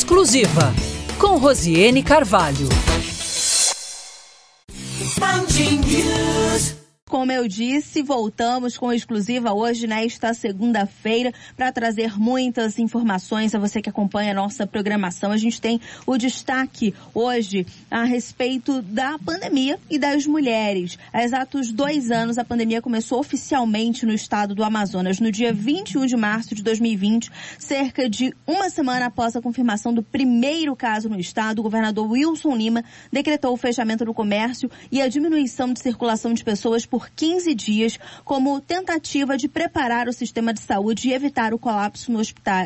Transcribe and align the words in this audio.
Exclusiva, 0.00 0.72
com 1.18 1.36
Rosiane 1.36 2.02
Carvalho. 2.02 2.66
Como 7.10 7.32
eu 7.32 7.48
disse, 7.48 8.04
voltamos 8.04 8.78
com 8.78 8.92
exclusiva 8.92 9.52
hoje, 9.52 9.84
nesta 9.84 10.32
segunda-feira, 10.32 11.34
para 11.56 11.72
trazer 11.72 12.16
muitas 12.16 12.78
informações 12.78 13.52
a 13.52 13.58
você 13.58 13.82
que 13.82 13.90
acompanha 13.90 14.30
a 14.30 14.34
nossa 14.34 14.64
programação. 14.64 15.32
A 15.32 15.36
gente 15.36 15.60
tem 15.60 15.80
o 16.06 16.16
destaque 16.16 16.94
hoje 17.12 17.66
a 17.90 18.04
respeito 18.04 18.80
da 18.80 19.18
pandemia 19.18 19.76
e 19.90 19.98
das 19.98 20.24
mulheres. 20.24 20.96
Há 21.12 21.24
exatos 21.24 21.72
dois 21.72 22.12
anos, 22.12 22.38
a 22.38 22.44
pandemia 22.44 22.80
começou 22.80 23.18
oficialmente 23.18 24.06
no 24.06 24.12
estado 24.12 24.54
do 24.54 24.62
Amazonas, 24.62 25.18
no 25.18 25.32
dia 25.32 25.52
21 25.52 26.06
de 26.06 26.16
março 26.16 26.54
de 26.54 26.62
2020, 26.62 27.28
cerca 27.58 28.08
de 28.08 28.32
uma 28.46 28.70
semana 28.70 29.06
após 29.06 29.34
a 29.34 29.42
confirmação 29.42 29.92
do 29.92 30.04
primeiro 30.04 30.76
caso 30.76 31.08
no 31.08 31.18
estado, 31.18 31.58
o 31.58 31.64
governador 31.64 32.08
Wilson 32.08 32.54
Lima 32.54 32.84
decretou 33.10 33.52
o 33.52 33.56
fechamento 33.56 34.04
do 34.04 34.14
comércio 34.14 34.70
e 34.92 35.02
a 35.02 35.08
diminuição 35.08 35.72
de 35.72 35.80
circulação 35.80 36.32
de 36.32 36.44
pessoas 36.44 36.86
por 36.86 36.99
por 37.00 37.08
15 37.16 37.54
dias 37.54 37.98
como 38.26 38.60
tentativa 38.60 39.34
de 39.34 39.48
preparar 39.48 40.06
o 40.06 40.12
sistema 40.12 40.52
de 40.52 40.60
saúde 40.60 41.08
e 41.08 41.14
evitar 41.14 41.54
o 41.54 41.58
colapso 41.58 42.12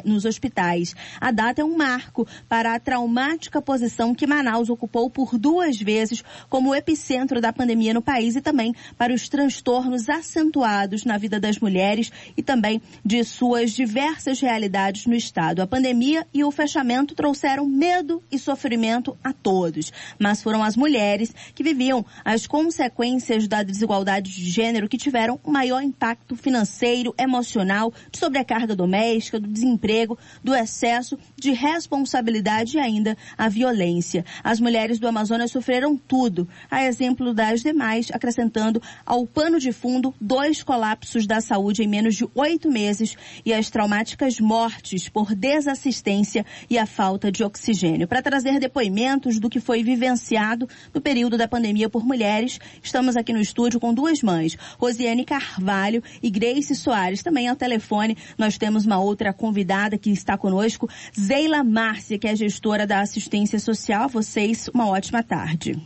nos 0.04 0.24
hospitais. 0.24 0.96
A 1.20 1.30
data 1.30 1.62
é 1.62 1.64
um 1.64 1.76
marco 1.76 2.26
para 2.48 2.74
a 2.74 2.80
traumática 2.80 3.62
posição 3.62 4.12
que 4.12 4.26
Manaus 4.26 4.68
ocupou 4.68 5.08
por 5.08 5.38
duas 5.38 5.80
vezes 5.80 6.24
como 6.48 6.74
epicentro 6.74 7.40
da 7.40 7.52
pandemia 7.52 7.94
no 7.94 8.02
país 8.02 8.34
e 8.34 8.40
também 8.40 8.74
para 8.98 9.14
os 9.14 9.28
transtornos 9.28 10.08
acentuados 10.08 11.04
na 11.04 11.16
vida 11.16 11.38
das 11.38 11.60
mulheres 11.60 12.10
e 12.36 12.42
também 12.42 12.82
de 13.04 13.22
suas 13.22 13.70
diversas 13.70 14.40
realidades 14.40 15.06
no 15.06 15.14
estado. 15.14 15.62
A 15.62 15.66
pandemia 15.66 16.26
e 16.34 16.42
o 16.42 16.50
fechamento 16.50 17.14
trouxeram 17.14 17.66
medo 17.66 18.20
e 18.32 18.38
sofrimento 18.38 19.16
a 19.22 19.32
todos, 19.32 19.92
mas 20.18 20.42
foram 20.42 20.64
as 20.64 20.76
mulheres 20.76 21.32
que 21.54 21.62
viviam 21.62 22.04
as 22.24 22.48
consequências 22.48 23.46
da 23.46 23.62
desigualdade 23.62 24.23
de 24.30 24.50
gênero 24.50 24.88
que 24.88 24.96
tiveram 24.96 25.40
maior 25.46 25.82
impacto 25.82 26.36
financeiro, 26.36 27.14
emocional, 27.18 27.92
de 28.10 28.18
sobrecarga 28.18 28.74
doméstica, 28.74 29.38
do 29.38 29.48
desemprego, 29.48 30.18
do 30.42 30.54
excesso 30.54 31.18
de 31.36 31.52
responsabilidade 31.52 32.76
e 32.76 32.80
ainda 32.80 33.16
a 33.36 33.48
violência. 33.48 34.24
As 34.42 34.60
mulheres 34.60 34.98
do 34.98 35.06
Amazonas 35.06 35.50
sofreram 35.50 35.96
tudo, 35.96 36.48
a 36.70 36.84
exemplo 36.84 37.34
das 37.34 37.62
demais, 37.62 38.10
acrescentando 38.12 38.82
ao 39.04 39.26
pano 39.26 39.58
de 39.58 39.72
fundo 39.72 40.14
dois 40.20 40.62
colapsos 40.62 41.26
da 41.26 41.40
saúde 41.40 41.82
em 41.82 41.88
menos 41.88 42.14
de 42.14 42.26
oito 42.34 42.70
meses 42.70 43.16
e 43.44 43.52
as 43.52 43.70
traumáticas 43.70 44.40
mortes 44.40 45.08
por 45.08 45.34
desassistência 45.34 46.44
e 46.68 46.78
a 46.78 46.86
falta 46.86 47.30
de 47.30 47.44
oxigênio. 47.44 48.08
Para 48.08 48.22
trazer 48.22 48.58
depoimentos 48.58 49.38
do 49.38 49.50
que 49.50 49.60
foi 49.60 49.82
vivenciado 49.82 50.68
no 50.92 51.00
período 51.00 51.36
da 51.36 51.48
pandemia 51.48 51.88
por 51.88 52.04
mulheres, 52.04 52.58
estamos 52.82 53.16
aqui 53.16 53.32
no 53.32 53.40
estúdio 53.40 53.80
com 53.80 53.92
duas 53.92 54.13
duas 54.14 54.22
mães, 54.22 54.58
Rosiane 54.78 55.24
Carvalho 55.24 56.02
e 56.22 56.30
Grace 56.30 56.74
Soares. 56.74 57.22
Também 57.22 57.48
ao 57.48 57.56
telefone 57.56 58.16
nós 58.38 58.56
temos 58.56 58.86
uma 58.86 58.98
outra 58.98 59.32
convidada 59.32 59.98
que 59.98 60.10
está 60.10 60.36
conosco, 60.36 60.88
Zeila 61.18 61.64
Márcia, 61.64 62.18
que 62.18 62.28
é 62.28 62.36
gestora 62.36 62.86
da 62.86 63.00
assistência 63.00 63.58
social. 63.58 64.08
Vocês, 64.08 64.68
uma 64.72 64.88
ótima 64.88 65.22
tarde. 65.22 65.76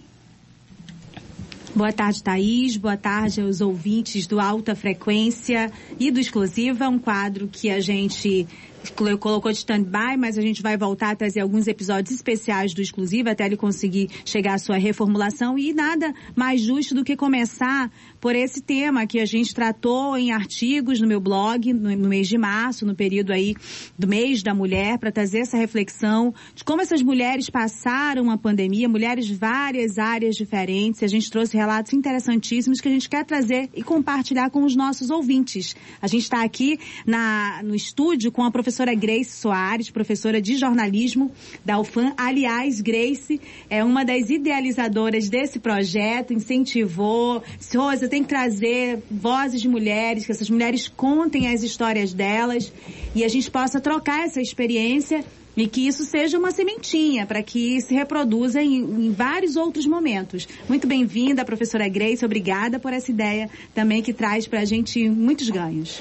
Boa 1.75 1.93
tarde, 1.93 2.23
Thaís. 2.23 2.77
Boa 2.77 2.97
tarde 2.97 3.41
aos 3.41 3.61
ouvintes 3.61 4.27
do 4.27 4.41
Alta 4.41 4.75
Frequência 4.75 5.71
e 5.99 6.11
do 6.11 6.19
Exclusiva, 6.19 6.89
um 6.89 6.99
quadro 6.99 7.47
que 7.47 7.71
a 7.71 7.81
gente 7.81 8.47
colocou 8.95 9.51
de 9.51 9.59
stand-by, 9.59 10.17
mas 10.17 10.39
a 10.39 10.43
gente 10.43 10.63
vai 10.63 10.77
voltar 10.77 11.11
a 11.11 11.17
trazer 11.17 11.41
alguns 11.41 11.67
episódios 11.67 12.15
especiais 12.15 12.73
do 12.73 12.81
Exclusiva 12.81 13.31
até 13.31 13.47
ele 13.47 13.57
conseguir 13.57 14.09
chegar 14.25 14.55
à 14.55 14.59
sua 14.59 14.77
reformulação 14.77 15.59
e 15.59 15.73
nada 15.73 16.15
mais 16.35 16.61
justo 16.61 16.95
do 16.95 17.05
que 17.05 17.17
começar 17.17 17.91
por 18.21 18.35
esse 18.35 18.61
tema 18.61 19.07
que 19.07 19.21
a 19.21 19.27
gente 19.27 19.55
tratou 19.55 20.17
em 20.17 20.33
artigos 20.33 21.01
no 21.01 21.07
meu 21.07 21.21
blog 21.21 21.73
no, 21.73 21.95
no 21.97 22.09
mês 22.09 22.29
de 22.29 22.39
março, 22.39 22.87
no 22.87 22.95
período 22.95 23.33
aí 23.33 23.55
do 23.99 24.07
mês 24.07 24.43
da 24.43 24.55
mulher, 24.55 24.99
para 24.99 25.13
trazer 25.13 25.41
essa 25.41 25.57
reflexão 25.57 26.35
de 26.55 26.65
como 26.65 26.81
essas 26.81 27.03
mulheres 27.03 27.51
passaram 27.51 28.31
a 28.31 28.39
pandemia, 28.39 28.89
mulheres 28.89 29.27
de 29.27 29.35
várias 29.35 29.99
áreas 29.99 30.37
diferentes. 30.37 31.03
A 31.03 31.07
gente 31.07 31.31
trouxe 31.31 31.57
relatos 31.57 31.93
interessantíssimos 31.93 32.81
que 32.81 32.89
a 32.89 32.91
gente 32.91 33.09
quer 33.09 33.25
trazer 33.25 33.69
e 33.75 33.83
compartilhar 33.83 34.51
com 34.51 34.65
os 34.65 34.75
nossos 34.75 35.11
ouvintes. 35.11 35.77
A 36.01 36.07
gente 36.07 36.23
está 36.23 36.43
aqui 36.43 36.79
na, 37.07 37.61
no 37.63 37.75
estúdio 37.75 38.31
com 38.33 38.45
a 38.45 38.51
professora 38.51 38.68
Grace 38.95 39.31
Soares, 39.31 39.91
professora 39.91 40.41
de 40.41 40.57
jornalismo 40.57 41.31
da 41.65 41.79
UFAM. 41.79 42.13
Aliás, 42.17 42.81
Grace 42.81 43.41
é 43.69 43.83
uma 43.83 44.05
das 44.05 44.31
idealizadoras 44.31 45.29
desse 45.29 45.59
projeto, 45.59 46.33
incentivou. 46.33 47.43
Rosa, 47.75 48.09
tem 48.09 48.23
que 48.23 48.29
trazer 48.29 49.03
vozes 49.11 49.61
de 49.61 49.69
mulheres, 49.69 50.27
que 50.27 50.33
essas 50.33 50.51
mulheres 50.51 50.89
contem 50.89 51.49
as 51.49 51.63
histórias 51.63 52.13
delas 52.13 52.73
e 53.15 53.25
a 53.25 53.29
gente 53.29 53.51
possa 53.51 53.81
trocar 53.81 54.25
essa 54.25 54.41
experiência 54.41 55.25
e 55.59 55.67
que 55.67 55.87
isso 55.87 56.05
seja 56.05 56.39
uma 56.39 56.53
sementinha 56.53 57.27
para 57.27 57.43
que 57.43 57.81
se 57.81 57.93
reproduza 57.93 58.63
em, 58.63 58.77
em 58.77 59.11
vários 59.11 59.57
outros 59.57 59.87
momentos. 59.87 60.47
Muito 60.69 60.87
bem-vinda, 60.87 61.45
professora 61.45 61.89
Grace, 61.89 62.25
obrigada 62.25 62.79
por 62.79 62.93
essa 62.93 63.11
ideia 63.11 63.51
também 63.75 64.01
que 64.01 64.13
traz 64.13 64.47
para 64.47 64.61
a 64.61 64.65
gente 64.65 65.09
muitos 65.09 65.51
ganhos. 65.51 66.01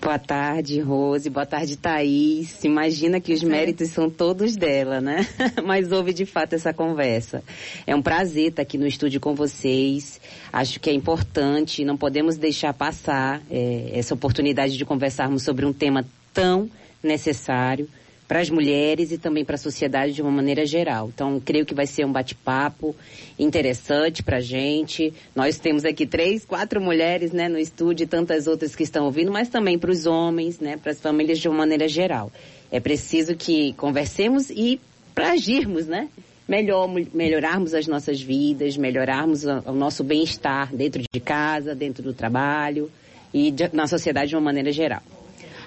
Boa 0.00 0.18
tarde, 0.18 0.80
Rose. 0.80 1.30
Boa 1.30 1.46
tarde, 1.46 1.76
Thaís. 1.76 2.64
Imagina 2.64 3.20
que 3.20 3.32
os 3.32 3.44
méritos 3.44 3.90
são 3.90 4.10
todos 4.10 4.56
dela, 4.56 5.00
né? 5.00 5.24
Mas 5.64 5.92
houve 5.92 6.12
de 6.12 6.26
fato 6.26 6.54
essa 6.54 6.72
conversa. 6.72 7.44
É 7.86 7.94
um 7.94 8.02
prazer 8.02 8.48
estar 8.48 8.62
aqui 8.62 8.76
no 8.76 8.88
estúdio 8.88 9.20
com 9.20 9.36
vocês. 9.36 10.20
Acho 10.52 10.80
que 10.80 10.90
é 10.90 10.92
importante, 10.92 11.84
não 11.84 11.96
podemos 11.96 12.36
deixar 12.36 12.74
passar 12.74 13.40
é, 13.48 13.90
essa 13.92 14.14
oportunidade 14.14 14.76
de 14.76 14.84
conversarmos 14.84 15.44
sobre 15.44 15.64
um 15.64 15.72
tema 15.72 16.04
tão 16.32 16.68
necessário 17.00 17.88
para 18.32 18.40
as 18.40 18.48
mulheres 18.48 19.12
e 19.12 19.18
também 19.18 19.44
para 19.44 19.56
a 19.56 19.58
sociedade 19.58 20.14
de 20.14 20.22
uma 20.22 20.30
maneira 20.30 20.64
geral. 20.64 21.10
Então, 21.14 21.38
creio 21.38 21.66
que 21.66 21.74
vai 21.74 21.86
ser 21.86 22.06
um 22.06 22.10
bate-papo 22.10 22.96
interessante 23.38 24.22
para 24.22 24.38
a 24.38 24.40
gente. 24.40 25.12
Nós 25.36 25.58
temos 25.58 25.84
aqui 25.84 26.06
três, 26.06 26.42
quatro 26.42 26.80
mulheres 26.80 27.30
né, 27.30 27.46
no 27.46 27.58
estúdio 27.58 28.04
e 28.04 28.06
tantas 28.06 28.46
outras 28.46 28.74
que 28.74 28.84
estão 28.84 29.04
ouvindo, 29.04 29.30
mas 29.30 29.50
também 29.50 29.78
para 29.78 29.90
os 29.90 30.06
homens, 30.06 30.60
né, 30.60 30.78
para 30.78 30.92
as 30.92 30.98
famílias 30.98 31.40
de 31.40 31.46
uma 31.46 31.58
maneira 31.58 31.86
geral. 31.86 32.32
É 32.70 32.80
preciso 32.80 33.36
que 33.36 33.74
conversemos 33.74 34.48
e 34.48 34.80
para 35.14 35.32
agirmos, 35.32 35.86
né? 35.86 36.08
Melhor, 36.48 36.88
melhorarmos 37.12 37.74
as 37.74 37.86
nossas 37.86 38.18
vidas, 38.22 38.78
melhorarmos 38.78 39.44
o 39.44 39.72
nosso 39.72 40.02
bem-estar 40.02 40.74
dentro 40.74 41.02
de 41.02 41.20
casa, 41.20 41.74
dentro 41.74 42.02
do 42.02 42.14
trabalho 42.14 42.90
e 43.34 43.54
na 43.74 43.86
sociedade 43.86 44.30
de 44.30 44.36
uma 44.36 44.40
maneira 44.40 44.72
geral. 44.72 45.02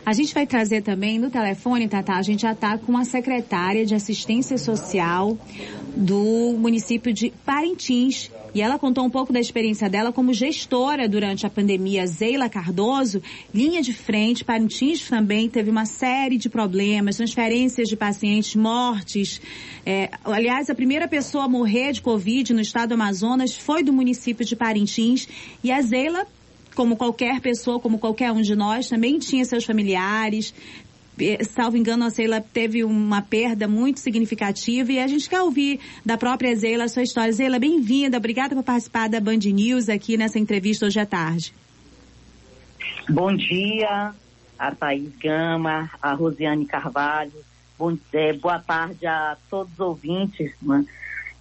A 0.05 0.13
gente 0.13 0.35
vai 0.35 0.45
trazer 0.45 0.83
também 0.83 1.17
no 1.17 1.31
telefone, 1.31 1.87
Tata, 1.87 2.13
a 2.13 2.21
gente 2.21 2.43
já 2.43 2.51
está 2.51 2.77
com 2.77 2.95
a 2.95 3.03
secretária 3.03 3.83
de 3.87 3.95
assistência 3.95 4.55
social 4.55 5.35
do 5.95 6.55
município 6.59 7.11
de 7.11 7.33
Parintins. 7.43 8.29
E 8.53 8.61
ela 8.61 8.77
contou 8.77 9.03
um 9.03 9.09
pouco 9.09 9.33
da 9.33 9.39
experiência 9.39 9.89
dela 9.89 10.13
como 10.13 10.31
gestora 10.31 11.09
durante 11.09 11.45
a 11.45 11.49
pandemia. 11.49 12.05
Zeila 12.05 12.47
Cardoso, 12.47 13.21
linha 13.51 13.81
de 13.81 13.93
frente, 13.93 14.45
Parintins 14.45 15.09
também 15.09 15.49
teve 15.49 15.71
uma 15.71 15.87
série 15.87 16.37
de 16.37 16.49
problemas, 16.49 17.17
transferências 17.17 17.89
de 17.89 17.97
pacientes, 17.97 18.55
mortes. 18.55 19.41
É, 19.83 20.11
aliás, 20.23 20.69
a 20.69 20.75
primeira 20.75 21.07
pessoa 21.07 21.45
a 21.45 21.49
morrer 21.49 21.93
de 21.93 22.01
Covid 22.03 22.53
no 22.53 22.61
estado 22.61 22.89
do 22.89 22.93
Amazonas 22.93 23.55
foi 23.55 23.81
do 23.81 23.91
município 23.91 24.45
de 24.45 24.55
Parintins. 24.55 25.27
E 25.63 25.71
a 25.71 25.81
Zeila 25.81 26.27
como 26.75 26.95
qualquer 26.95 27.39
pessoa, 27.39 27.79
como 27.79 27.97
qualquer 27.97 28.31
um 28.31 28.41
de 28.41 28.55
nós, 28.55 28.89
também 28.89 29.17
tinha 29.17 29.43
seus 29.45 29.63
familiares. 29.63 30.53
Salvo 31.49 31.77
engano, 31.77 32.03
a 32.03 32.09
Zeila 32.09 32.41
teve 32.41 32.83
uma 32.83 33.21
perda 33.21 33.67
muito 33.67 34.01
significativa 34.01 34.91
e 34.91 34.99
a 34.99 35.07
gente 35.07 35.29
quer 35.29 35.41
ouvir 35.41 35.79
da 36.05 36.17
própria 36.17 36.53
Zeila 36.53 36.83
a 36.83 36.87
sua 36.89 37.03
história. 37.03 37.31
Zeila, 37.31 37.57
bem-vinda, 37.57 38.17
obrigada 38.17 38.53
por 38.53 38.63
participar 38.63 39.07
da 39.07 39.21
Band 39.21 39.37
News 39.37 39.87
aqui 39.87 40.17
nessa 40.17 40.37
entrevista 40.37 40.85
hoje 40.85 40.99
à 40.99 41.05
tarde. 41.05 41.53
Bom 43.09 43.33
dia, 43.33 44.13
a 44.59 44.75
Thaís 44.75 45.15
Gama, 45.17 45.89
a 46.01 46.13
Rosiane 46.13 46.65
Carvalho. 46.65 47.45
Bom, 47.79 47.97
é, 48.11 48.33
boa 48.33 48.59
tarde 48.59 49.07
a 49.07 49.37
todos 49.49 49.71
os 49.73 49.79
ouvintes. 49.79 50.51
Né? 50.61 50.85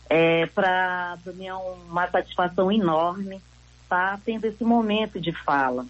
É, 0.09 0.47
Para 0.47 1.19
mim 1.35 1.47
é 1.47 1.55
uma 1.55 2.09
satisfação 2.09 2.71
enorme 2.71 3.41
está 3.95 4.19
tendo 4.25 4.45
esse 4.45 4.65
momento 4.65 5.21
de 5.21 5.31
fala, 5.31 5.87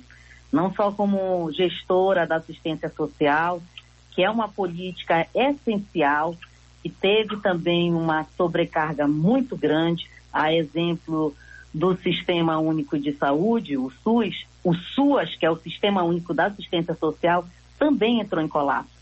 não 0.53 0.73
só 0.75 0.93
como 0.93 1.51
gestora 1.53 2.27
da 2.27 2.37
assistência 2.37 2.91
social, 2.91 3.63
que 4.11 4.23
é 4.23 4.31
uma 4.31 4.47
política 4.47 5.27
essencial, 5.35 6.37
e 6.85 6.91
teve 6.91 7.39
também 7.39 7.95
uma 7.95 8.27
sobrecarga 8.37 9.09
muito 9.09 9.57
grande, 9.57 10.09
a 10.31 10.53
exemplo 10.53 11.35
do 11.73 11.97
Sistema 11.97 12.59
Único 12.59 12.99
de 12.99 13.13
Saúde, 13.13 13.79
o 13.79 13.91
SUS, 14.03 14.47
o 14.63 14.75
SUAS, 14.75 15.35
que 15.35 15.47
é 15.47 15.51
o 15.51 15.57
Sistema 15.57 16.03
Único 16.03 16.35
da 16.35 16.47
Assistência 16.47 16.95
Social, 16.95 17.47
também 17.79 18.21
entrou 18.21 18.43
em 18.43 18.49
colapso. 18.49 18.93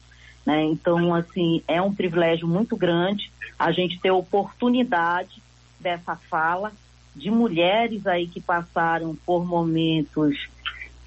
Né? 0.47 0.65
Então, 0.65 1.13
assim, 1.13 1.63
é 1.67 1.83
um 1.83 1.93
privilégio 1.93 2.47
muito 2.47 2.77
grande 2.77 3.31
a 3.59 3.73
gente 3.73 3.99
ter 4.01 4.11
oportunidade 4.11 5.43
dessa 5.81 6.17
fala 6.17 6.73
de 7.15 7.31
mulheres 7.31 8.07
aí 8.07 8.27
que 8.27 8.41
passaram 8.41 9.15
por 9.27 9.45
momentos 9.45 10.49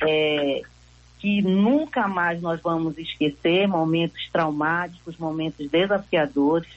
é, 0.02 0.62
que 1.20 1.42
nunca 1.42 2.08
mais 2.08 2.42
nós 2.42 2.62
vamos 2.62 2.98
esquecer, 2.98 3.68
momentos 3.68 4.30
traumáticos, 4.32 5.18
momentos 5.18 5.70
desafiadores. 5.70 6.70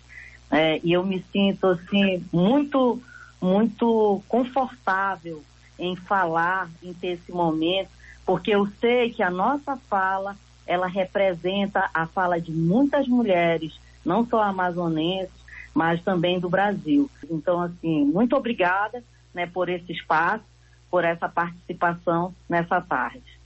É, 0.51 0.81
e 0.83 0.93
eu 0.93 1.05
me 1.05 1.23
sinto 1.31 1.67
assim 1.67 2.25
muito, 2.33 3.01
muito 3.41 4.23
confortável 4.27 5.43
em 5.79 5.95
falar, 5.95 6.71
em 6.83 6.95
ter 6.95 7.19
esse 7.19 7.31
momento, 7.31 7.91
porque 8.25 8.51
eu 8.51 8.67
sei 8.81 9.11
que 9.11 9.23
a 9.23 9.31
nossa 9.31 9.77
fala 9.77 10.35
ela 10.67 10.87
representa 10.87 11.89
a 11.95 12.07
fala 12.07 12.41
de 12.41 12.53
muitas 12.53 13.09
mulheres, 13.09 13.79
não 14.05 14.27
só 14.27 14.43
amazonenses, 14.43 15.33
mas 15.75 16.03
também 16.03 16.39
do 16.39 16.49
Brasil. 16.49 17.11
Então, 17.31 17.63
assim, 17.63 18.05
muito 18.05 18.37
obrigada 18.37 19.03
né, 19.39 19.47
por 19.47 19.69
esse 19.69 19.93
espaço, 19.93 20.43
por 20.91 21.05
essa 21.05 21.29
participação 21.29 22.35
nessa 22.49 22.81
tarde. 22.81 23.39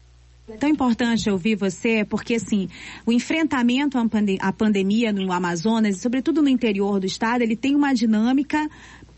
É 0.49 0.57
tão 0.57 0.69
importante 0.69 1.31
ouvir 1.31 1.55
você, 1.55 2.05
porque 2.05 2.35
assim, 2.35 2.69
o 3.07 3.13
enfrentamento 3.13 3.99
à 4.41 4.53
pandemia 4.53 5.13
no 5.13 5.31
Amazonas, 5.31 5.97
e 5.97 6.01
sobretudo 6.01 6.43
no 6.43 6.49
interior 6.49 6.99
do 6.99 7.07
estado, 7.07 7.43
ele 7.43 7.57
tem 7.57 7.77
uma 7.77 7.93
dinâmica 7.93 8.69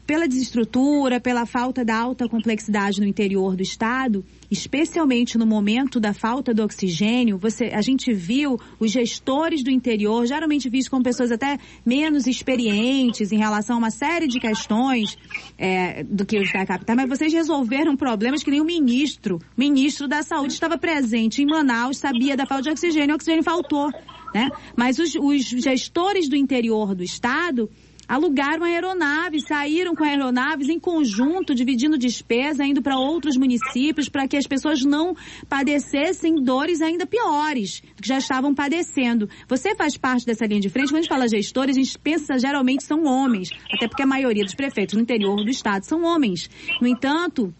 pela 0.06 0.28
desestrutura, 0.28 1.20
pela 1.20 1.46
falta 1.46 1.84
da 1.84 1.96
alta 1.96 2.28
complexidade 2.28 3.00
no 3.00 3.06
interior 3.06 3.56
do 3.56 3.62
estado, 3.62 4.24
especialmente 4.50 5.38
no 5.38 5.46
momento 5.46 5.98
da 5.98 6.12
falta 6.12 6.52
do 6.52 6.62
oxigênio, 6.62 7.38
você, 7.38 7.66
a 7.66 7.80
gente 7.80 8.12
viu 8.12 8.58
os 8.78 8.90
gestores 8.90 9.62
do 9.62 9.70
interior, 9.70 10.26
geralmente 10.26 10.68
vistos 10.68 10.88
como 10.88 11.02
pessoas 11.02 11.32
até 11.32 11.58
menos 11.84 12.26
experientes 12.26 13.32
em 13.32 13.38
relação 13.38 13.76
a 13.76 13.78
uma 13.78 13.90
série 13.90 14.26
de 14.26 14.38
questões 14.38 15.16
é, 15.58 16.04
do 16.04 16.24
que 16.26 16.38
os 16.38 16.52
da 16.52 16.66
capital, 16.66 16.96
mas 16.96 17.08
vocês 17.08 17.32
resolveram 17.32 17.96
problemas 17.96 18.42
que 18.42 18.50
nem 18.50 18.60
o 18.60 18.64
ministro, 18.64 19.40
ministro 19.56 20.06
da 20.06 20.22
saúde 20.22 20.52
estava 20.52 20.76
presente 20.76 21.42
em 21.42 21.46
Manaus, 21.46 21.98
sabia 21.98 22.36
da 22.36 22.46
falta 22.46 22.64
de 22.64 22.70
oxigênio, 22.70 23.12
o 23.12 23.16
oxigênio 23.16 23.42
faltou, 23.42 23.90
né? 24.34 24.50
Mas 24.76 24.98
os, 24.98 25.14
os 25.14 25.44
gestores 25.44 26.28
do 26.28 26.36
interior 26.36 26.94
do 26.94 27.02
estado 27.02 27.70
alugaram 28.08 28.64
aeronaves, 28.64 29.44
saíram 29.46 29.94
com 29.94 30.04
aeronaves 30.04 30.68
em 30.68 30.78
conjunto, 30.78 31.54
dividindo 31.54 31.98
despesa, 31.98 32.64
indo 32.64 32.82
para 32.82 32.98
outros 32.98 33.36
municípios, 33.36 34.08
para 34.08 34.28
que 34.28 34.36
as 34.36 34.46
pessoas 34.46 34.84
não 34.84 35.16
padecessem 35.48 36.42
dores 36.42 36.80
ainda 36.80 37.06
piores 37.06 37.82
do 37.96 38.02
que 38.02 38.08
já 38.08 38.18
estavam 38.18 38.54
padecendo. 38.54 39.28
Você 39.48 39.74
faz 39.74 39.96
parte 39.96 40.26
dessa 40.26 40.46
linha 40.46 40.60
de 40.60 40.68
frente. 40.68 40.88
Quando 40.88 40.98
a 40.98 41.02
gente 41.02 41.08
fala 41.08 41.28
gestores, 41.28 41.76
a 41.76 41.80
gente 41.80 41.98
pensa 41.98 42.38
geralmente 42.38 42.84
são 42.84 43.04
homens, 43.04 43.50
até 43.72 43.88
porque 43.88 44.02
a 44.02 44.06
maioria 44.06 44.44
dos 44.44 44.54
prefeitos 44.54 44.94
no 44.94 45.00
interior 45.00 45.36
do 45.36 45.50
estado 45.50 45.84
são 45.84 46.04
homens. 46.04 46.48
No 46.80 46.86
entanto, 46.86 47.54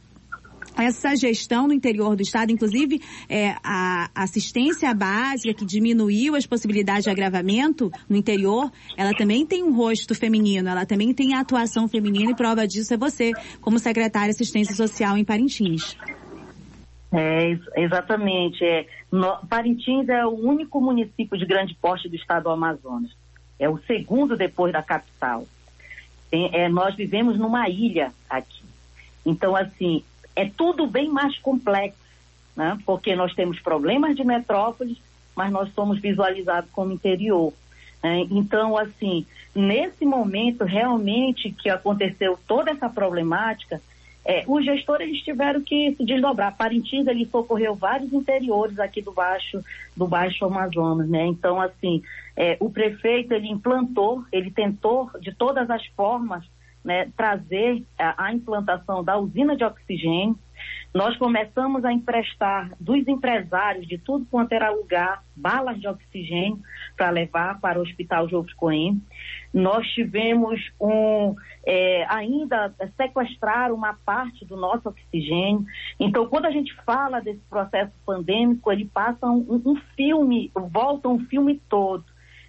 essa 0.77 1.15
gestão 1.17 1.69
no 1.69 1.73
interior 1.73 2.17
do 2.17 2.23
estado, 2.23 2.51
inclusive 2.51 3.01
é, 3.29 3.55
a 3.63 4.11
assistência 4.15 4.93
básica 4.95 5.55
que 5.55 5.65
diminuiu 5.65 6.35
as 6.35 6.47
possibilidades 6.47 7.05
de 7.05 7.11
agravamento 7.11 7.91
no 8.09 8.17
interior, 8.17 8.71
ela 8.97 9.13
também 9.13 9.47
tem 9.47 9.63
um 9.63 9.75
rosto 9.75 10.15
feminino, 10.15 10.69
ela 10.69 10.85
também 10.85 11.13
tem 11.15 11.35
atuação 11.35 11.89
feminina 11.89 12.33
e 12.33 12.35
prova 12.35 12.67
disso 12.67 12.95
é 12.95 12.97
você, 12.97 13.33
como 13.61 13.79
secretária 13.79 14.29
de 14.29 14.35
assistência 14.35 14.75
social 14.75 15.17
em 15.17 15.25
Parintins. 15.25 15.97
É, 17.13 17.57
exatamente. 17.77 18.65
É, 18.65 18.87
no, 19.11 19.37
Parintins 19.49 20.09
é 20.09 20.27
o 20.27 20.31
único 20.31 20.81
município 20.81 21.39
de 21.39 21.47
grande 21.47 21.75
porte 21.75 22.09
do 22.09 22.17
estado 22.17 22.45
do 22.45 22.51
Amazonas. 22.51 23.11
É 23.59 23.69
o 23.69 23.79
segundo 23.87 24.37
depois 24.37 24.73
da 24.73 24.83
capital. 24.83 25.47
Tem, 26.29 26.51
é, 26.53 26.69
nós 26.69 26.97
vivemos 26.97 27.39
numa 27.39 27.69
ilha 27.69 28.13
aqui. 28.29 28.65
Então, 29.25 29.55
assim, 29.55 30.03
é 30.37 30.49
tudo 30.49 30.87
bem 30.87 31.09
mais 31.09 31.39
complexo, 31.39 31.99
né? 32.57 32.79
porque 32.85 33.15
nós 33.15 33.35
temos 33.35 33.61
problemas 33.61 34.17
de 34.17 34.25
metrópoles, 34.25 34.99
mas 35.35 35.53
nós 35.53 35.73
somos 35.75 36.01
visualizados 36.01 36.71
como 36.71 36.93
interior. 36.93 37.53
Né? 38.03 38.27
Então, 38.31 38.77
assim, 38.77 39.27
nesse 39.55 40.05
momento 40.05 40.65
realmente 40.65 41.51
que 41.51 41.71
aconteceu 41.71 42.39
toda 42.47 42.71
essa 42.71 42.89
problemática, 42.89 43.81
é, 44.25 44.43
os 44.47 44.65
gestores 44.65 45.21
tiveram 45.23 45.61
que 45.61 45.95
se 45.97 46.05
desdobrar. 46.05 46.57
Parintins 46.57 47.07
ele 47.07 47.27
socorreu 47.27 47.75
vários 47.75 48.13
interiores 48.13 48.79
aqui 48.79 49.03
do 49.03 49.13
baixo 49.13 49.63
do 49.95 50.07
baixo 50.07 50.47
Amazonas, 50.47 51.09
né? 51.09 51.27
Então 51.27 51.61
assim, 51.61 52.03
é, 52.35 52.57
o 52.59 52.71
prefeito 52.71 53.33
ele 53.33 53.49
implantou, 53.49 54.25
ele 54.33 54.51
tentou 54.51 55.11
de 55.21 55.33
todas 55.33 55.69
as 55.69 55.85
formas 55.89 56.43
né, 56.85 57.11
trazer 57.17 57.83
a, 57.99 58.27
a 58.27 58.33
implantação 58.33 59.03
da 59.03 59.17
usina 59.17 59.57
de 59.57 59.65
oxigênio. 59.65 60.39
Nós 60.95 61.17
começamos 61.17 61.85
a 61.85 61.93
emprestar 61.93 62.71
dos 62.79 63.09
empresários 63.09 63.85
de 63.89 63.99
tudo 63.99 64.25
quanto 64.31 64.53
era 64.53 64.71
lugar 64.71 65.25
balas 65.35 65.81
de 65.81 65.89
oxigênio 65.89 66.61
para 66.97 67.11
levar 67.11 67.61
para 67.61 67.81
o 67.81 67.83
Hospital 67.83 68.29
Jovos 68.29 68.53
Coen. 68.53 69.03
Nós 69.53 69.85
tivemos 69.89 70.61
um, 70.81 71.35
é, 71.67 72.07
ainda 72.09 72.73
sequestrar 72.97 73.73
uma 73.73 73.95
parte 73.95 74.45
do 74.45 74.57
nosso 74.57 74.89
oxigênio. 74.89 75.65
Então, 75.99 76.29
quando 76.29 76.47
a 76.47 76.53
gente 76.53 76.73
fala 76.85 77.21
desse 77.21 77.43
processo 77.51 77.93
pandêmico, 78.07 78.71
ele 78.71 78.85
passa 78.85 79.27
um, 79.27 79.63
um 79.67 79.77
filme, 79.97 80.53
volta 80.55 81.09
um 81.09 81.19
filme 81.27 81.61
todo. 81.69 82.05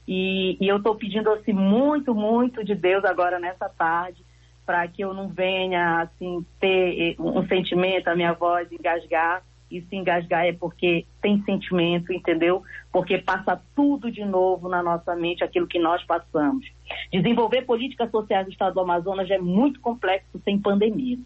E, 0.07 0.55
e 0.61 0.67
eu 0.67 0.77
estou 0.77 0.93
pedindo 0.93 1.31
assim 1.31 1.53
muito, 1.53 2.13
muito 2.13 2.63
de 2.63 2.75
Deus 2.75 3.03
agora 3.03 3.39
nessa 3.39 3.67
tarde 3.69 4.23
para 4.65 4.87
que 4.87 5.03
eu 5.03 5.13
não 5.13 5.27
venha 5.27 6.01
assim 6.01 6.45
ter 6.59 7.11
eh, 7.11 7.15
um 7.19 7.45
sentimento, 7.47 8.07
a 8.07 8.15
minha 8.15 8.33
voz 8.33 8.71
engasgar. 8.71 9.43
E 9.69 9.81
se 9.81 9.95
engasgar 9.95 10.45
é 10.45 10.53
porque 10.53 11.05
tem 11.21 11.41
sentimento, 11.43 12.13
entendeu? 12.13 12.63
Porque 12.91 13.17
passa 13.17 13.59
tudo 13.75 14.11
de 14.11 14.23
novo 14.23 14.69
na 14.69 14.83
nossa 14.83 15.15
mente, 15.15 15.43
aquilo 15.43 15.67
que 15.67 15.79
nós 15.79 16.03
passamos. 16.03 16.65
Desenvolver 17.11 17.63
políticas 17.63 18.11
sociais 18.11 18.45
do 18.45 18.51
Estado 18.51 18.75
do 18.75 18.79
Amazonas 18.81 19.29
é 19.29 19.39
muito 19.39 19.79
complexo 19.79 20.39
sem 20.43 20.59
pandemia. 20.59 21.17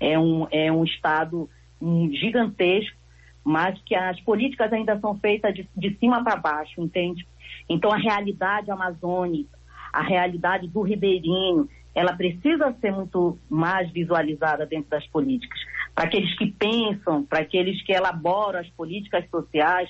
É 0.00 0.18
um, 0.18 0.48
é 0.50 0.70
um 0.70 0.84
Estado 0.84 1.48
gigantesco, 2.12 2.96
mas 3.44 3.80
que 3.82 3.94
as 3.94 4.20
políticas 4.20 4.72
ainda 4.72 4.98
são 4.98 5.16
feitas 5.18 5.54
de, 5.54 5.68
de 5.76 5.96
cima 5.98 6.22
para 6.24 6.36
baixo, 6.36 6.80
entende? 6.80 7.26
Então 7.68 7.92
a 7.92 7.96
realidade 7.96 8.70
amazônica, 8.70 9.56
a 9.92 10.02
realidade 10.02 10.66
do 10.66 10.82
ribeirinho, 10.82 11.68
ela 11.96 12.12
precisa 12.12 12.76
ser 12.78 12.92
muito 12.92 13.38
mais 13.48 13.90
visualizada 13.90 14.66
dentro 14.66 14.90
das 14.90 15.06
políticas. 15.06 15.58
Para 15.94 16.04
aqueles 16.04 16.36
que 16.36 16.46
pensam, 16.46 17.24
para 17.24 17.38
aqueles 17.38 17.82
que 17.82 17.90
elaboram 17.90 18.60
as 18.60 18.68
políticas 18.68 19.24
sociais, 19.30 19.88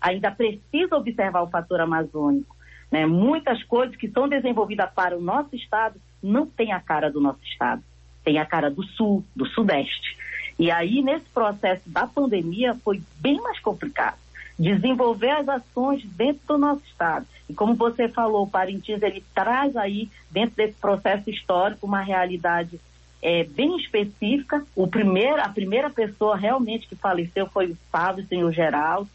ainda 0.00 0.30
precisa 0.30 0.96
observar 0.96 1.42
o 1.42 1.50
fator 1.50 1.80
amazônico. 1.80 2.56
Né? 2.92 3.04
Muitas 3.06 3.60
coisas 3.64 3.96
que 3.96 4.08
são 4.08 4.28
desenvolvidas 4.28 4.88
para 4.94 5.18
o 5.18 5.20
nosso 5.20 5.56
estado 5.56 6.00
não 6.22 6.46
têm 6.46 6.72
a 6.72 6.78
cara 6.78 7.10
do 7.10 7.20
nosso 7.20 7.42
estado, 7.42 7.82
tem 8.22 8.38
a 8.38 8.46
cara 8.46 8.70
do 8.70 8.84
sul, 8.84 9.24
do 9.34 9.44
sudeste. 9.46 10.16
E 10.60 10.70
aí, 10.70 11.02
nesse 11.02 11.26
processo 11.30 11.90
da 11.90 12.06
pandemia, 12.06 12.76
foi 12.84 13.02
bem 13.20 13.40
mais 13.40 13.58
complicado 13.58 14.16
desenvolver 14.58 15.30
as 15.30 15.48
ações 15.48 16.04
dentro 16.04 16.40
do 16.48 16.58
nosso 16.58 16.82
estado. 16.84 17.26
E 17.48 17.54
como 17.54 17.74
você 17.74 18.08
falou, 18.08 18.44
o 18.44 18.50
Parintins 18.50 19.02
ele 19.02 19.22
traz 19.34 19.76
aí 19.76 20.10
dentro 20.30 20.56
desse 20.56 20.74
processo 20.74 21.30
histórico 21.30 21.86
uma 21.86 22.00
realidade 22.00 22.80
é, 23.22 23.44
bem 23.44 23.76
específica. 23.76 24.64
O 24.74 24.86
primeiro, 24.86 25.40
a 25.40 25.48
primeira 25.48 25.88
pessoa 25.88 26.36
realmente 26.36 26.88
que 26.88 26.96
faleceu 26.96 27.46
foi 27.46 27.70
o 27.70 27.76
Fábio 27.90 28.26
Senhor 28.26 28.52
Geraldo, 28.52 29.08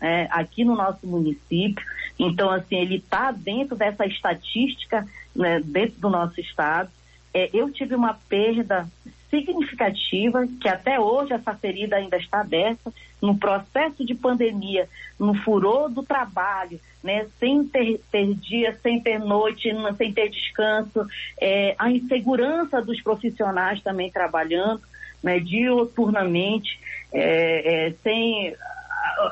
é, 0.00 0.28
aqui 0.30 0.64
no 0.64 0.74
nosso 0.74 1.06
município. 1.06 1.84
Então, 2.18 2.50
assim, 2.50 2.76
ele 2.76 2.96
está 2.96 3.30
dentro 3.30 3.76
dessa 3.76 4.04
estatística 4.04 5.06
né, 5.34 5.60
dentro 5.60 6.00
do 6.00 6.10
nosso 6.10 6.40
estado. 6.40 6.90
É, 7.32 7.50
eu 7.52 7.70
tive 7.70 7.94
uma 7.94 8.14
perda 8.14 8.88
significativa, 9.30 10.46
que 10.60 10.68
até 10.68 10.98
hoje 10.98 11.32
essa 11.32 11.54
ferida 11.54 11.96
ainda 11.96 12.16
está 12.16 12.40
aberta, 12.40 12.92
no 13.20 13.36
processo 13.36 14.04
de 14.04 14.14
pandemia, 14.14 14.88
no 15.18 15.34
furor 15.34 15.90
do 15.90 16.02
trabalho, 16.02 16.80
né, 17.02 17.26
sem 17.38 17.64
ter, 17.64 18.00
ter 18.10 18.34
dia, 18.34 18.76
sem 18.82 19.00
ter 19.00 19.18
noite, 19.18 19.70
sem 19.96 20.12
ter 20.12 20.28
descanso, 20.28 21.06
é, 21.40 21.74
a 21.78 21.90
insegurança 21.90 22.80
dos 22.80 23.00
profissionais 23.02 23.82
também 23.82 24.10
trabalhando, 24.10 24.82
né, 25.22 25.40
dioturnamente, 25.40 26.78
é, 27.12 27.88
é, 27.88 27.92
sem 28.02 28.54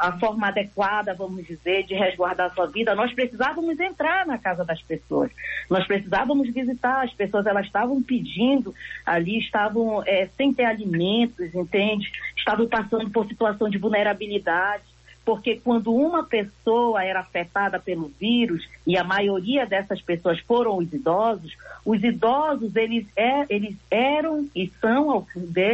a 0.00 0.12
forma 0.18 0.48
adequada, 0.48 1.14
vamos 1.14 1.46
dizer, 1.46 1.84
de 1.84 1.94
resguardar 1.94 2.52
sua 2.54 2.66
vida, 2.66 2.94
nós 2.94 3.12
precisávamos 3.12 3.78
entrar 3.78 4.26
na 4.26 4.38
casa 4.38 4.64
das 4.64 4.82
pessoas. 4.82 5.30
Nós 5.70 5.86
precisávamos 5.86 6.52
visitar 6.52 7.04
as 7.04 7.12
pessoas, 7.12 7.46
elas 7.46 7.66
estavam 7.66 8.02
pedindo 8.02 8.74
ali, 9.04 9.38
estavam 9.38 10.02
é, 10.04 10.28
sem 10.36 10.52
ter 10.52 10.64
alimentos, 10.64 11.54
entende? 11.54 12.10
Estavam 12.36 12.66
passando 12.68 13.10
por 13.10 13.26
situação 13.26 13.68
de 13.68 13.78
vulnerabilidade. 13.78 14.84
porque 15.24 15.56
quando 15.56 15.92
uma 15.92 16.22
pessoa 16.22 17.02
era 17.02 17.18
afetada 17.18 17.80
pelo 17.80 18.12
vírus, 18.20 18.64
e 18.86 18.96
a 18.96 19.02
maioria 19.02 19.66
dessas 19.66 20.00
pessoas 20.00 20.38
foram 20.38 20.78
os 20.78 20.92
idosos, 20.92 21.52
os 21.84 22.00
idosos, 22.00 22.76
eles, 22.76 23.04
é, 23.16 23.44
eles 23.48 23.74
eram 23.90 24.48
e 24.54 24.70
são, 24.80 25.26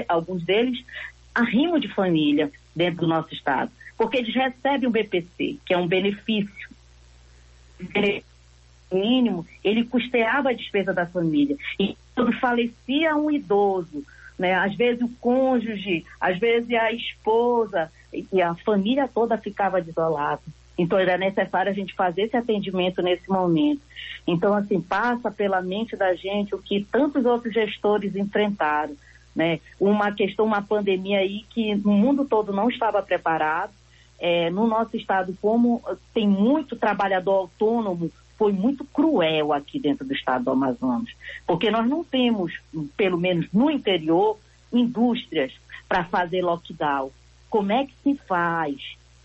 alguns 0.08 0.42
deles, 0.42 0.82
arrimo 1.34 1.78
de 1.78 1.88
família 1.88 2.50
dentro 2.74 3.02
do 3.02 3.06
nosso 3.06 3.34
Estado. 3.34 3.70
Porque 4.02 4.16
eles 4.16 4.34
recebem 4.34 4.88
o 4.88 4.90
BPC, 4.90 5.58
que 5.64 5.72
é 5.72 5.78
um 5.78 5.86
benefício 5.86 6.68
mínimo, 8.90 9.46
ele 9.62 9.84
custeava 9.84 10.50
a 10.50 10.52
despesa 10.52 10.92
da 10.92 11.06
família. 11.06 11.56
E 11.78 11.96
quando 12.12 12.32
falecia 12.40 13.14
um 13.14 13.30
idoso, 13.30 14.04
né, 14.36 14.54
às 14.54 14.74
vezes 14.74 15.00
o 15.02 15.08
cônjuge, 15.20 16.04
às 16.20 16.36
vezes 16.36 16.68
a 16.72 16.90
esposa, 16.90 17.92
e 18.12 18.42
a 18.42 18.56
família 18.56 19.06
toda 19.06 19.38
ficava 19.38 19.80
desolada. 19.80 20.42
Então 20.76 20.98
era 20.98 21.16
necessário 21.16 21.70
a 21.70 21.74
gente 21.74 21.94
fazer 21.94 22.22
esse 22.22 22.36
atendimento 22.36 23.00
nesse 23.02 23.30
momento. 23.30 23.82
Então, 24.26 24.52
assim, 24.52 24.80
passa 24.80 25.30
pela 25.30 25.62
mente 25.62 25.94
da 25.94 26.12
gente 26.16 26.56
o 26.56 26.58
que 26.58 26.84
tantos 26.90 27.24
outros 27.24 27.54
gestores 27.54 28.16
enfrentaram. 28.16 28.96
Né? 29.34 29.60
Uma 29.78 30.10
questão, 30.10 30.44
uma 30.44 30.60
pandemia 30.60 31.20
aí 31.20 31.44
que 31.50 31.76
no 31.76 31.92
mundo 31.92 32.24
todo 32.24 32.52
não 32.52 32.68
estava 32.68 33.00
preparado. 33.00 33.72
É, 34.24 34.48
no 34.50 34.68
nosso 34.68 34.96
estado, 34.96 35.36
como 35.42 35.82
tem 36.14 36.28
muito 36.28 36.76
trabalhador 36.76 37.32
autônomo, 37.32 38.08
foi 38.38 38.52
muito 38.52 38.84
cruel 38.84 39.52
aqui 39.52 39.80
dentro 39.80 40.06
do 40.06 40.14
estado 40.14 40.44
do 40.44 40.52
Amazonas, 40.52 41.10
porque 41.44 41.72
nós 41.72 41.88
não 41.88 42.04
temos, 42.04 42.52
pelo 42.96 43.18
menos 43.18 43.48
no 43.52 43.68
interior, 43.68 44.38
indústrias 44.72 45.52
para 45.88 46.04
fazer 46.04 46.40
lockdown. 46.40 47.10
Como 47.50 47.72
é 47.72 47.84
que 47.84 47.94
se 48.00 48.14
faz, 48.14 48.76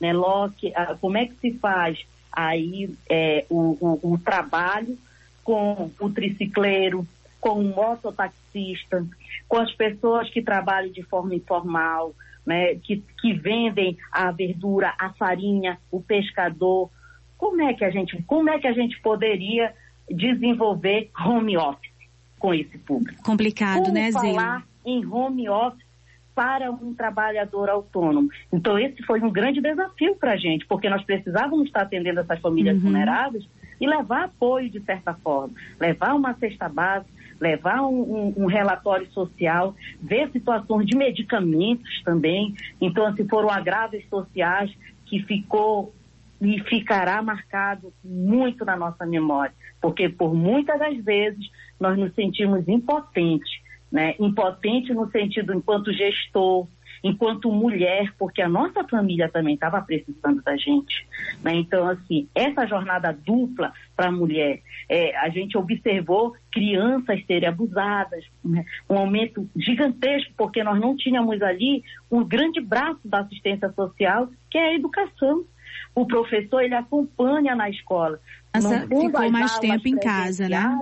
né, 0.01 0.13
lock, 0.13 0.73
como 0.99 1.15
é 1.15 1.27
que 1.27 1.35
se 1.35 1.51
faz 1.59 2.03
aí 2.31 2.89
é, 3.07 3.45
o, 3.51 3.77
o, 3.79 4.13
o 4.13 4.17
trabalho 4.17 4.97
com 5.43 5.91
o 5.99 6.09
tricicleiro, 6.09 7.07
com 7.39 7.59
o 7.59 7.75
mototaxista, 7.75 9.05
com 9.47 9.57
as 9.57 9.71
pessoas 9.75 10.27
que 10.31 10.41
trabalham 10.41 10.91
de 10.91 11.03
forma 11.03 11.35
informal, 11.35 12.15
né, 12.47 12.75
que, 12.75 13.03
que 13.21 13.33
vendem 13.33 13.97
a 14.09 14.31
verdura, 14.31 14.93
a 14.97 15.09
farinha, 15.09 15.77
o 15.91 16.01
pescador, 16.01 16.89
como 17.37 17.61
é 17.61 17.73
que 17.73 17.83
a 17.83 17.91
gente, 17.91 18.23
como 18.23 18.49
é 18.49 18.57
que 18.57 18.67
a 18.67 18.71
gente 18.71 18.97
poderia 19.01 19.73
desenvolver 20.09 21.11
home 21.19 21.57
office 21.57 21.91
com 22.39 22.53
esse 22.53 22.77
público? 22.77 23.21
Complicado, 23.21 23.81
como 23.81 23.93
né, 23.93 24.09
Zé? 24.09 24.19
falar 24.19 24.65
em 24.85 25.05
home 25.05 25.49
office 25.49 25.85
para 26.33 26.71
um 26.71 26.93
trabalhador 26.93 27.67
autônomo. 27.67 28.29
Então, 28.53 28.79
esse 28.79 29.03
foi 29.03 29.19
um 29.19 29.31
grande 29.31 29.59
desafio 29.59 30.15
para 30.15 30.33
a 30.33 30.37
gente, 30.37 30.65
porque 30.67 30.89
nós 30.89 31.03
precisávamos 31.03 31.67
estar 31.67 31.81
atendendo 31.81 32.21
essas 32.21 32.39
famílias 32.39 32.77
uhum. 32.77 32.83
vulneráveis 32.83 33.45
e 33.81 33.85
levar 33.85 34.25
apoio 34.25 34.69
de 34.69 34.79
certa 34.81 35.13
forma, 35.15 35.53
levar 35.79 36.13
uma 36.13 36.33
cesta 36.35 36.69
básica, 36.69 37.11
levar 37.39 37.81
um, 37.83 38.01
um, 38.01 38.33
um, 38.43 38.45
relatório 38.45 39.09
social, 39.11 39.75
ver 40.01 40.29
situações 40.31 40.85
de 40.85 40.95
medicamentos 40.95 42.01
também. 42.03 42.55
Então, 42.81 43.05
assim, 43.05 43.27
foram 43.27 43.49
agravos 43.49 44.03
sociais 44.09 44.71
que 45.05 45.21
ficou 45.23 45.93
e 46.41 46.59
ficará 46.63 47.21
marcado 47.21 47.91
muito 48.03 48.63
na 48.63 48.75
nossa 48.75 49.05
memória, 49.05 49.53
porque 49.81 50.07
por 50.07 50.35
muitas 50.35 50.77
das 50.79 50.97
vezes 51.03 51.49
nós 51.79 51.97
nos 51.97 52.13
sentimos 52.13 52.67
impotentes, 52.67 53.51
né? 53.91 54.15
Impotente 54.19 54.93
no 54.93 55.09
sentido 55.09 55.53
enquanto 55.53 55.91
gestor, 55.91 56.67
enquanto 57.03 57.51
mulher, 57.51 58.13
porque 58.17 58.41
a 58.41 58.49
nossa 58.49 58.83
família 58.83 59.29
também 59.29 59.55
estava 59.55 59.81
precisando 59.81 60.41
da 60.41 60.55
gente. 60.55 61.07
Né? 61.43 61.55
Então, 61.55 61.87
assim, 61.87 62.27
essa 62.33 62.65
jornada 62.65 63.11
dupla 63.11 63.73
para 63.95 64.07
a 64.07 64.11
mulher, 64.11 64.61
é, 64.89 65.15
a 65.17 65.29
gente 65.29 65.57
observou 65.57 66.33
crianças 66.51 67.25
serem 67.25 67.49
abusadas, 67.49 68.25
né? 68.43 68.65
um 68.89 68.97
aumento 68.97 69.47
gigantesco, 69.55 70.33
porque 70.37 70.63
nós 70.63 70.79
não 70.79 70.95
tínhamos 70.95 71.41
ali 71.41 71.83
um 72.11 72.23
grande 72.23 72.61
braço 72.61 73.01
da 73.05 73.19
assistência 73.19 73.71
social, 73.73 74.29
que 74.49 74.57
é 74.57 74.69
a 74.69 74.73
educação 74.75 75.45
o 75.93 76.05
professor 76.05 76.61
ele 76.61 76.75
acompanha 76.75 77.55
na 77.55 77.69
escola. 77.69 78.19
Nossa, 78.53 78.87
ficou 78.87 79.31
mais 79.31 79.57
tempo 79.59 79.87
em 79.87 79.97
casa, 79.97 80.47
né? 80.47 80.79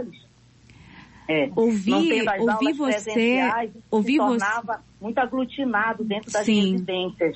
É, 1.27 1.49
ouvir, 1.55 2.23
ouvir 2.39 2.73
você, 2.73 3.41
ouvir 3.89 4.17
você 4.19 4.45
muito 5.01 5.17
aglutinado 5.17 6.03
dentro 6.03 6.31
das 6.31 6.45
Sim. 6.45 6.73
residências. 6.73 7.35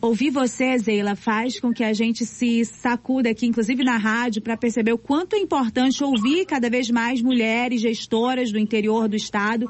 Ouvir 0.00 0.30
você, 0.30 0.78
Zeila, 0.78 1.16
faz 1.16 1.58
com 1.58 1.72
que 1.72 1.82
a 1.82 1.92
gente 1.92 2.24
se 2.24 2.64
sacuda 2.64 3.30
aqui, 3.30 3.46
inclusive 3.46 3.82
na 3.82 3.96
rádio, 3.96 4.40
para 4.40 4.56
perceber 4.56 4.92
o 4.92 4.98
quanto 4.98 5.34
é 5.34 5.38
importante 5.40 6.04
ouvir 6.04 6.46
cada 6.46 6.70
vez 6.70 6.88
mais 6.88 7.20
mulheres 7.20 7.80
gestoras 7.80 8.52
do 8.52 8.58
interior 8.58 9.08
do 9.08 9.16
estado 9.16 9.68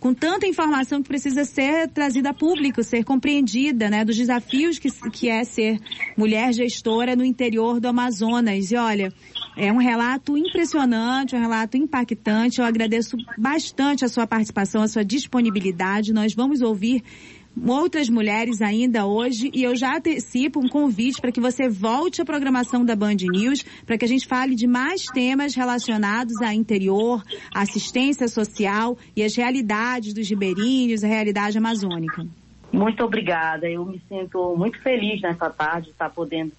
com 0.00 0.14
tanta 0.14 0.46
informação 0.46 1.02
que 1.02 1.08
precisa 1.08 1.44
ser 1.44 1.88
trazida 1.88 2.30
a 2.30 2.34
público, 2.34 2.82
ser 2.82 3.04
compreendida, 3.04 3.90
né, 3.90 4.04
dos 4.04 4.16
desafios 4.16 4.78
que, 4.78 4.90
que 5.10 5.28
é 5.28 5.44
ser 5.44 5.78
mulher 6.16 6.52
gestora 6.52 7.16
no 7.16 7.24
interior 7.24 7.80
do 7.80 7.88
Amazonas. 7.88 8.70
E 8.70 8.76
olha, 8.76 9.12
é 9.58 9.72
um 9.72 9.78
relato 9.78 10.38
impressionante, 10.38 11.34
um 11.34 11.40
relato 11.40 11.76
impactante. 11.76 12.60
Eu 12.60 12.64
agradeço 12.64 13.16
bastante 13.36 14.04
a 14.04 14.08
sua 14.08 14.24
participação, 14.24 14.82
a 14.82 14.88
sua 14.88 15.04
disponibilidade. 15.04 16.12
Nós 16.12 16.32
vamos 16.32 16.62
ouvir 16.62 17.02
outras 17.66 18.08
mulheres 18.08 18.62
ainda 18.62 19.04
hoje 19.04 19.50
e 19.52 19.64
eu 19.64 19.74
já 19.74 19.96
antecipo 19.96 20.60
um 20.60 20.68
convite 20.68 21.20
para 21.20 21.32
que 21.32 21.40
você 21.40 21.68
volte 21.68 22.22
à 22.22 22.24
programação 22.24 22.84
da 22.84 22.94
Band 22.94 23.16
News 23.20 23.64
para 23.84 23.98
que 23.98 24.04
a 24.04 24.08
gente 24.08 24.28
fale 24.28 24.54
de 24.54 24.68
mais 24.68 25.06
temas 25.06 25.56
relacionados 25.56 26.40
a 26.40 26.54
interior, 26.54 27.20
assistência 27.52 28.28
social 28.28 28.96
e 29.16 29.24
as 29.24 29.34
realidades 29.34 30.14
dos 30.14 30.28
ribeirinhos, 30.28 31.02
a 31.02 31.08
realidade 31.08 31.58
amazônica. 31.58 32.24
Muito 32.72 33.02
obrigada. 33.02 33.68
Eu 33.68 33.84
me 33.84 34.00
sinto 34.08 34.54
muito 34.56 34.80
feliz 34.80 35.20
nessa 35.20 35.50
tarde 35.50 35.86
de 35.86 35.92
estar 35.92 36.10
podendo 36.10 36.52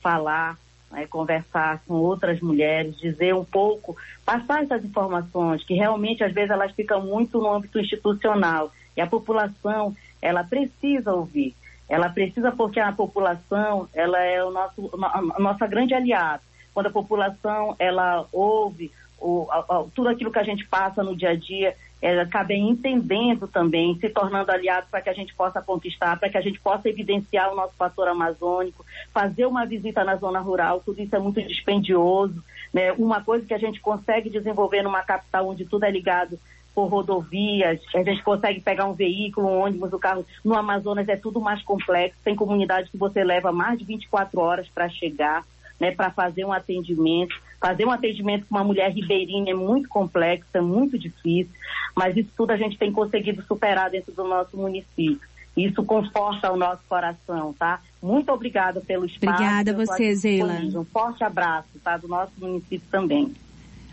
falar, 0.00 0.56
né, 0.94 1.06
conversar 1.06 1.82
com 1.86 1.94
outras 1.94 2.40
mulheres, 2.40 2.96
dizer 2.96 3.34
um 3.34 3.44
pouco, 3.44 3.96
passar 4.24 4.62
essas 4.62 4.84
informações 4.84 5.64
que 5.64 5.74
realmente 5.74 6.22
às 6.22 6.32
vezes 6.32 6.50
elas 6.50 6.72
ficam 6.72 7.02
muito 7.02 7.38
no 7.38 7.52
âmbito 7.52 7.78
institucional 7.78 8.70
e 8.96 9.00
a 9.00 9.06
população 9.06 9.94
ela 10.22 10.44
precisa 10.44 11.12
ouvir. 11.12 11.54
Ela 11.88 12.08
precisa 12.08 12.50
porque 12.50 12.80
a 12.80 12.92
população, 12.92 13.88
ela 13.92 14.18
é 14.18 14.42
o 14.42 14.50
nosso, 14.50 14.90
a 15.02 15.38
nossa 15.38 15.66
grande 15.66 15.92
aliada. 15.92 16.42
Quando 16.72 16.86
a 16.86 16.90
população, 16.90 17.76
ela 17.78 18.26
ouve 18.32 18.90
o, 19.20 19.46
a, 19.50 19.58
a, 19.58 19.84
tudo 19.94 20.08
aquilo 20.08 20.32
que 20.32 20.38
a 20.38 20.44
gente 20.44 20.66
passa 20.66 21.02
no 21.02 21.14
dia 21.14 21.30
a 21.30 21.36
dia, 21.36 21.76
ela 22.04 22.24
acaba 22.24 22.52
entendendo 22.52 23.48
também, 23.48 23.98
se 23.98 24.10
tornando 24.10 24.52
aliado 24.52 24.86
para 24.90 25.00
que 25.00 25.08
a 25.08 25.14
gente 25.14 25.34
possa 25.34 25.62
conquistar, 25.62 26.20
para 26.20 26.28
que 26.28 26.36
a 26.36 26.40
gente 26.42 26.60
possa 26.60 26.86
evidenciar 26.86 27.50
o 27.50 27.56
nosso 27.56 27.72
fator 27.78 28.06
amazônico, 28.08 28.84
fazer 29.10 29.46
uma 29.46 29.64
visita 29.64 30.04
na 30.04 30.14
zona 30.16 30.38
rural, 30.38 30.82
tudo 30.84 31.00
isso 31.00 31.16
é 31.16 31.18
muito 31.18 31.40
dispendioso. 31.40 32.44
Né? 32.74 32.92
Uma 32.92 33.24
coisa 33.24 33.46
que 33.46 33.54
a 33.54 33.58
gente 33.58 33.80
consegue 33.80 34.28
desenvolver 34.28 34.82
numa 34.82 35.02
capital 35.02 35.48
onde 35.48 35.64
tudo 35.64 35.84
é 35.84 35.90
ligado 35.90 36.38
por 36.74 36.88
rodovias, 36.88 37.80
a 37.94 38.02
gente 38.02 38.22
consegue 38.22 38.60
pegar 38.60 38.84
um 38.84 38.92
veículo, 38.92 39.48
um 39.48 39.60
ônibus, 39.60 39.90
o 39.90 39.96
um 39.96 39.98
carro. 39.98 40.26
No 40.44 40.54
Amazonas 40.54 41.08
é 41.08 41.16
tudo 41.16 41.40
mais 41.40 41.62
complexo, 41.62 42.18
tem 42.22 42.36
comunidades 42.36 42.90
que 42.90 42.98
você 42.98 43.24
leva 43.24 43.50
mais 43.50 43.78
de 43.78 43.84
24 43.86 44.38
horas 44.40 44.68
para 44.68 44.90
chegar, 44.90 45.42
né, 45.80 45.90
para 45.90 46.10
fazer 46.10 46.44
um 46.44 46.52
atendimento. 46.52 47.34
Fazer 47.64 47.86
um 47.86 47.90
atendimento 47.90 48.44
com 48.44 48.56
uma 48.56 48.62
mulher 48.62 48.92
ribeirinha 48.92 49.52
é 49.52 49.56
muito 49.56 49.88
complexo, 49.88 50.50
é 50.52 50.60
muito 50.60 50.98
difícil, 50.98 51.50
mas 51.96 52.14
isso 52.14 52.28
tudo 52.36 52.50
a 52.50 52.58
gente 52.58 52.76
tem 52.76 52.92
conseguido 52.92 53.42
superar 53.44 53.88
dentro 53.88 54.12
do 54.12 54.22
nosso 54.22 54.54
município. 54.54 55.26
Isso 55.56 55.82
conforta 55.82 56.52
o 56.52 56.58
nosso 56.58 56.82
coração, 56.86 57.54
tá? 57.54 57.80
Muito 58.02 58.30
obrigada 58.30 58.82
pelo 58.82 59.06
espaço. 59.06 59.32
Obrigada 59.32 59.70
a 59.70 59.74
você, 59.74 60.14
Zeila. 60.14 60.60
Um 60.74 60.84
forte 60.84 61.24
abraço, 61.24 61.70
tá? 61.82 61.96
Do 61.96 62.06
nosso 62.06 62.32
município 62.38 62.86
também. 62.90 63.32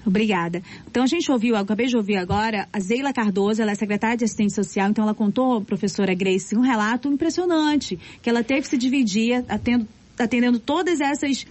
Obrigada. 0.06 0.62
Então 0.86 1.04
a 1.04 1.08
gente 1.08 1.32
ouviu, 1.32 1.56
acabei 1.56 1.88
de 1.88 1.96
ouvir 1.96 2.18
agora, 2.18 2.68
a 2.74 2.80
Zeila 2.82 3.14
Cardoso, 3.14 3.62
ela 3.62 3.72
é 3.72 3.76
secretária 3.76 4.18
de 4.18 4.26
assistência 4.26 4.62
social, 4.62 4.90
então 4.90 5.06
ela 5.06 5.14
contou, 5.14 5.62
professora 5.62 6.14
Grace, 6.14 6.58
um 6.58 6.62
relato 6.62 7.08
impressionante, 7.08 7.98
que 8.22 8.30
ela 8.30 8.44
teve 8.44 8.64
que 8.64 8.68
se 8.68 8.78
dividir 8.78 9.46
atendo, 9.48 9.88
atendendo 10.24 10.60
todas 10.60 11.02
essas, 11.02 11.46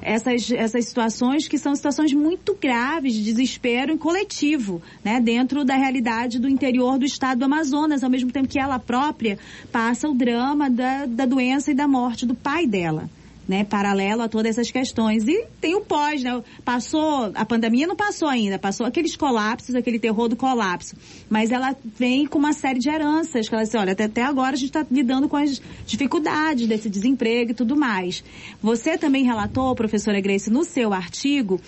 essas, 0.00 0.50
essas 0.50 0.84
situações 0.86 1.48
que 1.48 1.58
são 1.58 1.74
situações 1.74 2.12
muito 2.12 2.56
graves 2.60 3.14
de 3.14 3.22
desespero 3.22 3.92
em 3.92 3.98
coletivo, 3.98 4.82
né, 5.04 5.20
dentro 5.20 5.64
da 5.64 5.74
realidade 5.74 6.38
do 6.38 6.48
interior 6.48 6.98
do 6.98 7.04
estado 7.04 7.38
do 7.38 7.44
Amazonas, 7.44 8.02
ao 8.02 8.10
mesmo 8.10 8.30
tempo 8.30 8.48
que 8.48 8.58
ela 8.58 8.78
própria 8.78 9.38
passa 9.70 10.08
o 10.08 10.14
drama 10.14 10.70
da, 10.70 11.06
da 11.06 11.26
doença 11.26 11.70
e 11.70 11.74
da 11.74 11.86
morte 11.86 12.24
do 12.26 12.34
pai 12.34 12.66
dela. 12.66 13.08
Né, 13.52 13.64
paralelo 13.64 14.22
a 14.22 14.28
todas 14.28 14.52
essas 14.52 14.70
questões. 14.70 15.28
E 15.28 15.44
tem 15.60 15.74
o 15.74 15.82
pós, 15.82 16.22
né? 16.22 16.42
Passou, 16.64 17.30
a 17.34 17.44
pandemia 17.44 17.86
não 17.86 17.94
passou 17.94 18.26
ainda, 18.26 18.58
passou 18.58 18.86
aqueles 18.86 19.14
colapsos, 19.14 19.74
aquele 19.74 19.98
terror 19.98 20.26
do 20.26 20.36
colapso. 20.36 20.96
Mas 21.28 21.50
ela 21.50 21.76
vem 21.98 22.26
com 22.26 22.38
uma 22.38 22.54
série 22.54 22.78
de 22.78 22.88
heranças, 22.88 23.50
que 23.50 23.54
ela 23.54 23.62
diz, 23.62 23.74
olha, 23.74 23.92
até, 23.92 24.04
até 24.04 24.22
agora 24.22 24.54
a 24.54 24.56
gente 24.56 24.70
está 24.70 24.86
lidando 24.90 25.28
com 25.28 25.36
as 25.36 25.60
dificuldades 25.86 26.66
desse 26.66 26.88
desemprego 26.88 27.50
e 27.50 27.54
tudo 27.54 27.76
mais. 27.76 28.24
Você 28.62 28.96
também 28.96 29.22
relatou, 29.22 29.74
professora 29.74 30.18
Grace, 30.18 30.48
no 30.48 30.64
seu 30.64 30.94
artigo, 30.94 31.60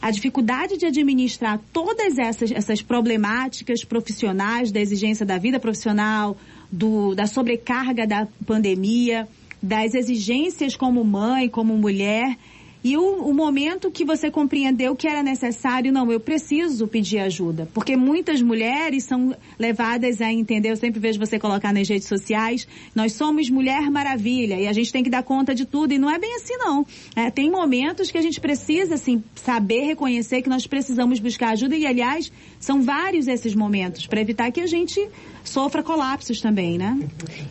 a 0.00 0.12
dificuldade 0.12 0.76
de 0.76 0.86
administrar 0.86 1.60
todas 1.72 2.18
essas, 2.18 2.52
essas 2.52 2.80
problemáticas 2.80 3.82
profissionais, 3.82 4.70
da 4.70 4.80
exigência 4.80 5.26
da 5.26 5.38
vida 5.38 5.58
profissional, 5.58 6.36
do, 6.70 7.16
da 7.16 7.26
sobrecarga 7.26 8.06
da 8.06 8.28
pandemia, 8.46 9.26
das 9.62 9.94
exigências 9.94 10.76
como 10.76 11.04
mãe, 11.04 11.48
como 11.48 11.76
mulher, 11.76 12.36
e 12.84 12.96
o, 12.96 13.28
o, 13.28 13.32
momento 13.32 13.92
que 13.92 14.04
você 14.04 14.28
compreendeu 14.28 14.96
que 14.96 15.06
era 15.06 15.22
necessário, 15.22 15.92
não, 15.92 16.10
eu 16.10 16.18
preciso 16.18 16.88
pedir 16.88 17.20
ajuda. 17.20 17.68
Porque 17.72 17.96
muitas 17.96 18.42
mulheres 18.42 19.04
são 19.04 19.36
levadas 19.56 20.20
a 20.20 20.32
entender, 20.32 20.70
eu 20.70 20.76
sempre 20.76 20.98
vejo 20.98 21.16
você 21.16 21.38
colocar 21.38 21.72
nas 21.72 21.88
redes 21.88 22.08
sociais, 22.08 22.66
nós 22.92 23.12
somos 23.12 23.48
mulher 23.48 23.88
maravilha 23.88 24.60
e 24.60 24.66
a 24.66 24.72
gente 24.72 24.92
tem 24.92 25.04
que 25.04 25.10
dar 25.10 25.22
conta 25.22 25.54
de 25.54 25.64
tudo. 25.64 25.94
E 25.94 25.98
não 25.98 26.10
é 26.10 26.18
bem 26.18 26.34
assim, 26.34 26.56
não. 26.56 26.84
É, 27.14 27.30
tem 27.30 27.48
momentos 27.48 28.10
que 28.10 28.18
a 28.18 28.22
gente 28.22 28.40
precisa, 28.40 28.96
assim, 28.96 29.22
saber 29.36 29.82
reconhecer 29.82 30.42
que 30.42 30.48
nós 30.48 30.66
precisamos 30.66 31.20
buscar 31.20 31.50
ajuda 31.50 31.76
e, 31.76 31.86
aliás, 31.86 32.32
são 32.58 32.82
vários 32.82 33.28
esses 33.28 33.54
momentos 33.54 34.08
para 34.08 34.20
evitar 34.20 34.50
que 34.50 34.60
a 34.60 34.66
gente 34.66 35.08
sofra 35.52 35.82
colapsos 35.82 36.40
também, 36.40 36.78
né? 36.78 36.98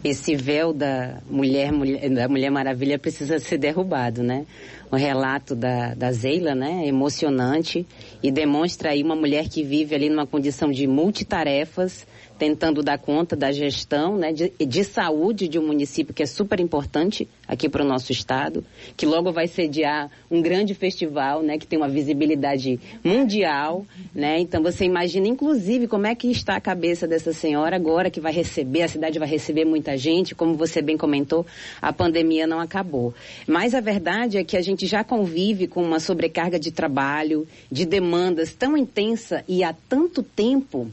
Esse 0.03 0.35
véu 0.35 0.73
da 0.73 1.21
mulher, 1.29 1.71
mulher, 1.71 2.09
da 2.09 2.27
Mulher 2.27 2.49
Maravilha 2.49 2.97
precisa 2.97 3.37
ser 3.37 3.59
derrubado, 3.59 4.23
né? 4.23 4.47
O 4.89 4.95
relato 4.95 5.55
da, 5.55 5.93
da 5.93 6.11
Zeila, 6.11 6.55
né? 6.55 6.87
Emocionante 6.87 7.85
e 8.23 8.31
demonstra 8.31 8.89
aí 8.89 9.03
uma 9.03 9.15
mulher 9.15 9.47
que 9.47 9.63
vive 9.63 9.93
ali 9.93 10.09
numa 10.09 10.25
condição 10.25 10.71
de 10.71 10.87
multitarefas, 10.87 12.07
tentando 12.41 12.81
dar 12.81 12.97
conta 12.97 13.35
da 13.35 13.51
gestão 13.51 14.17
né, 14.17 14.33
de, 14.33 14.51
de 14.65 14.83
saúde 14.83 15.47
de 15.47 15.59
um 15.59 15.67
município 15.67 16.11
que 16.11 16.23
é 16.23 16.25
super 16.25 16.59
importante 16.59 17.27
aqui 17.47 17.69
para 17.69 17.85
o 17.85 17.87
nosso 17.87 18.11
estado, 18.11 18.65
que 18.97 19.05
logo 19.05 19.31
vai 19.31 19.45
sediar 19.45 20.09
um 20.31 20.41
grande 20.41 20.73
festival, 20.73 21.43
né, 21.43 21.59
que 21.59 21.67
tem 21.67 21.77
uma 21.77 21.87
visibilidade 21.87 22.79
mundial, 23.03 23.85
né? 24.11 24.39
Então 24.39 24.63
você 24.63 24.85
imagina, 24.85 25.27
inclusive, 25.27 25.87
como 25.87 26.07
é 26.07 26.15
que 26.15 26.31
está 26.31 26.55
a 26.55 26.59
cabeça 26.59 27.07
dessa 27.07 27.31
senhora 27.31 27.75
agora 27.75 28.09
que 28.09 28.19
vai 28.19 28.33
receber, 28.33 28.81
a 28.81 28.87
cidade 28.87 29.19
vai 29.19 29.27
receber 29.27 29.63
muita 29.63 29.95
gente, 29.95 30.33
como 30.33 30.55
você 30.55 30.81
bem 30.81 30.97
comentou, 30.97 31.45
a 31.79 31.93
pandemia 31.93 32.47
não 32.47 32.59
acabou. 32.59 33.13
Mas 33.45 33.75
a 33.75 33.81
verdade 33.81 34.39
é 34.39 34.43
que 34.43 34.57
a 34.57 34.61
gente 34.63 34.87
já 34.87 35.03
convive 35.03 35.67
com 35.67 35.83
uma 35.83 35.99
sobrecarga 35.99 36.57
de 36.57 36.71
trabalho, 36.71 37.47
de 37.71 37.85
demandas 37.85 38.51
tão 38.51 38.75
intensa 38.75 39.43
e 39.47 39.63
há 39.63 39.75
tanto 39.87 40.23
tempo 40.23 40.91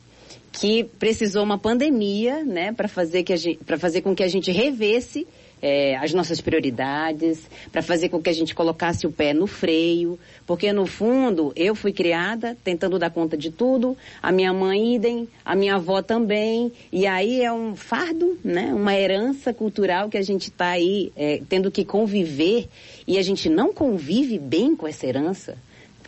que 0.58 0.82
precisou 0.82 1.44
uma 1.44 1.56
pandemia, 1.56 2.44
né, 2.44 2.72
para 2.72 2.88
fazer 2.88 3.22
que 3.22 3.32
a 3.32 3.36
gente, 3.36 3.62
para 3.64 3.78
fazer 3.78 4.02
com 4.02 4.14
que 4.14 4.24
a 4.24 4.28
gente 4.28 4.50
revesse 4.50 5.24
é, 5.62 5.96
as 5.96 6.12
nossas 6.12 6.40
prioridades, 6.40 7.48
para 7.70 7.80
fazer 7.80 8.08
com 8.08 8.20
que 8.20 8.28
a 8.28 8.32
gente 8.32 8.54
colocasse 8.54 9.06
o 9.06 9.12
pé 9.12 9.32
no 9.32 9.46
freio, 9.46 10.18
porque 10.46 10.72
no 10.72 10.84
fundo 10.84 11.52
eu 11.54 11.74
fui 11.74 11.92
criada 11.92 12.56
tentando 12.64 12.98
dar 12.98 13.10
conta 13.10 13.36
de 13.36 13.50
tudo, 13.50 13.96
a 14.20 14.32
minha 14.32 14.52
mãe 14.52 14.96
idem, 14.96 15.28
a 15.44 15.54
minha 15.54 15.76
avó 15.76 16.02
também, 16.02 16.72
e 16.92 17.06
aí 17.06 17.40
é 17.40 17.52
um 17.52 17.76
fardo, 17.76 18.36
né, 18.42 18.72
uma 18.74 18.94
herança 18.96 19.54
cultural 19.54 20.08
que 20.08 20.18
a 20.18 20.22
gente 20.22 20.48
está 20.48 20.70
aí 20.70 21.12
é, 21.16 21.40
tendo 21.48 21.70
que 21.70 21.84
conviver. 21.84 22.68
E 23.06 23.16
a 23.16 23.22
gente 23.22 23.48
não 23.48 23.72
convive 23.72 24.38
bem 24.38 24.74
com 24.74 24.86
essa 24.86 25.06
herança. 25.06 25.56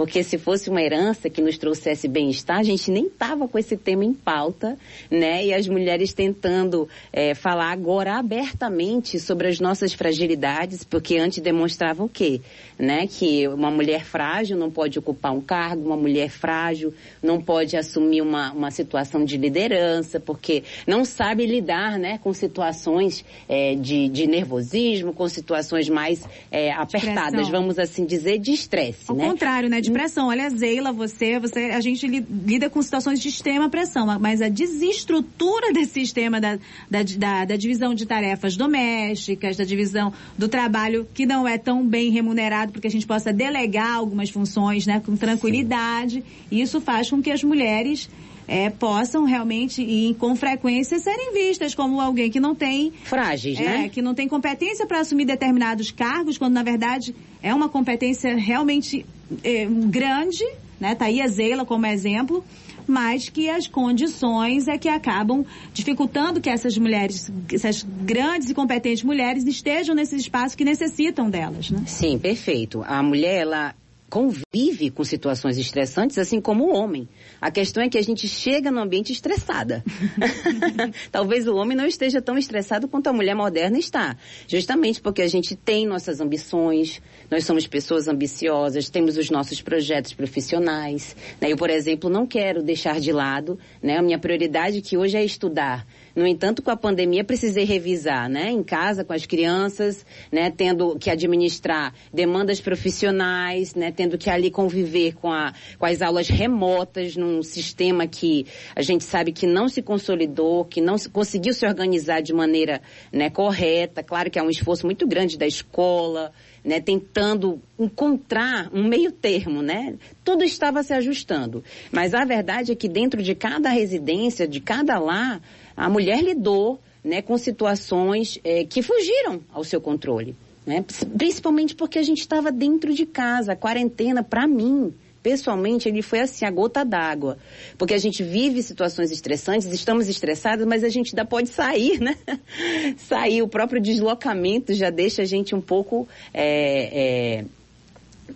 Porque 0.01 0.23
se 0.23 0.39
fosse 0.39 0.71
uma 0.71 0.81
herança 0.81 1.29
que 1.29 1.43
nos 1.43 1.59
trouxesse 1.59 2.09
bem-estar, 2.09 2.57
a 2.57 2.63
gente 2.63 2.91
nem 2.91 3.07
tava 3.07 3.47
com 3.47 3.59
esse 3.59 3.77
tema 3.77 4.03
em 4.03 4.15
pauta, 4.15 4.79
né? 5.11 5.45
E 5.45 5.53
as 5.53 5.69
mulheres 5.69 6.15
tentando 6.15 6.89
é, 7.13 7.35
falar 7.35 7.71
agora 7.71 8.15
abertamente 8.19 9.21
sobre 9.21 9.49
as 9.49 9.61
nossas 9.61 9.93
fragilidades, 9.93 10.85
porque 10.85 11.19
antes 11.19 11.43
demonstravam 11.43 12.07
o 12.07 12.09
quê? 12.09 12.41
Né? 12.79 13.07
Que 13.07 13.47
uma 13.47 13.71
mulher 13.71 14.03
frágil 14.03 14.57
não 14.57 14.71
pode 14.71 14.99
ocupar 14.99 15.33
um 15.33 15.41
cargo, 15.43 15.85
uma 15.85 15.99
mulher 15.99 16.31
frágil 16.31 16.95
não 17.23 17.39
pode 17.39 17.77
assumir 17.77 18.23
uma, 18.23 18.53
uma 18.53 18.71
situação 18.71 19.23
de 19.23 19.37
liderança, 19.37 20.19
porque 20.19 20.65
não 20.87 21.05
sabe 21.05 21.45
lidar, 21.45 21.99
né? 21.99 22.19
Com 22.23 22.33
situações 22.33 23.23
é, 23.47 23.75
de, 23.75 24.09
de 24.09 24.27
nervosismo, 24.27 25.13
com 25.13 25.29
situações 25.29 25.91
mais 25.91 26.27
é, 26.51 26.73
apertadas, 26.73 27.51
vamos 27.51 27.79
assim 27.79 28.07
dizer, 28.07 28.39
de 28.39 28.53
estresse, 28.53 29.05
Ao 29.07 29.15
né? 29.15 29.29
contrário, 29.29 29.69
né? 29.69 29.79
De 29.83 29.90
pressão. 29.91 30.29
Olha, 30.29 30.49
Zeila, 30.51 30.93
você, 30.93 31.39
você, 31.39 31.71
a 31.71 31.81
gente 31.81 32.07
lida 32.07 32.71
com 32.71 32.81
situações 32.83 33.21
de 33.21 33.29
extrema 33.29 33.69
pressão, 33.69 34.07
mas 34.19 34.41
a 34.41 34.49
desestrutura 34.49 35.73
desse 35.73 35.93
sistema 35.93 36.41
da, 36.41 36.59
da, 36.91 37.03
da, 37.03 37.45
da 37.45 37.57
divisão 37.57 37.95
de 37.95 38.07
tarefas 38.07 38.57
domésticas, 38.57 39.57
da 39.57 39.65
divisão 39.65 40.13
do 40.37 40.49
trabalho 40.49 41.07
que 41.13 41.27
não 41.27 41.47
é 41.47 41.59
tão 41.59 41.87
bem 41.87 42.11
remunerado 42.11 42.73
porque 42.73 42.87
a 42.87 42.91
gente 42.91 43.07
possa 43.07 43.33
delegar 43.33 43.95
algumas 43.97 44.31
funções, 44.31 44.87
né? 44.87 45.01
Com 45.05 45.17
tranquilidade. 45.17 46.25
E 46.51 46.61
isso 46.61 46.81
faz 46.81 47.11
com 47.11 47.23
que 47.23 47.31
as 47.31 47.43
mulheres 47.43 48.09
é, 48.51 48.69
possam 48.69 49.25
realmente 49.25 49.81
e 49.81 50.13
com 50.15 50.35
frequência 50.35 50.99
serem 50.99 51.33
vistas 51.33 51.73
como 51.73 52.01
alguém 52.01 52.29
que 52.29 52.41
não 52.41 52.53
tem 52.53 52.93
frágeis, 53.05 53.59
é, 53.61 53.63
né? 53.63 53.89
Que 53.89 54.03
não 54.03 54.13
tem 54.13 54.27
competência 54.27 54.85
para 54.87 54.99
assumir 54.99 55.25
determinados 55.25 55.93
cargos, 55.93 56.37
quando 56.37 56.55
na 56.55 56.65
verdade 56.65 57.15
é 57.41 57.55
uma 57.55 57.69
competência 57.69 58.35
realmente 58.37 59.07
é, 59.43 59.67
grande, 59.67 60.45
né? 60.79 60.95
Tá 60.95 61.07
aí 61.07 61.21
a 61.21 61.29
Zeila 61.29 61.65
como 61.65 61.87
exemplo, 61.87 62.45
mas 62.87 63.29
que 63.29 63.49
as 63.49 63.67
condições 63.67 64.69
é 64.69 64.77
que 64.77 64.89
acabam 64.89 65.45
dificultando 65.73 66.41
que 66.41 66.51
essas 66.51 66.77
mulheres, 66.77 67.31
essas 67.53 67.83
grandes 67.83 68.51
e 68.51 68.55
competentes 68.55 69.05
mulheres 69.05 69.47
estejam 69.47 69.95
nesses 69.95 70.23
espaços 70.23 70.55
que 70.55 70.65
necessitam 70.65 71.31
delas, 71.31 71.71
né? 71.71 71.83
Sim, 71.87 72.19
perfeito. 72.19 72.83
A 72.87 73.03
mulher, 73.03 73.43
ela 73.43 73.75
convive 74.11 74.91
com 74.91 75.05
situações 75.05 75.57
estressantes, 75.57 76.19
assim 76.19 76.41
como 76.41 76.65
o 76.65 76.75
homem. 76.75 77.09
A 77.41 77.51
questão 77.51 77.81
é 77.83 77.89
que 77.89 77.97
a 77.97 78.03
gente 78.03 78.27
chega 78.27 78.71
no 78.71 78.81
ambiente 78.81 79.13
estressada. 79.13 79.85
Talvez 81.13 81.47
o 81.47 81.55
homem 81.55 81.77
não 81.77 81.87
esteja 81.87 82.21
tão 82.21 82.37
estressado 82.37 82.89
quanto 82.89 83.07
a 83.07 83.13
mulher 83.13 83.37
moderna 83.37 83.79
está. 83.79 84.17
Justamente 84.49 85.01
porque 85.01 85.23
a 85.23 85.29
gente 85.29 85.55
tem 85.55 85.87
nossas 85.87 86.21
ambições, 86.21 87.01
nós 87.31 87.45
somos 87.45 87.67
pessoas 87.67 88.09
ambiciosas, 88.09 88.91
temos 88.91 89.17
os 89.17 89.31
nossos 89.31 89.63
projetos 89.63 90.13
profissionais. 90.13 91.17
Né? 91.41 91.53
Eu, 91.53 91.57
por 91.57 91.71
exemplo, 91.71 92.11
não 92.11 92.27
quero 92.27 92.63
deixar 92.63 92.99
de 92.99 93.13
lado 93.13 93.59
né, 93.83 93.97
a 93.97 94.03
minha 94.03 94.19
prioridade 94.19 94.81
que 94.81 94.97
hoje 94.97 95.17
é 95.17 95.25
estudar. 95.25 95.87
No 96.15 96.27
entanto, 96.27 96.61
com 96.61 96.71
a 96.71 96.77
pandemia, 96.77 97.23
precisei 97.23 97.65
revisar, 97.65 98.29
né? 98.29 98.51
Em 98.51 98.63
casa, 98.63 99.05
com 99.05 99.13
as 99.13 99.27
crianças, 99.27 100.05
né? 100.31 100.51
Tendo 100.51 100.99
que 100.99 101.09
administrar 101.09 101.95
demandas 102.13 102.61
profissionais, 102.61 103.75
né? 103.75 103.93
Tendo 103.93 104.19
que 104.19 104.29
ali 104.29 104.51
conviver 104.51 105.15
com, 105.15 105.33
a, 105.33 105.55
com 105.79 105.87
as 105.87 106.03
aulas 106.03 106.29
remotas 106.29 107.17
num 107.17 107.43
sistema 107.43 108.07
que 108.07 108.45
a 108.75 108.83
gente 108.83 109.05
sabe 109.05 109.33
que 109.33 109.47
não 109.47 109.69
se 109.69 109.83
consolidou, 109.83 110.65
que 110.65 110.81
não 110.81 110.99
se, 110.99 111.09
conseguiu 111.09 111.55
se 111.55 111.65
organizar 111.65 112.21
de 112.21 112.33
maneira 112.33 112.83
né, 113.13 113.31
correta. 113.31 114.03
Claro 114.03 114.31
que 114.31 114.39
é 114.39 114.43
um 114.43 114.51
esforço 114.51 114.87
muito 114.87 115.07
grande 115.07 115.39
da 115.39 115.47
escola, 115.47 116.33
né, 116.65 116.81
tentando 116.81 117.61
encontrar 117.79 118.71
um 118.73 118.87
meio 118.87 119.11
termo, 119.11 119.63
né? 119.63 119.95
Tudo 120.25 120.45
estava 120.45 120.83
se 120.83 120.93
ajustando. 120.93 121.65
Mas 121.91 122.15
a 122.15 122.25
verdade 122.25 122.73
é 122.73 122.75
que 122.75 122.89
dentro 122.89 123.23
de 123.23 123.35
cada 123.35 123.71
residência, 123.71 124.47
de 124.47 124.61
cada 124.61 124.99
lar, 124.99 125.41
a 125.77 125.89
mulher 125.89 126.23
lidou 126.23 126.79
né, 127.03 127.23
com 127.23 127.37
situações 127.39 128.39
é, 128.45 128.65
que 128.65 128.83
fugiram 128.83 129.41
ao 129.53 129.65
seu 129.65 129.81
controle. 129.81 130.35
Né? 130.67 130.85
Principalmente 131.17 131.75
porque 131.75 131.99
a 131.99 132.03
gente 132.03 132.21
estava 132.21 132.53
dentro 132.53 132.93
de 132.93 133.07
casa. 133.07 133.53
A 133.53 133.57
quarentena, 133.57 134.23
para 134.23 134.47
mim, 134.47 134.93
pessoalmente, 135.23 135.89
ele 135.89 136.03
foi 136.03 136.21
assim, 136.21 136.45
a 136.45 136.51
gota 136.51 136.85
d'água. 136.85 137.39
Porque 137.77 137.95
a 137.95 137.99
gente 137.99 138.23
vive 138.23 138.63
situações 138.63 139.11
estressantes, 139.11 139.67
estamos 139.69 140.09
estressados, 140.09 140.67
mas 140.67 140.85
a 140.85 140.89
gente 140.89 141.11
ainda 141.11 141.25
pode 141.25 141.49
sair, 141.49 142.01
né? 142.01 142.17
sair, 142.97 143.43
o 143.43 143.49
próprio 143.49 143.81
deslocamento 143.81 144.75
já 144.75 144.91
deixa 144.91 145.23
a 145.23 145.25
gente 145.25 145.55
um 145.55 145.61
pouco 145.61 146.09
é, 146.33 147.41
é, 147.41 147.45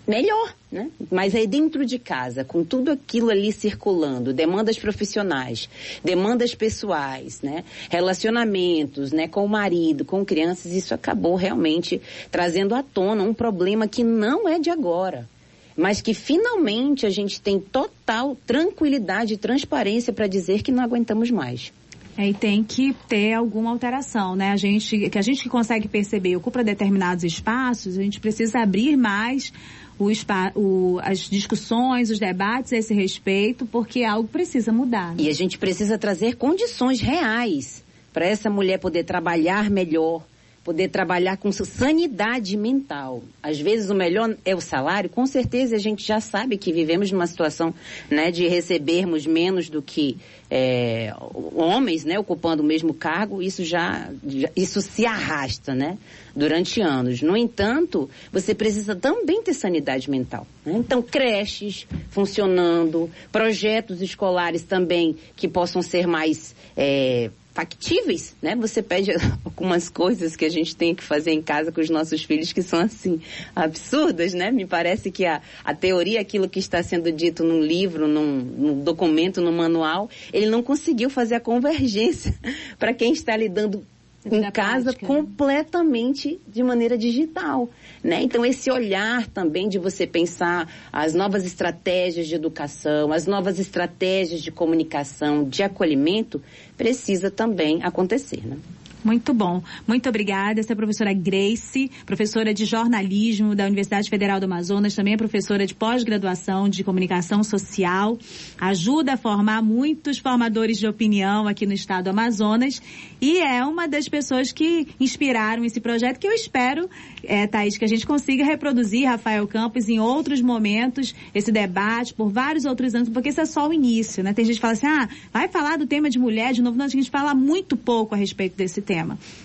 melhor, 0.07 0.55
né? 0.71 0.91
Mas 1.11 1.35
aí 1.35 1.47
dentro 1.47 1.87
de 1.87 1.99
casa, 1.99 2.45
com 2.45 2.65
tudo 2.65 2.91
aquilo 2.91 3.31
ali 3.31 3.53
circulando, 3.53 4.33
demandas 4.33 4.79
profissionais, 4.79 5.69
demandas 6.03 6.55
pessoais, 6.55 7.41
né? 7.41 7.65
Relacionamentos, 7.89 9.13
né? 9.13 9.29
Com 9.29 9.45
o 9.45 9.49
marido, 9.49 10.05
com 10.05 10.25
crianças, 10.25 10.73
isso 10.73 10.95
acabou 10.95 11.37
realmente 11.37 12.01
trazendo 12.31 12.75
à 12.75 12.83
tona 12.83 13.23
um 13.23 13.35
problema 13.35 13.89
que 13.89 14.05
não 14.05 14.49
é 14.49 14.59
de 14.59 14.71
agora. 14.71 15.29
Mas 15.77 16.01
que 16.01 16.15
finalmente 16.15 17.05
a 17.05 17.11
gente 17.11 17.41
tem 17.41 17.59
total 17.59 18.37
tranquilidade 18.47 19.35
e 19.35 19.37
transparência 19.37 20.13
para 20.13 20.27
dizer 20.27 20.63
que 20.63 20.71
não 20.71 20.83
aguentamos 20.83 21.31
mais. 21.31 21.73
É, 22.17 22.29
e 22.29 22.35
tem 22.35 22.63
que 22.63 22.95
ter 23.09 23.33
alguma 23.33 23.71
alteração, 23.71 24.37
né? 24.37 24.51
A 24.53 24.57
gente, 24.57 25.11
que 25.11 25.19
a 25.19 25.23
gente 25.23 25.43
que 25.43 25.49
consegue 25.49 25.89
perceber 25.89 26.37
ocupa 26.37 26.63
determinados 26.63 27.25
espaços, 27.25 27.99
a 27.99 28.03
gente 28.03 28.21
precisa 28.21 28.61
abrir 28.61 28.97
mais 28.97 29.53
o, 29.99 30.07
o, 30.55 31.01
as 31.03 31.19
discussões, 31.29 32.11
os 32.11 32.21
debates 32.21 32.73
a 32.73 32.77
esse 32.77 32.95
respeito, 32.95 33.67
porque 33.67 34.05
algo 34.05 34.29
precisa 34.29 34.73
mudar. 34.73 35.11
Né? 35.11 35.25
E 35.25 35.29
a 35.29 35.33
gente 35.33 35.59
precisa 35.59 35.99
trazer 35.99 36.37
condições 36.37 37.01
reais 37.01 37.83
para 38.13 38.25
essa 38.25 38.49
mulher 38.49 38.79
poder 38.79 39.03
trabalhar 39.03 39.69
melhor, 39.69 40.23
poder 40.65 40.89
trabalhar 40.89 41.37
com 41.37 41.53
sanidade 41.53 42.57
mental. 42.57 43.23
Às 43.43 43.61
vezes 43.61 43.91
o 43.91 43.95
melhor 43.95 44.35
é 44.45 44.55
o 44.55 44.61
salário, 44.61 45.11
com 45.11 45.27
certeza 45.27 45.77
a 45.77 45.79
gente 45.79 46.03
já 46.03 46.21
sabe 46.21 46.57
que 46.57 46.73
vivemos 46.73 47.13
numa 47.13 47.27
situação 47.27 47.75
né, 48.11 48.31
de 48.31 48.49
recebermos 48.49 49.27
menos 49.27 49.69
do 49.69 49.83
que 49.83 50.17
é, 50.51 51.13
homens 51.55 52.05
né, 52.05 52.19
ocupando 52.19 52.63
o 52.63 52.67
mesmo 52.67 52.95
cargo, 52.95 53.43
isso 53.43 53.63
já, 53.65 54.11
já, 54.27 54.49
isso 54.57 54.81
se 54.81 55.05
arrasta 55.05 55.75
né, 55.75 55.99
durante 56.35 56.81
anos. 56.81 57.21
No 57.21 57.37
entanto, 57.37 58.09
você 58.33 58.55
precisa 58.55 58.95
também 58.95 59.43
ter 59.43 59.53
sanidade 59.53 60.09
mental. 60.11 60.47
Né? 60.65 60.75
Então, 60.77 61.03
creches 61.03 61.87
funcionando, 62.09 63.11
projetos 63.31 64.01
escolares 64.01 64.63
também 64.63 65.17
que 65.37 65.47
possam 65.47 65.83
ser 65.83 66.07
mais 66.07 66.55
é, 66.77 67.31
factíveis, 67.55 68.35
né? 68.43 68.57
Você 68.57 68.83
pede 68.83 69.13
algumas 69.45 69.89
coisas 69.89 70.35
que 70.35 70.45
a 70.45 70.49
gente 70.49 70.75
tem 70.75 70.95
que 70.95 71.05
fazer 71.05 71.31
em 71.31 71.41
casa 71.41 71.71
com 71.71 71.81
os 71.81 71.89
nossos 71.89 72.25
filhos 72.25 72.53
que 72.53 72.61
são 72.61 72.81
assim 72.81 73.21
absurdas, 73.55 74.35
né? 74.35 74.51
Me 74.51 74.67
parece 74.67 75.11
que 75.11 75.25
a, 75.25 75.41
a 75.65 75.73
teoria, 75.73 76.21
aquilo 76.21 76.49
que 76.49 76.59
está 76.59 76.83
sendo 76.83 77.11
dito 77.13 77.45
num 77.45 77.63
livro, 77.63 78.09
num, 78.09 78.41
num 78.41 78.81
documento, 78.81 79.41
num 79.41 79.53
manual, 79.53 80.11
ele 80.33 80.47
não 80.47 80.63
conseguiu 80.63 81.09
fazer 81.09 81.37
a 81.37 81.41
convergência 81.41 82.35
para 82.77 82.93
quem 82.93 83.13
está 83.13 83.37
lidando 83.37 83.87
em 84.25 84.51
casa 84.51 84.85
prática, 84.85 85.07
né? 85.07 85.21
completamente 85.21 86.41
de 86.47 86.63
maneira 86.63 86.97
digital, 86.97 87.69
né? 88.03 88.23
Então 88.23 88.45
esse 88.45 88.71
olhar 88.71 89.27
também 89.29 89.69
de 89.69 89.79
você 89.79 90.07
pensar 90.07 90.69
as 90.93 91.15
novas 91.15 91.45
estratégias 91.45 92.27
de 92.27 92.35
educação, 92.35 93.13
as 93.13 93.27
novas 93.27 93.59
estratégias 93.59 94.43
de 94.43 94.51
comunicação, 94.51 95.45
de 95.45 95.63
acolhimento, 95.63 96.43
precisa 96.77 97.31
também 97.31 97.83
acontecer, 97.83 98.47
né? 98.47 98.57
Muito 99.05 99.35
bom. 99.35 99.63
Muito 99.87 100.09
obrigada. 100.09 100.59
Essa 100.61 100.73
é 100.73 100.75
a 100.75 100.77
professora 100.77 101.13
Grace, 101.13 101.91
professora 102.07 102.55
de 102.55 102.65
jornalismo 102.65 103.55
da 103.55 103.67
Universidade 103.67 104.09
Federal 104.09 104.41
do 104.41 104.45
Amazonas, 104.45 104.95
também 104.95 105.13
é 105.13 105.17
professora 105.19 105.67
de 105.67 105.75
pós-graduação 105.75 106.71
de 106.71 106.83
comunicação 106.83 107.45
social. 107.45 108.19
Ajuda 108.59 109.13
a 109.13 109.17
formar 109.19 109.63
muitos 109.63 110.17
formadores 110.17 110.79
de 110.79 110.87
opinião 110.87 111.47
aqui 111.47 111.67
no 111.67 111.75
estado 111.75 112.05
do 112.05 112.11
Amazonas 112.11 112.81
e 113.21 113.39
é 113.39 113.63
uma 113.63 113.87
das 113.87 114.09
pessoas 114.09 114.53
que 114.53 114.89
inspiraram 114.99 115.67
esse 115.67 115.83
projeto 115.83 116.19
que 116.19 116.27
eu 116.27 116.33
espero, 116.33 116.89
é, 117.23 117.47
Thaís, 117.47 117.77
que 117.77 117.85
a 117.85 117.89
gente 117.89 118.07
consiga 118.07 118.43
reproduzir, 118.43 119.07
Rafael 119.07 119.47
Campos, 119.47 119.87
em 119.87 120.01
outros 120.01 120.41
momentos, 120.41 121.15
esse 121.35 121.53
debate, 121.53 122.15
por 122.15 122.31
vários 122.31 122.65
outros 122.65 122.95
anos, 122.95 123.11
porque 123.11 123.29
isso 123.29 123.41
é 123.43 123.47
só 123.47 123.69
o 123.69 123.73
início, 123.73 124.25
né? 124.25 124.33
Tem 124.33 124.47
gente 124.47 124.55
que 124.55 124.61
fala 124.63 124.73
assim, 124.73 124.87
ah, 124.87 125.09
vai 125.31 125.47
falar 125.49 125.77
do 125.77 125.87
tema 125.87 126.09
de 126.09 126.19
mulher 126.19 126.55
de 126.55 126.63
novo. 126.63 126.79
Não, 126.79 126.87
a 126.87 126.89
gente 126.89 127.11
fala 127.11 127.35
muito 127.35 127.77
pouco 127.77 128.15
a 128.15 128.19
respeito 128.19 128.57
desse 128.57 128.81
tema 128.81 128.94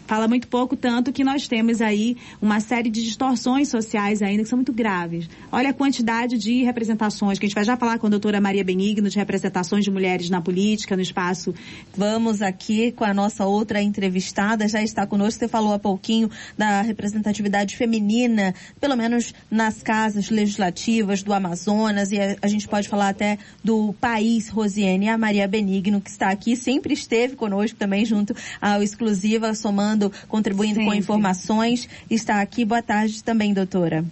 Fala 0.09 0.27
muito 0.27 0.47
pouco, 0.47 0.75
tanto 0.75 1.13
que 1.13 1.23
nós 1.23 1.47
temos 1.47 1.81
aí 1.81 2.17
uma 2.41 2.59
série 2.59 2.89
de 2.89 3.03
distorções 3.03 3.69
sociais 3.69 4.23
ainda 4.23 4.41
que 4.41 4.49
são 4.49 4.57
muito 4.57 4.73
graves. 4.73 5.29
Olha 5.51 5.69
a 5.69 5.73
quantidade 5.73 6.37
de 6.37 6.63
representações, 6.63 7.37
que 7.37 7.45
a 7.45 7.47
gente 7.47 7.55
vai 7.55 7.63
já 7.63 7.77
falar 7.77 7.99
com 7.99 8.07
a 8.07 8.09
doutora 8.09 8.41
Maria 8.41 8.63
Benigno, 8.63 9.07
de 9.07 9.17
representações 9.17 9.83
de 9.83 9.91
mulheres 9.91 10.29
na 10.29 10.41
política, 10.41 10.95
no 10.95 11.01
espaço. 11.01 11.53
Vamos 11.95 12.41
aqui 12.41 12.91
com 12.91 13.03
a 13.03 13.13
nossa 13.13 13.45
outra 13.45 13.81
entrevistada, 13.81 14.67
já 14.67 14.81
está 14.81 15.05
conosco, 15.05 15.39
você 15.39 15.47
falou 15.47 15.73
há 15.73 15.79
pouquinho 15.79 16.29
da 16.57 16.81
representatividade 16.81 17.77
feminina, 17.77 18.55
pelo 18.81 18.95
menos 18.95 19.33
nas 19.49 19.83
casas 19.83 20.29
legislativas 20.29 21.21
do 21.21 21.33
Amazonas, 21.33 22.11
e 22.11 22.19
a, 22.19 22.35
a 22.41 22.47
gente 22.47 22.67
pode 22.67 22.89
falar 22.89 23.09
até 23.09 23.37
do 23.63 23.93
país, 23.93 24.49
Rosiane, 24.49 25.07
a 25.07 25.17
Maria 25.17 25.47
Benigno, 25.47 26.01
que 26.01 26.09
está 26.09 26.29
aqui, 26.29 26.55
sempre 26.55 26.93
esteve 26.93 27.35
conosco 27.35 27.77
também 27.77 28.05
junto 28.05 28.35
ao 28.59 28.81
exclusivo 28.81 29.38
somando, 29.55 30.11
contribuindo 30.27 30.75
Sempre. 30.75 30.91
com 30.91 30.95
informações. 30.95 31.87
Está 32.09 32.41
aqui. 32.41 32.63
Boa 32.65 32.81
tarde 32.81 33.23
também, 33.23 33.53
doutora. 33.53 34.05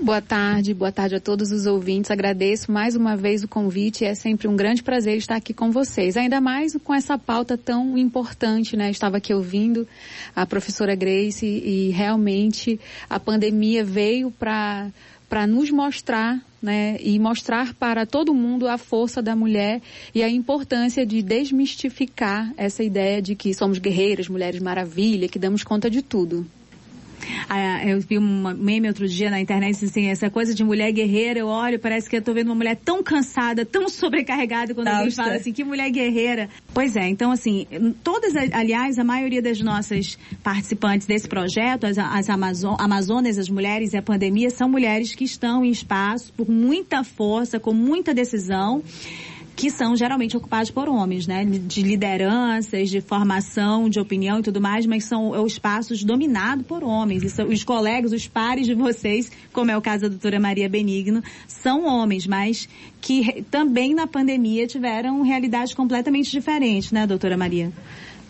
Boa 0.00 0.22
tarde, 0.22 0.72
boa 0.72 0.90
tarde 0.90 1.16
a 1.16 1.20
todos 1.20 1.52
os 1.52 1.66
ouvintes. 1.66 2.10
Agradeço 2.10 2.72
mais 2.72 2.96
uma 2.96 3.16
vez 3.16 3.44
o 3.44 3.48
convite. 3.48 4.04
É 4.04 4.14
sempre 4.14 4.48
um 4.48 4.56
grande 4.56 4.82
prazer 4.82 5.16
estar 5.16 5.36
aqui 5.36 5.52
com 5.52 5.70
vocês. 5.70 6.16
Ainda 6.16 6.40
mais 6.40 6.76
com 6.82 6.94
essa 6.94 7.18
pauta 7.18 7.58
tão 7.58 7.96
importante, 7.96 8.76
né? 8.76 8.90
Estava 8.90 9.18
aqui 9.18 9.34
ouvindo 9.34 9.86
a 10.34 10.46
professora 10.46 10.94
Grace 10.94 11.46
e 11.46 11.90
realmente 11.90 12.80
a 13.08 13.20
pandemia 13.20 13.84
veio 13.84 14.30
para 14.30 14.88
para 15.28 15.46
nos 15.46 15.70
mostrar 15.70 16.38
né, 16.62 16.96
e 17.00 17.18
mostrar 17.18 17.74
para 17.74 18.06
todo 18.06 18.32
mundo 18.32 18.68
a 18.68 18.78
força 18.78 19.20
da 19.20 19.34
mulher 19.34 19.82
e 20.14 20.22
a 20.22 20.28
importância 20.28 21.04
de 21.04 21.20
desmistificar 21.20 22.52
essa 22.56 22.84
ideia 22.84 23.20
de 23.20 23.34
que 23.34 23.52
somos 23.52 23.78
guerreiras, 23.78 24.28
mulheres 24.28 24.60
maravilha, 24.60 25.28
que 25.28 25.38
damos 25.38 25.64
conta 25.64 25.90
de 25.90 26.00
tudo. 26.00 26.46
Ah, 27.48 27.86
eu 27.86 28.00
vi 28.00 28.18
um 28.18 28.54
meme 28.54 28.88
outro 28.88 29.06
dia 29.08 29.30
na 29.30 29.40
internet, 29.40 29.84
assim, 29.84 30.06
essa 30.06 30.30
coisa 30.30 30.54
de 30.54 30.64
mulher 30.64 30.92
guerreira, 30.92 31.40
eu 31.40 31.46
olho, 31.46 31.78
parece 31.78 32.08
que 32.08 32.16
eu 32.16 32.22
tô 32.22 32.32
vendo 32.32 32.48
uma 32.48 32.54
mulher 32.54 32.76
tão 32.76 33.02
cansada, 33.02 33.64
tão 33.64 33.88
sobrecarregada, 33.90 34.74
quando 34.74 34.88
alguém 34.88 35.10
fala 35.10 35.34
assim, 35.34 35.52
que 35.52 35.64
mulher 35.64 35.90
guerreira. 35.90 36.48
Pois 36.72 36.96
é, 36.96 37.08
então 37.08 37.30
assim, 37.30 37.66
todas, 38.02 38.34
aliás, 38.52 38.98
a 38.98 39.04
maioria 39.04 39.42
das 39.42 39.60
nossas 39.60 40.18
participantes 40.42 41.06
desse 41.06 41.28
projeto, 41.28 41.84
as, 41.84 41.98
as 41.98 42.30
Amazon, 42.30 42.76
Amazonas, 42.78 43.38
as 43.38 43.48
mulheres 43.48 43.92
e 43.92 43.96
a 43.96 44.02
pandemia, 44.02 44.50
são 44.50 44.68
mulheres 44.68 45.14
que 45.14 45.24
estão 45.24 45.64
em 45.64 45.70
espaço 45.70 46.32
por 46.32 46.48
muita 46.48 47.04
força, 47.04 47.58
com 47.58 47.72
muita 47.72 48.14
decisão, 48.14 48.82
que 49.62 49.70
são 49.70 49.94
geralmente 49.96 50.36
ocupados 50.36 50.72
por 50.72 50.88
homens, 50.88 51.28
né? 51.28 51.44
De 51.44 51.82
lideranças, 51.82 52.90
de 52.90 53.00
formação, 53.00 53.88
de 53.88 54.00
opinião 54.00 54.40
e 54.40 54.42
tudo 54.42 54.60
mais, 54.60 54.86
mas 54.86 55.04
são 55.04 55.36
é 55.36 55.46
espaços 55.46 56.02
dominados 56.02 56.66
por 56.66 56.82
homens. 56.82 57.22
E 57.22 57.30
são, 57.30 57.46
os 57.46 57.62
colegas, 57.62 58.10
os 58.10 58.26
pares 58.26 58.66
de 58.66 58.74
vocês, 58.74 59.30
como 59.52 59.70
é 59.70 59.76
o 59.76 59.80
caso 59.80 60.02
da 60.02 60.08
doutora 60.08 60.40
Maria 60.40 60.68
Benigno, 60.68 61.22
são 61.46 61.86
homens, 61.86 62.26
mas 62.26 62.68
que 63.00 63.44
também 63.52 63.94
na 63.94 64.04
pandemia 64.04 64.66
tiveram 64.66 65.22
realidades 65.22 65.74
completamente 65.74 66.28
diferentes, 66.28 66.90
né, 66.90 67.06
doutora 67.06 67.36
Maria? 67.36 67.70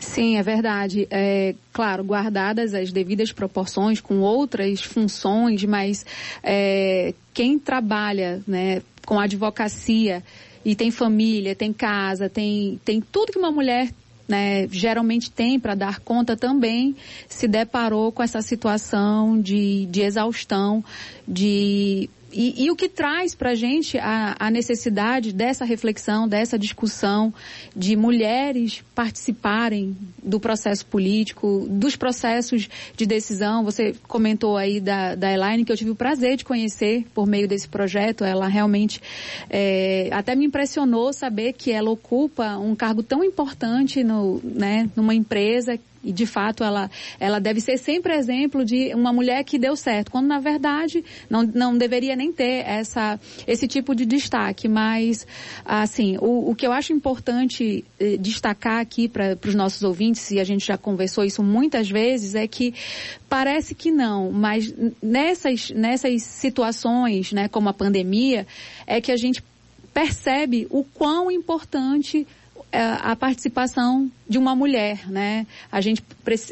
Sim, 0.01 0.37
é 0.37 0.43
verdade. 0.43 1.09
É, 1.11 1.55
claro, 1.73 2.05
guardadas 2.05 2.75
as 2.75 2.93
devidas 2.93 3.33
proporções 3.33 4.03
com 4.03 4.21
outras 4.21 4.83
funções, 4.83 5.65
mas 5.65 6.05
é, 6.43 7.15
quem 7.33 7.59
trabalha 7.59 8.43
né, 8.47 8.83
com 9.07 9.19
advocacia 9.19 10.23
e 10.65 10.75
tem 10.75 10.91
família, 10.91 11.55
tem 11.55 11.73
casa, 11.73 12.29
tem, 12.29 12.81
tem 12.85 13.01
tudo 13.01 13.33
que 13.33 13.39
uma 13.39 13.51
mulher 13.51 13.91
né, 14.29 14.67
geralmente 14.69 15.31
tem 15.31 15.59
para 15.59 15.75
dar 15.75 16.01
conta 16.01 16.37
também, 16.37 16.97
se 17.29 17.47
deparou 17.47 18.13
com 18.13 18.23
essa 18.23 18.41
situação 18.41 19.41
de, 19.41 19.87
de 19.87 20.01
exaustão, 20.01 20.83
de 21.27 22.09
e, 22.33 22.65
e, 22.65 22.71
o 22.71 22.77
que 22.77 22.89
traz 22.89 23.35
para 23.35 23.51
a 23.51 23.55
gente 23.55 23.99
a 23.99 24.51
necessidade 24.51 25.33
dessa 25.33 25.65
reflexão, 25.65 26.27
dessa 26.27 26.59
discussão, 26.59 27.33
de 27.77 27.95
mulheres 27.97 28.83
participarem 28.95 29.97
do 30.23 30.41
processo 30.41 30.87
político, 30.87 31.67
dos 31.69 31.97
processos 31.97 32.69
de 32.97 33.07
decisão. 33.07 33.65
Você 33.65 33.95
comentou 34.09 34.57
aí 34.57 34.81
da, 34.81 35.15
da 35.15 35.33
Elaine, 35.33 35.65
que 35.65 35.73
eu 35.73 35.77
tive 35.77 35.91
o 35.91 35.95
prazer 35.95 36.37
de 36.37 36.45
conhecer 36.45 37.05
por 37.15 37.27
meio 37.27 37.47
desse 37.47 37.69
projeto. 37.69 38.25
Ela 38.25 38.49
realmente 38.49 39.01
é, 39.51 40.09
até 40.13 40.35
me 40.35 40.47
impressionou 40.47 41.13
saber 41.13 41.53
que 41.53 41.71
ela 41.71 41.91
ocupa 41.91 42.57
um 42.57 42.75
cargo 42.75 43.03
tão 43.03 43.23
importante 43.23 44.03
no, 44.03 44.41
né, 44.43 44.89
numa 44.97 45.15
empresa 45.15 45.79
e 46.03 46.13
de 46.13 46.27
fato 46.27 46.65
ela, 46.65 46.91
ela 47.21 47.39
deve 47.39 47.61
ser 47.61 47.79
sempre 47.79 48.15
exemplo 48.15 48.65
de 48.65 48.95
uma 48.95 49.13
mulher 49.13 49.45
que 49.45 49.59
deu 49.59 49.77
certo, 49.77 50.11
quando 50.11 50.27
na 50.27 50.39
verdade 50.39 51.05
não, 51.31 51.43
não 51.43 51.77
deveria 51.77 52.17
nem 52.17 52.33
ter 52.33 52.65
essa, 52.67 53.19
esse 53.47 53.69
tipo 53.69 53.95
de 53.95 54.05
destaque. 54.05 54.69
Mas, 54.69 55.27
assim, 55.65 56.17
o, 56.19 56.51
o 56.51 56.55
que 56.55 56.67
eu 56.67 56.73
acho 56.73 56.93
importante 56.93 57.85
eh, 57.99 58.17
destacar 58.17 58.81
aqui 58.81 59.09
para 59.09 59.39
os 59.47 59.55
nossos 59.55 59.83
ouvintes, 59.83 60.31
e 60.31 60.41
a 60.41 60.45
gente 60.45 60.67
já 60.67 60.77
conversou 60.77 61.25
isso 61.25 61.43
muitas 61.43 61.89
vezes, 61.89 62.35
é 62.35 62.47
que 62.47 62.75
parece 63.29 63.75
que 63.75 63.91
não, 63.91 64.31
mas 64.31 64.75
nessas, 65.03 65.71
nessas 65.71 66.23
situações, 66.23 67.33
né, 67.33 67.49
como 67.49 67.69
a 67.69 67.73
pandemia, 67.73 68.47
é 68.87 69.01
que 69.01 69.13
a 69.13 69.17
gente 69.17 69.43
percebe 69.93 70.67
o 70.71 70.85
quão 70.85 71.31
importante 71.31 72.27
a 72.73 73.15
participação 73.15 74.11
de 74.29 74.39
uma 74.39 74.57
mulher, 74.57 75.09
né? 75.09 75.47
A 75.71 75.81
gente, 75.81 76.03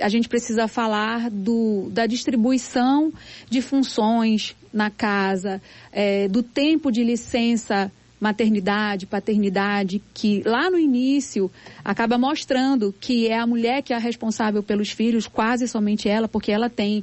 a 0.03 0.09
gente 0.09 0.29
precisa 0.29 0.69
falar 0.69 1.31
do, 1.31 1.89
da 1.91 2.07
distribuição 2.07 3.13
de 3.49 3.63
funções 3.63 4.55
na 4.73 4.91
casa, 4.91 5.61
é, 5.91 6.29
do 6.29 6.43
tempo 6.43 6.93
de 6.93 7.03
licença 7.03 7.91
maternidade, 8.21 9.07
paternidade, 9.07 10.03
que 10.13 10.43
lá 10.45 10.71
no 10.71 10.79
início 10.79 11.51
acaba 11.83 12.19
mostrando 12.19 12.95
que 13.01 13.27
é 13.27 13.39
a 13.39 13.47
mulher 13.47 13.83
que 13.83 13.95
é 13.95 13.97
a 13.97 13.99
responsável 13.99 14.63
pelos 14.63 14.91
filhos, 14.91 15.27
quase 15.27 15.67
somente 15.67 16.07
ela, 16.07 16.29
porque 16.29 16.53
ela 16.53 16.69
tem 16.69 17.03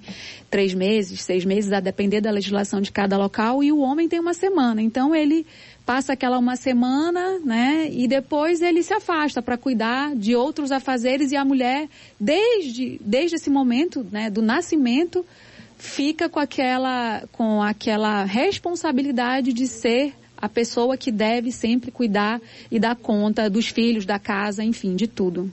três 0.49 0.75
meses, 0.75 1.23
seis 1.23 1.43
meses, 1.43 1.73
a 1.73 1.79
depender 1.79 2.21
da 2.21 2.29
legislação 2.29 2.79
de 2.79 2.91
cada 2.91 3.17
local, 3.17 3.63
e 3.63 3.71
o 3.71 3.79
homem 3.79 4.07
tem 4.07 4.19
uma 4.19 4.35
semana. 4.35 4.79
Então 4.79 5.15
ele 5.15 5.45
passa 5.87 6.11
aquela 6.11 6.37
uma 6.37 6.57
semana, 6.57 7.39
né? 7.39 7.87
E 7.89 8.09
depois 8.09 8.61
ele 8.61 8.83
se 8.83 8.93
afasta 8.93 9.41
para 9.41 9.57
cuidar 9.57 10.13
de 10.17 10.35
outros 10.35 10.69
afazeres 10.69 11.31
e 11.31 11.37
a 11.37 11.45
mulher, 11.45 11.87
desde, 12.19 12.99
desde 13.01 13.37
esse 13.37 13.49
momento, 13.49 14.05
né, 14.11 14.29
do 14.29 14.41
nascimento, 14.41 15.25
fica 15.77 16.27
com 16.27 16.41
aquela, 16.41 17.23
com 17.31 17.63
aquela 17.63 18.25
responsabilidade 18.25 19.53
de 19.53 19.65
ser 19.65 20.13
a 20.35 20.49
pessoa 20.49 20.97
que 20.97 21.09
deve 21.09 21.53
sempre 21.53 21.89
cuidar 21.89 22.41
e 22.69 22.77
dar 22.79 22.97
conta 22.97 23.49
dos 23.49 23.69
filhos, 23.69 24.05
da 24.05 24.19
casa, 24.19 24.61
enfim, 24.65 24.93
de 24.93 25.07
tudo. 25.07 25.49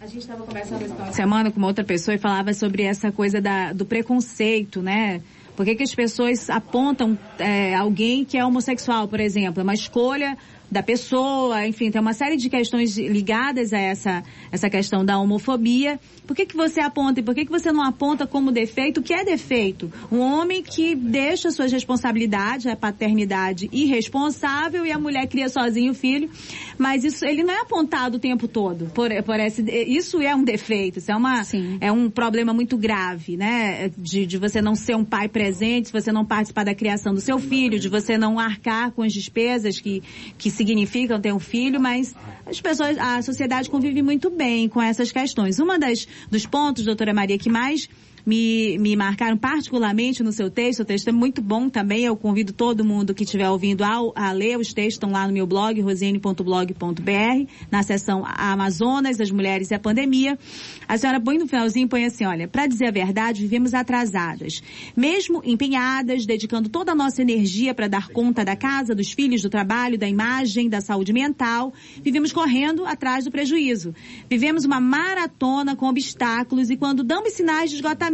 A 0.00 0.06
gente 0.06 0.22
estava 0.22 0.42
conversando 0.42 0.84
essa 0.84 1.12
semana 1.12 1.52
com 1.52 1.58
uma 1.58 1.68
outra 1.68 1.84
pessoa 1.84 2.16
e 2.16 2.18
falava 2.18 2.52
sobre 2.52 2.82
essa 2.82 3.12
coisa 3.12 3.40
da, 3.40 3.72
do 3.72 3.86
preconceito, 3.86 4.82
né? 4.82 5.22
Por 5.58 5.64
que, 5.64 5.74
que 5.74 5.82
as 5.82 5.92
pessoas 5.92 6.48
apontam 6.48 7.18
é, 7.36 7.74
alguém 7.74 8.24
que 8.24 8.38
é 8.38 8.44
homossexual, 8.44 9.08
por 9.08 9.18
exemplo? 9.18 9.58
É 9.58 9.64
uma 9.64 9.74
escolha 9.74 10.38
da 10.70 10.82
pessoa, 10.82 11.66
enfim, 11.66 11.90
tem 11.90 12.00
uma 12.00 12.12
série 12.12 12.36
de 12.36 12.50
questões 12.50 12.96
ligadas 12.98 13.72
a 13.72 13.78
essa, 13.78 14.22
essa 14.52 14.68
questão 14.68 15.04
da 15.04 15.18
homofobia. 15.18 15.98
Por 16.26 16.36
que, 16.36 16.44
que 16.44 16.56
você 16.56 16.80
aponta 16.80 17.20
e 17.20 17.22
por 17.22 17.34
que, 17.34 17.46
que 17.46 17.50
você 17.50 17.72
não 17.72 17.82
aponta 17.82 18.26
como 18.26 18.52
defeito 18.52 19.00
o 19.00 19.02
que 19.02 19.14
é 19.14 19.24
defeito? 19.24 19.90
Um 20.12 20.18
homem 20.18 20.62
que 20.62 20.94
deixa 20.94 21.50
suas 21.50 21.72
responsabilidades, 21.72 22.66
a 22.66 22.76
paternidade 22.76 23.68
irresponsável 23.72 24.84
e 24.84 24.92
a 24.92 24.98
mulher 24.98 25.26
cria 25.26 25.48
sozinho 25.48 25.92
o 25.92 25.94
filho, 25.94 26.30
mas 26.76 27.02
isso 27.02 27.24
ele 27.24 27.42
não 27.42 27.54
é 27.54 27.60
apontado 27.62 28.18
o 28.18 28.20
tempo 28.20 28.46
todo. 28.46 28.90
Por, 28.94 29.10
por 29.22 29.40
esse, 29.40 29.62
isso 29.62 30.20
é 30.20 30.34
um 30.34 30.44
defeito, 30.44 30.98
isso 30.98 31.10
é, 31.10 31.16
uma, 31.16 31.42
é 31.80 31.90
um 31.90 32.10
problema 32.10 32.52
muito 32.52 32.76
grave, 32.76 33.36
né? 33.38 33.90
De, 33.96 34.26
de 34.26 34.36
você 34.36 34.60
não 34.60 34.74
ser 34.74 34.96
um 34.96 35.04
pai 35.04 35.28
presente, 35.28 35.86
de 35.86 35.92
você 35.92 36.12
não 36.12 36.26
participar 36.26 36.64
da 36.64 36.74
criação 36.74 37.14
do 37.14 37.20
seu 37.22 37.38
filho, 37.38 37.78
de 37.78 37.88
você 37.88 38.18
não 38.18 38.38
arcar 38.38 38.92
com 38.92 39.02
as 39.02 39.14
despesas 39.14 39.80
que, 39.80 40.02
que 40.36 40.50
significam 40.58 41.20
ter 41.20 41.32
um 41.32 41.38
filho, 41.38 41.80
mas 41.80 42.14
as 42.44 42.60
pessoas, 42.60 42.98
a 42.98 43.22
sociedade 43.22 43.70
convive 43.70 44.02
muito 44.02 44.28
bem 44.28 44.68
com 44.68 44.82
essas 44.82 45.10
questões. 45.10 45.58
Uma 45.58 45.78
das 45.78 46.06
dos 46.30 46.44
pontos, 46.44 46.84
doutora 46.84 47.14
Maria, 47.14 47.38
que 47.38 47.48
mais 47.48 47.88
me, 48.24 48.78
me 48.78 48.96
marcaram 48.96 49.36
particularmente 49.36 50.22
no 50.22 50.32
seu 50.32 50.50
texto. 50.50 50.80
O 50.80 50.84
texto 50.84 51.08
é 51.08 51.12
muito 51.12 51.40
bom 51.40 51.68
também. 51.68 52.04
Eu 52.04 52.16
convido 52.16 52.52
todo 52.52 52.84
mundo 52.84 53.14
que 53.14 53.24
estiver 53.24 53.48
ouvindo 53.48 53.82
a, 53.82 53.98
a 54.14 54.32
ler 54.32 54.58
os 54.58 54.72
textos. 54.72 54.94
Estão 54.94 55.10
lá 55.10 55.26
no 55.26 55.32
meu 55.32 55.46
blog, 55.46 55.80
rosiane.blog.br, 55.80 57.50
na 57.70 57.82
seção 57.82 58.24
Amazonas, 58.26 59.20
as 59.20 59.30
mulheres 59.30 59.70
e 59.70 59.74
a 59.74 59.78
pandemia. 59.78 60.38
A 60.86 60.96
senhora 60.96 61.20
põe 61.20 61.38
no 61.38 61.46
finalzinho, 61.46 61.88
põe 61.88 62.04
assim, 62.04 62.24
olha, 62.24 62.48
para 62.48 62.66
dizer 62.66 62.86
a 62.86 62.90
verdade, 62.90 63.42
vivemos 63.42 63.74
atrasadas. 63.74 64.62
Mesmo 64.96 65.42
empenhadas, 65.44 66.26
dedicando 66.26 66.68
toda 66.68 66.92
a 66.92 66.94
nossa 66.94 67.22
energia 67.22 67.74
para 67.74 67.88
dar 67.88 68.08
conta 68.08 68.44
da 68.44 68.56
casa, 68.56 68.94
dos 68.94 69.12
filhos, 69.12 69.42
do 69.42 69.50
trabalho, 69.50 69.98
da 69.98 70.08
imagem, 70.08 70.68
da 70.68 70.80
saúde 70.80 71.12
mental, 71.12 71.72
vivemos 72.02 72.32
correndo 72.32 72.84
atrás 72.84 73.24
do 73.24 73.30
prejuízo. 73.30 73.94
Vivemos 74.28 74.64
uma 74.64 74.80
maratona 74.80 75.76
com 75.76 75.86
obstáculos 75.86 76.70
e 76.70 76.76
quando 76.76 77.04
damos 77.04 77.32
sinais 77.34 77.70
de 77.70 77.76
esgotamento, 77.76 78.07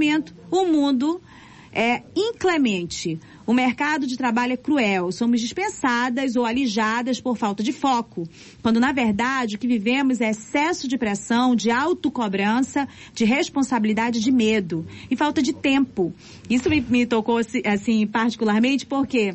o 0.51 0.67
mundo 0.67 1.21
é 1.73 2.03
inclemente. 2.15 3.19
O 3.47 3.53
mercado 3.53 4.07
de 4.07 4.17
trabalho 4.17 4.55
é 4.55 4.57
cruel. 4.57 5.13
Somos 5.13 5.41
dispensadas 5.41 6.35
ou 6.37 6.47
alijadas 6.47 7.21
por 7.21 7.37
falta 7.37 7.63
de 7.63 7.73
foco. 7.73 8.27
Quando, 8.63 8.81
na 8.81 8.93
verdade, 8.93 9.57
o 9.57 9.59
que 9.59 9.67
vivemos 9.67 10.21
é 10.21 10.31
excesso 10.31 10.89
de 10.89 10.97
pressão, 10.97 11.55
de 11.55 11.71
autocobrança, 11.71 12.89
de 13.13 13.25
responsabilidade, 13.25 14.21
de 14.21 14.31
medo 14.31 14.87
e 15.11 15.17
falta 15.17 15.43
de 15.43 15.53
tempo. 15.53 16.15
Isso 16.49 16.71
me, 16.71 16.81
me 16.81 17.05
tocou, 17.05 17.39
assim, 17.39 18.07
particularmente 18.07 18.87
porque 18.87 19.35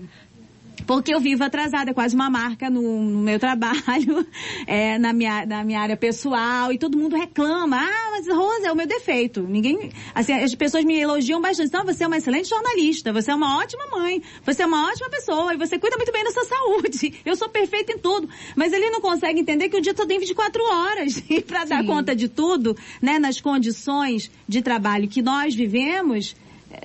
porque 0.86 1.14
eu 1.14 1.20
vivo 1.20 1.44
atrasada, 1.44 1.92
é 1.92 1.94
quase 1.94 2.16
uma 2.16 2.30
marca 2.30 2.70
no, 2.70 2.82
no 2.82 3.20
meu 3.20 3.40
trabalho, 3.40 4.26
é, 4.68 4.98
na, 4.98 5.14
minha, 5.14 5.46
na 5.46 5.64
minha 5.64 5.80
área 5.80 5.98
pessoal, 5.98 6.72
e 6.72 6.78
todo 6.78 6.98
mundo 6.98 7.16
reclama, 7.16 7.78
ah, 7.78 8.12
mas 8.12 8.28
Rosa, 8.28 8.68
é 8.68 8.72
o 8.72 8.76
meu 8.76 8.88
defeito. 8.88 9.42
Ninguém, 9.42 9.92
assim, 10.14 10.34
as 10.34 10.54
pessoas 10.56 10.84
me 10.84 11.00
elogiam 11.00 11.42
bastante, 11.42 11.72
não, 11.74 11.86
você 11.86 12.04
é 12.04 12.08
uma 12.08 12.18
excelente 12.18 12.50
jornalista, 12.50 13.14
você 13.14 13.32
é 13.32 13.36
uma 13.36 13.58
ótima 13.58 13.88
mãe, 13.88 14.22
você 14.46 14.64
é 14.64 14.66
uma 14.66 14.88
ótima 14.88 15.10
pessoa, 15.10 15.54
e 15.54 15.58
você 15.58 15.78
cuida 15.80 15.98
muito 15.98 16.12
bem 16.12 16.24
da 16.24 16.32
sua 16.32 16.46
saúde, 16.46 17.22
eu 17.26 17.36
sou 17.36 17.50
perfeita 17.50 17.92
em 17.92 17.98
tudo. 17.98 18.30
Mas 18.56 18.74
ele 18.74 18.90
não 18.90 19.02
consegue 19.02 19.40
entender 19.40 19.70
que 19.70 19.78
o 19.78 19.82
dia 19.82 19.94
todo 19.94 20.08
tem 20.08 20.20
24 20.20 20.62
horas, 20.64 21.24
e 21.30 21.42
para 21.42 21.66
dar 21.66 21.86
conta 21.86 22.16
de 22.16 22.28
tudo, 22.28 22.76
né, 23.02 23.20
nas 23.20 23.40
condições 23.40 24.32
de 24.48 24.62
trabalho 24.62 25.08
que 25.08 25.22
nós 25.22 25.56
vivemos, 25.56 26.36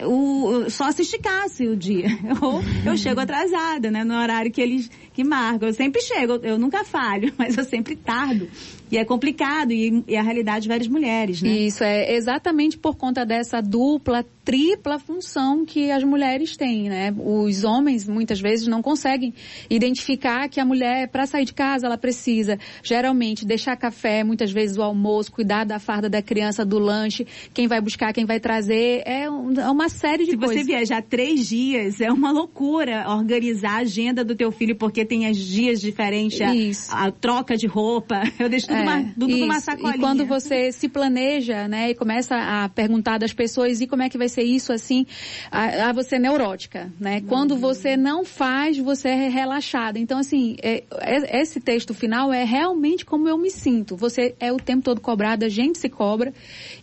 o, 0.06 0.68
só 0.70 0.90
se 0.92 1.02
esticasse 1.02 1.66
o 1.68 1.76
dia. 1.76 2.08
Ou 2.40 2.62
eu 2.84 2.96
chego 2.96 3.20
atrasada, 3.20 3.90
né? 3.90 4.04
No 4.04 4.14
horário 4.14 4.50
que 4.50 4.60
eles 4.60 4.90
que 5.14 5.22
marcam. 5.24 5.68
Eu 5.68 5.74
sempre 5.74 6.02
chego, 6.02 6.34
eu 6.42 6.58
nunca 6.58 6.84
falho, 6.84 7.32
mas 7.38 7.56
eu 7.56 7.64
sempre 7.64 7.96
tardo. 7.96 8.48
E 8.90 8.98
é 8.98 9.04
complicado, 9.04 9.72
e, 9.72 10.04
e 10.06 10.16
a 10.16 10.22
realidade 10.22 10.64
de 10.64 10.68
várias 10.68 10.86
mulheres, 10.86 11.40
né? 11.40 11.48
Isso, 11.48 11.82
é 11.82 12.14
exatamente 12.14 12.76
por 12.76 12.96
conta 12.96 13.24
dessa 13.24 13.60
dupla, 13.60 14.24
tripla 14.44 14.98
função 14.98 15.64
que 15.64 15.90
as 15.90 16.04
mulheres 16.04 16.56
têm, 16.56 16.88
né? 16.88 17.12
Os 17.18 17.64
homens, 17.64 18.06
muitas 18.06 18.40
vezes, 18.40 18.66
não 18.66 18.82
conseguem 18.82 19.32
identificar 19.70 20.48
que 20.48 20.60
a 20.60 20.64
mulher, 20.64 21.08
para 21.08 21.26
sair 21.26 21.46
de 21.46 21.54
casa, 21.54 21.86
ela 21.86 21.96
precisa, 21.96 22.58
geralmente, 22.82 23.46
deixar 23.46 23.74
café, 23.76 24.22
muitas 24.22 24.52
vezes 24.52 24.76
o 24.76 24.82
almoço, 24.82 25.32
cuidar 25.32 25.64
da 25.64 25.78
farda 25.78 26.08
da 26.08 26.20
criança, 26.20 26.64
do 26.64 26.78
lanche, 26.78 27.26
quem 27.54 27.66
vai 27.66 27.80
buscar, 27.80 28.12
quem 28.12 28.26
vai 28.26 28.38
trazer, 28.38 29.02
é, 29.06 29.22
é 29.22 29.30
uma 29.70 29.88
série 29.88 30.24
de 30.24 30.32
Se 30.32 30.36
coisas. 30.36 30.58
Se 30.58 30.62
você 30.62 30.66
viajar 30.66 31.02
três 31.02 31.48
dias, 31.48 32.00
é 32.00 32.12
uma 32.12 32.30
loucura 32.30 33.06
organizar 33.08 33.78
a 33.78 33.78
agenda 33.78 34.22
do 34.22 34.36
teu 34.36 34.52
filho, 34.52 34.76
porque 34.76 35.03
tem 35.04 35.26
as 35.26 35.36
dias 35.36 35.80
diferentes, 35.80 36.90
a, 36.90 37.06
a, 37.06 37.10
troca 37.10 37.56
de 37.56 37.66
roupa. 37.66 38.22
Eu 38.38 38.48
deixo 38.48 38.66
tudo, 38.66 38.78
é, 38.78 38.82
uma, 38.82 39.04
tudo 39.18 39.36
numa 39.36 39.60
sacolinha. 39.60 39.96
E 39.96 39.98
quando 39.98 40.26
você 40.26 40.72
se 40.72 40.88
planeja, 40.88 41.68
né, 41.68 41.90
e 41.90 41.94
começa 41.94 42.36
a 42.36 42.68
perguntar 42.68 43.18
das 43.18 43.32
pessoas, 43.32 43.80
e 43.80 43.86
como 43.86 44.02
é 44.02 44.08
que 44.08 44.18
vai 44.18 44.28
ser 44.28 44.42
isso, 44.42 44.72
assim, 44.72 45.06
a, 45.50 45.90
a 45.90 45.92
você 45.92 46.16
é 46.16 46.18
neurótica, 46.18 46.92
né? 46.98 47.18
Uhum. 47.18 47.26
Quando 47.26 47.56
você 47.56 47.96
não 47.96 48.24
faz, 48.24 48.78
você 48.78 49.08
é 49.08 49.28
relaxada. 49.28 49.98
Então, 49.98 50.18
assim, 50.18 50.56
é, 50.62 50.84
é, 51.00 51.40
esse 51.40 51.60
texto 51.60 51.94
final 51.94 52.32
é 52.32 52.44
realmente 52.44 53.04
como 53.04 53.28
eu 53.28 53.38
me 53.38 53.50
sinto. 53.50 53.96
Você 53.96 54.34
é 54.40 54.52
o 54.52 54.56
tempo 54.56 54.82
todo 54.82 55.00
cobrado, 55.00 55.44
a 55.44 55.48
gente 55.48 55.78
se 55.78 55.88
cobra, 55.88 56.32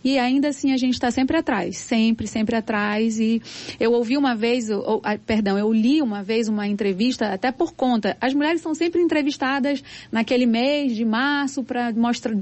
e 0.02 0.18
ainda 0.18 0.48
assim 0.48 0.72
a 0.72 0.76
gente 0.76 0.94
está 0.94 1.10
sempre 1.10 1.36
atrás, 1.36 1.78
sempre, 1.78 2.26
sempre 2.26 2.56
atrás. 2.56 3.18
E 3.18 3.40
eu 3.78 3.92
ouvi 3.92 4.16
uma 4.16 4.34
vez, 4.34 4.70
ou, 4.70 5.02
perdão, 5.26 5.58
eu 5.58 5.72
li 5.72 6.00
uma 6.00 6.22
vez 6.22 6.48
uma 6.48 6.66
entrevista, 6.66 7.32
até 7.32 7.50
por 7.52 7.72
conta, 7.72 8.11
as 8.20 8.34
mulheres 8.34 8.60
são 8.60 8.74
sempre 8.74 9.00
entrevistadas 9.00 9.82
naquele 10.10 10.46
mês 10.46 10.94
de 10.94 11.04
março 11.04 11.62
para 11.62 11.90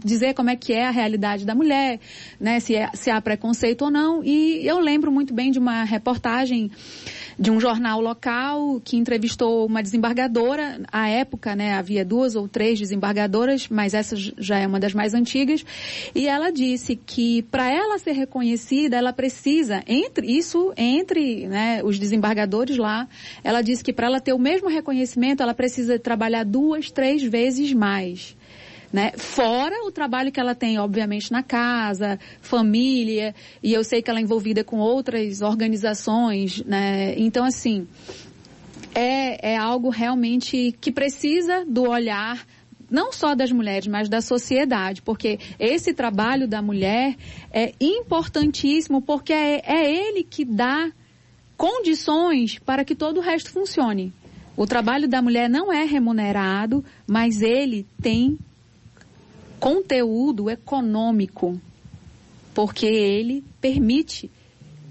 dizer 0.04 0.35
como 0.35 0.50
é 0.50 0.56
que 0.56 0.72
é 0.72 0.87
a 0.87 0.90
realidade 0.90 1.44
da 1.44 1.54
mulher, 1.54 2.00
né, 2.38 2.61
se, 2.61 2.74
é, 2.74 2.90
se 2.94 3.11
há 3.11 3.20
preconceito 3.20 3.83
ou 3.83 3.90
não. 3.90 4.22
E 4.24 4.66
eu 4.66 4.78
lembro 4.78 5.11
muito 5.11 5.35
bem 5.35 5.50
de 5.50 5.59
uma 5.59 5.85
reportagem 5.85 6.70
de 7.40 7.50
um 7.50 7.59
jornal 7.59 8.03
local 8.03 8.83
que 8.85 8.98
entrevistou 8.98 9.66
uma 9.66 9.83
desembargadora. 9.83 10.83
À 10.92 11.09
época, 11.09 11.57
né, 11.57 11.72
havia 11.72 12.05
duas 12.05 12.37
ou 12.37 12.46
três 12.46 12.79
desembargadoras, 12.79 13.66
mas 13.66 13.94
essa 13.94 14.14
já 14.14 14.59
é 14.59 14.66
uma 14.66 14.79
das 14.79 14.92
mais 14.92 15.14
antigas. 15.14 15.64
E 16.14 16.29
ela 16.29 16.50
disse 16.50 16.96
que 16.96 17.40
para 17.44 17.70
ela 17.72 17.98
ser 17.98 18.12
reconhecida, 18.12 18.94
ela 18.98 19.11
precisa, 19.11 19.83
entre 19.87 20.26
isso, 20.26 20.70
entre 20.76 21.46
né, 21.46 21.81
os 21.83 21.98
desembargadores 21.98 22.76
lá, 22.76 23.09
ela 23.42 23.62
disse 23.62 23.83
que 23.83 23.92
para 23.92 24.07
ela 24.07 24.20
ter 24.20 24.35
o 24.35 24.38
mesmo 24.38 24.68
reconhecimento, 24.68 25.42
ela 25.42 25.55
precisa 25.55 25.98
trabalhar 25.98 26.44
duas, 26.44 26.90
três 26.90 27.22
vezes 27.22 27.72
mais 27.72 28.37
né? 28.92 29.12
Fora 29.16 29.87
o 29.87 29.90
trabalho 29.90 30.33
que 30.33 30.40
ela 30.40 30.55
tem, 30.55 30.79
obviamente, 30.79 31.31
na 31.31 31.42
casa, 31.42 32.18
família, 32.40 33.35
e 33.62 33.72
eu 33.72 33.85
sei 33.85 34.03
que 34.03 34.11
ela 34.11 34.18
é 34.18 34.22
envolvida 34.22 34.64
com 34.64 34.79
outras 34.79 35.42
organizações, 35.42 36.62
né? 36.64 37.14
Então, 37.16 37.44
assim, 37.44 37.87
é, 38.94 39.53
é 39.53 39.57
algo 39.57 39.90
realmente 39.90 40.74
que 40.81 40.90
precisa 40.90 41.64
do 41.64 41.88
olhar 41.88 42.44
não 42.90 43.12
só 43.12 43.37
das 43.37 43.53
mulheres, 43.53 43.87
mas 43.87 44.09
da 44.09 44.20
sociedade, 44.20 45.00
porque 45.00 45.38
esse 45.61 45.94
trabalho 45.94 46.48
da 46.48 46.61
mulher 46.61 47.14
é 47.53 47.72
importantíssimo, 47.81 49.00
porque 49.00 49.33
é, 49.33 49.62
é 49.64 50.09
ele 50.09 50.24
que 50.24 50.44
dá 50.44 50.90
condições 51.57 52.59
para 52.59 52.85
que 52.85 52.96
todo 52.96 53.18
o 53.18 53.20
resto 53.20 53.53
funcione. 53.53 54.12
O 54.57 54.66
trabalho 54.66 55.07
da 55.07 55.22
mulher 55.22 55.48
não 55.48 55.72
é 55.72 55.85
remunerado, 55.85 56.85
mas 57.07 57.42
ele 57.42 57.87
tem 58.03 58.37
conteúdo 59.61 60.49
econômico, 60.49 61.61
porque 62.55 62.87
ele 62.87 63.44
permite 63.61 64.31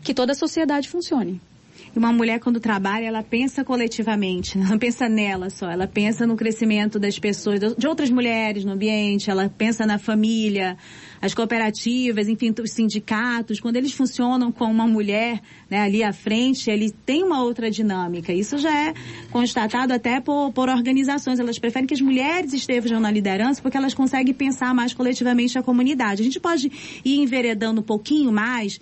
que 0.03 0.13
toda 0.13 0.31
a 0.31 0.35
sociedade 0.35 0.87
funcione. 0.87 1.41
E 1.95 1.99
uma 1.99 2.13
mulher, 2.13 2.39
quando 2.39 2.59
trabalha, 2.59 3.05
ela 3.05 3.23
pensa 3.23 3.63
coletivamente, 3.63 4.57
não 4.57 4.77
pensa 4.77 5.09
nela 5.09 5.49
só, 5.49 5.69
ela 5.69 5.87
pensa 5.87 6.25
no 6.27 6.35
crescimento 6.35 6.99
das 6.99 7.17
pessoas, 7.17 7.59
de 7.75 7.87
outras 7.87 8.09
mulheres 8.09 8.63
no 8.63 8.73
ambiente, 8.73 9.29
ela 9.29 9.49
pensa 9.49 9.85
na 9.85 9.97
família, 9.97 10.77
as 11.21 11.33
cooperativas, 11.33 12.29
enfim, 12.29 12.53
os 12.63 12.71
sindicatos, 12.71 13.59
quando 13.59 13.75
eles 13.75 13.91
funcionam 13.91 14.51
com 14.51 14.65
uma 14.65 14.87
mulher 14.87 15.41
né, 15.69 15.81
ali 15.81 16.03
à 16.03 16.13
frente, 16.13 16.69
ele 16.69 16.91
tem 16.91 17.23
uma 17.23 17.43
outra 17.43 17.69
dinâmica. 17.69 18.31
Isso 18.31 18.57
já 18.57 18.73
é 18.73 18.93
constatado 19.31 19.93
até 19.93 20.21
por, 20.21 20.51
por 20.53 20.69
organizações. 20.69 21.39
Elas 21.39 21.59
preferem 21.59 21.87
que 21.87 21.93
as 21.93 22.01
mulheres 22.01 22.53
estejam 22.53 22.99
na 22.99 23.11
liderança 23.11 23.61
porque 23.61 23.75
elas 23.75 23.93
conseguem 23.93 24.33
pensar 24.33 24.73
mais 24.73 24.93
coletivamente 24.93 25.57
a 25.57 25.63
comunidade. 25.63 26.21
A 26.21 26.25
gente 26.25 26.39
pode 26.39 26.71
ir 27.03 27.19
enveredando 27.19 27.81
um 27.81 27.83
pouquinho 27.83 28.31
mais 28.31 28.79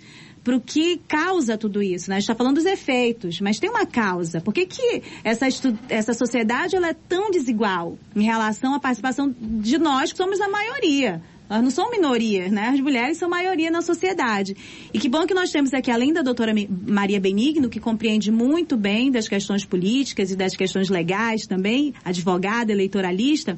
para 0.48 0.56
o 0.56 0.60
que 0.62 0.96
causa 1.06 1.58
tudo 1.58 1.82
isso. 1.82 2.08
Né? 2.08 2.16
A 2.16 2.20
gente 2.20 2.24
está 2.30 2.34
falando 2.34 2.54
dos 2.54 2.64
efeitos, 2.64 3.38
mas 3.38 3.58
tem 3.58 3.68
uma 3.68 3.84
causa. 3.84 4.40
Por 4.40 4.54
que, 4.54 4.64
que 4.64 5.02
essa, 5.22 5.46
essa 5.90 6.14
sociedade 6.14 6.74
ela 6.74 6.88
é 6.88 6.94
tão 6.94 7.30
desigual 7.30 7.98
em 8.16 8.22
relação 8.22 8.72
à 8.72 8.80
participação 8.80 9.30
de 9.38 9.76
nós, 9.76 10.10
que 10.10 10.16
somos 10.16 10.40
a 10.40 10.48
maioria? 10.48 11.20
Nós 11.48 11.62
não 11.62 11.70
somos 11.70 11.92
minoria, 11.92 12.48
né? 12.48 12.68
As 12.68 12.80
mulheres 12.80 13.16
são 13.16 13.28
maioria 13.28 13.70
na 13.70 13.80
sociedade. 13.80 14.56
E 14.92 14.98
que 14.98 15.08
bom 15.08 15.26
que 15.26 15.32
nós 15.32 15.50
temos 15.50 15.72
aqui, 15.72 15.90
além 15.90 16.12
da 16.12 16.20
doutora 16.20 16.52
Maria 16.86 17.18
Benigno, 17.18 17.70
que 17.70 17.80
compreende 17.80 18.30
muito 18.30 18.76
bem 18.76 19.10
das 19.10 19.26
questões 19.26 19.64
políticas 19.64 20.30
e 20.30 20.36
das 20.36 20.54
questões 20.54 20.90
legais 20.90 21.46
também, 21.46 21.94
advogada, 22.04 22.70
eleitoralista, 22.70 23.56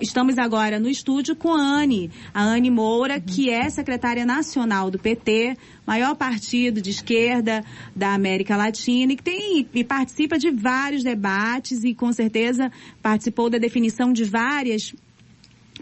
estamos 0.00 0.38
agora 0.38 0.78
no 0.78 0.88
estúdio 0.88 1.34
com 1.34 1.54
a 1.54 1.60
Anne, 1.60 2.10
a 2.32 2.42
Anne 2.42 2.70
Moura, 2.70 3.18
que 3.18 3.48
é 3.48 3.68
secretária 3.70 4.26
nacional 4.26 4.90
do 4.90 4.98
PT, 4.98 5.56
maior 5.86 6.14
partido 6.14 6.80
de 6.80 6.90
esquerda 6.90 7.64
da 7.96 8.14
América 8.14 8.56
Latina 8.56 9.12
e 9.12 9.16
que 9.16 9.22
tem 9.22 9.66
e 9.72 9.84
participa 9.84 10.38
de 10.38 10.50
vários 10.50 11.02
debates 11.02 11.84
e 11.84 11.94
com 11.94 12.12
certeza 12.12 12.70
participou 13.02 13.50
da 13.50 13.58
definição 13.58 14.12
de 14.12 14.24
várias 14.24 14.94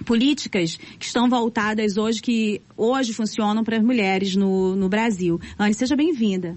políticas 0.04 0.76
que 0.98 1.04
estão 1.04 1.28
voltadas 1.28 1.96
hoje, 1.96 2.20
que 2.20 2.62
hoje 2.76 3.12
funcionam 3.12 3.64
para 3.64 3.76
as 3.76 3.82
mulheres 3.82 4.34
no, 4.36 4.74
no 4.76 4.88
Brasil. 4.88 5.40
Anne, 5.58 5.74
seja 5.74 5.96
bem-vinda. 5.96 6.56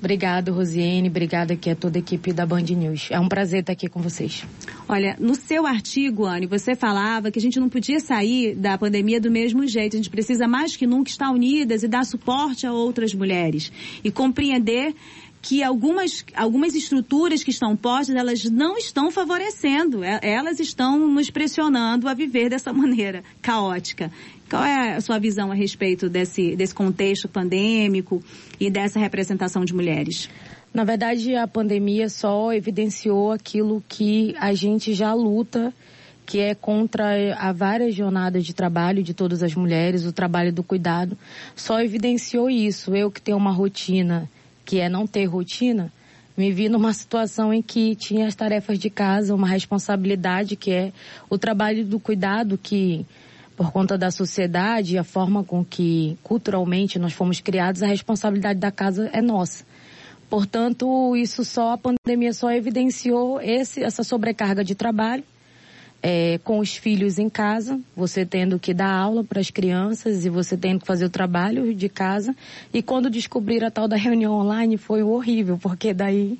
Obrigada, 0.00 0.50
Rosiane. 0.50 1.08
Obrigada 1.08 1.52
aqui 1.52 1.68
a 1.68 1.76
toda 1.76 1.98
a 1.98 2.00
equipe 2.00 2.32
da 2.32 2.46
Band 2.46 2.62
News. 2.62 3.08
É 3.10 3.20
um 3.20 3.28
prazer 3.28 3.60
estar 3.60 3.72
aqui 3.74 3.86
com 3.86 4.00
vocês. 4.00 4.44
Olha, 4.88 5.14
no 5.20 5.34
seu 5.34 5.66
artigo, 5.66 6.24
Anne, 6.24 6.46
você 6.46 6.74
falava 6.74 7.30
que 7.30 7.38
a 7.38 7.42
gente 7.42 7.60
não 7.60 7.68
podia 7.68 8.00
sair 8.00 8.54
da 8.54 8.78
pandemia 8.78 9.20
do 9.20 9.30
mesmo 9.30 9.66
jeito. 9.66 9.94
A 9.94 9.98
gente 9.98 10.08
precisa 10.08 10.48
mais 10.48 10.74
que 10.74 10.86
nunca 10.86 11.10
estar 11.10 11.30
unidas 11.30 11.82
e 11.82 11.88
dar 11.88 12.06
suporte 12.06 12.66
a 12.66 12.72
outras 12.72 13.12
mulheres. 13.12 13.70
E 14.02 14.10
compreender 14.10 14.94
que 15.42 15.62
algumas, 15.62 16.24
algumas 16.34 16.74
estruturas 16.74 17.42
que 17.42 17.50
estão 17.50 17.76
postas, 17.76 18.14
elas 18.14 18.44
não 18.44 18.76
estão 18.76 19.10
favorecendo, 19.10 20.04
é, 20.04 20.20
elas 20.22 20.60
estão 20.60 20.98
nos 21.08 21.30
pressionando 21.30 22.08
a 22.08 22.14
viver 22.14 22.50
dessa 22.50 22.72
maneira 22.74 23.24
caótica. 23.40 24.10
Qual 24.48 24.64
é 24.64 24.96
a 24.96 25.00
sua 25.00 25.18
visão 25.18 25.50
a 25.50 25.54
respeito 25.54 26.08
desse, 26.08 26.56
desse 26.56 26.74
contexto 26.74 27.28
pandêmico 27.28 28.22
e 28.58 28.68
dessa 28.68 28.98
representação 28.98 29.64
de 29.64 29.72
mulheres? 29.72 30.28
Na 30.74 30.84
verdade, 30.84 31.34
a 31.34 31.48
pandemia 31.48 32.08
só 32.08 32.52
evidenciou 32.52 33.32
aquilo 33.32 33.82
que 33.88 34.34
a 34.38 34.52
gente 34.52 34.92
já 34.92 35.14
luta, 35.14 35.72
que 36.26 36.38
é 36.38 36.54
contra 36.54 37.34
a 37.36 37.52
várias 37.52 37.94
jornadas 37.94 38.44
de 38.44 38.54
trabalho 38.54 39.02
de 39.02 39.12
todas 39.12 39.42
as 39.42 39.54
mulheres, 39.54 40.04
o 40.04 40.12
trabalho 40.12 40.52
do 40.52 40.62
cuidado. 40.62 41.18
Só 41.56 41.80
evidenciou 41.80 42.48
isso. 42.48 42.94
Eu 42.94 43.10
que 43.10 43.20
tenho 43.20 43.36
uma 43.36 43.50
rotina 43.50 44.30
que 44.70 44.78
é 44.78 44.88
não 44.88 45.04
ter 45.04 45.24
rotina, 45.24 45.92
me 46.36 46.52
vi 46.52 46.68
numa 46.68 46.92
situação 46.92 47.52
em 47.52 47.60
que 47.60 47.96
tinha 47.96 48.28
as 48.28 48.36
tarefas 48.36 48.78
de 48.78 48.88
casa, 48.88 49.34
uma 49.34 49.48
responsabilidade 49.48 50.54
que 50.54 50.70
é 50.70 50.92
o 51.28 51.36
trabalho 51.36 51.84
do 51.84 51.98
cuidado 51.98 52.56
que 52.56 53.04
por 53.56 53.72
conta 53.72 53.98
da 53.98 54.12
sociedade, 54.12 54.96
a 54.96 55.02
forma 55.02 55.42
com 55.42 55.64
que 55.64 56.16
culturalmente 56.22 57.00
nós 57.00 57.12
fomos 57.12 57.40
criados, 57.40 57.82
a 57.82 57.88
responsabilidade 57.88 58.60
da 58.60 58.70
casa 58.70 59.10
é 59.12 59.20
nossa. 59.20 59.64
Portanto, 60.30 61.16
isso 61.16 61.44
só 61.44 61.72
a 61.72 61.76
pandemia 61.76 62.32
só 62.32 62.52
evidenciou 62.52 63.40
esse, 63.40 63.82
essa 63.82 64.04
sobrecarga 64.04 64.62
de 64.62 64.76
trabalho 64.76 65.24
é, 66.02 66.38
com 66.42 66.58
os 66.58 66.76
filhos 66.76 67.18
em 67.18 67.28
casa, 67.28 67.78
você 67.94 68.24
tendo 68.24 68.58
que 68.58 68.72
dar 68.72 68.90
aula 68.90 69.22
para 69.22 69.40
as 69.40 69.50
crianças 69.50 70.24
e 70.24 70.30
você 70.30 70.56
tendo 70.56 70.80
que 70.80 70.86
fazer 70.86 71.04
o 71.04 71.10
trabalho 71.10 71.74
de 71.74 71.88
casa. 71.88 72.34
E 72.72 72.82
quando 72.82 73.10
descobrir 73.10 73.62
a 73.64 73.70
tal 73.70 73.86
da 73.86 73.96
reunião 73.96 74.32
online 74.32 74.76
foi 74.76 75.02
horrível, 75.02 75.58
porque 75.58 75.92
daí 75.92 76.38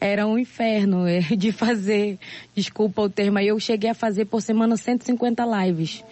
era 0.00 0.26
um 0.26 0.38
inferno 0.38 1.06
é, 1.06 1.20
de 1.36 1.50
fazer, 1.50 2.18
desculpa 2.54 3.02
o 3.02 3.10
termo, 3.10 3.38
aí 3.38 3.48
eu 3.48 3.58
cheguei 3.58 3.90
a 3.90 3.94
fazer 3.94 4.26
por 4.26 4.40
semana 4.40 4.76
150 4.76 5.44
lives. 5.44 6.04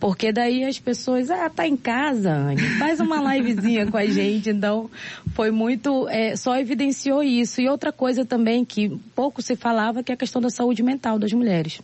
Porque 0.00 0.30
daí 0.30 0.62
as 0.64 0.78
pessoas, 0.78 1.28
ah, 1.28 1.50
tá 1.50 1.66
em 1.66 1.76
casa, 1.76 2.32
Anne, 2.32 2.62
faz 2.78 3.00
uma 3.00 3.34
livezinha 3.34 3.84
com 3.90 3.96
a 3.96 4.06
gente. 4.06 4.48
Então, 4.48 4.88
foi 5.34 5.50
muito, 5.50 6.08
é, 6.08 6.36
só 6.36 6.56
evidenciou 6.56 7.20
isso. 7.20 7.60
E 7.60 7.68
outra 7.68 7.90
coisa 7.90 8.24
também 8.24 8.64
que 8.64 8.96
pouco 9.12 9.42
se 9.42 9.56
falava, 9.56 10.00
que 10.00 10.12
é 10.12 10.14
a 10.14 10.16
questão 10.16 10.40
da 10.40 10.50
saúde 10.50 10.84
mental 10.84 11.18
das 11.18 11.32
mulheres. 11.32 11.80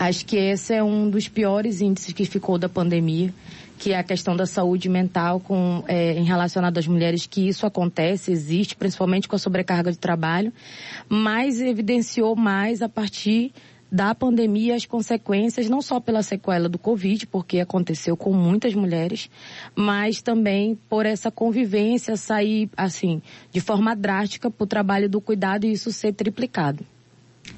Acho 0.00 0.24
que 0.24 0.34
esse 0.34 0.72
é 0.72 0.82
um 0.82 1.10
dos 1.10 1.28
piores 1.28 1.82
índices 1.82 2.14
que 2.14 2.24
ficou 2.24 2.56
da 2.56 2.70
pandemia, 2.70 3.34
que 3.78 3.92
é 3.92 3.98
a 3.98 4.02
questão 4.02 4.34
da 4.34 4.46
saúde 4.46 4.88
mental 4.88 5.40
com, 5.40 5.84
é, 5.86 6.14
em 6.14 6.24
relacionado 6.24 6.78
às 6.78 6.86
mulheres, 6.86 7.26
que 7.26 7.46
isso 7.46 7.66
acontece, 7.66 8.32
existe, 8.32 8.74
principalmente 8.74 9.28
com 9.28 9.36
a 9.36 9.38
sobrecarga 9.38 9.92
de 9.92 9.98
trabalho, 9.98 10.54
mas 11.06 11.60
evidenciou 11.60 12.34
mais 12.34 12.80
a 12.80 12.88
partir 12.88 13.52
da 13.92 14.14
pandemia 14.14 14.74
as 14.74 14.86
consequências, 14.86 15.68
não 15.68 15.82
só 15.82 16.00
pela 16.00 16.22
sequela 16.22 16.66
do 16.66 16.78
Covid, 16.78 17.26
porque 17.26 17.60
aconteceu 17.60 18.16
com 18.16 18.32
muitas 18.32 18.74
mulheres, 18.74 19.28
mas 19.74 20.22
também 20.22 20.78
por 20.88 21.04
essa 21.04 21.30
convivência 21.30 22.16
sair, 22.16 22.70
assim, 22.74 23.20
de 23.52 23.60
forma 23.60 23.94
drástica 23.94 24.50
para 24.50 24.64
o 24.64 24.66
trabalho 24.66 25.10
do 25.10 25.20
cuidado 25.20 25.66
e 25.66 25.72
isso 25.72 25.92
ser 25.92 26.14
triplicado. 26.14 26.86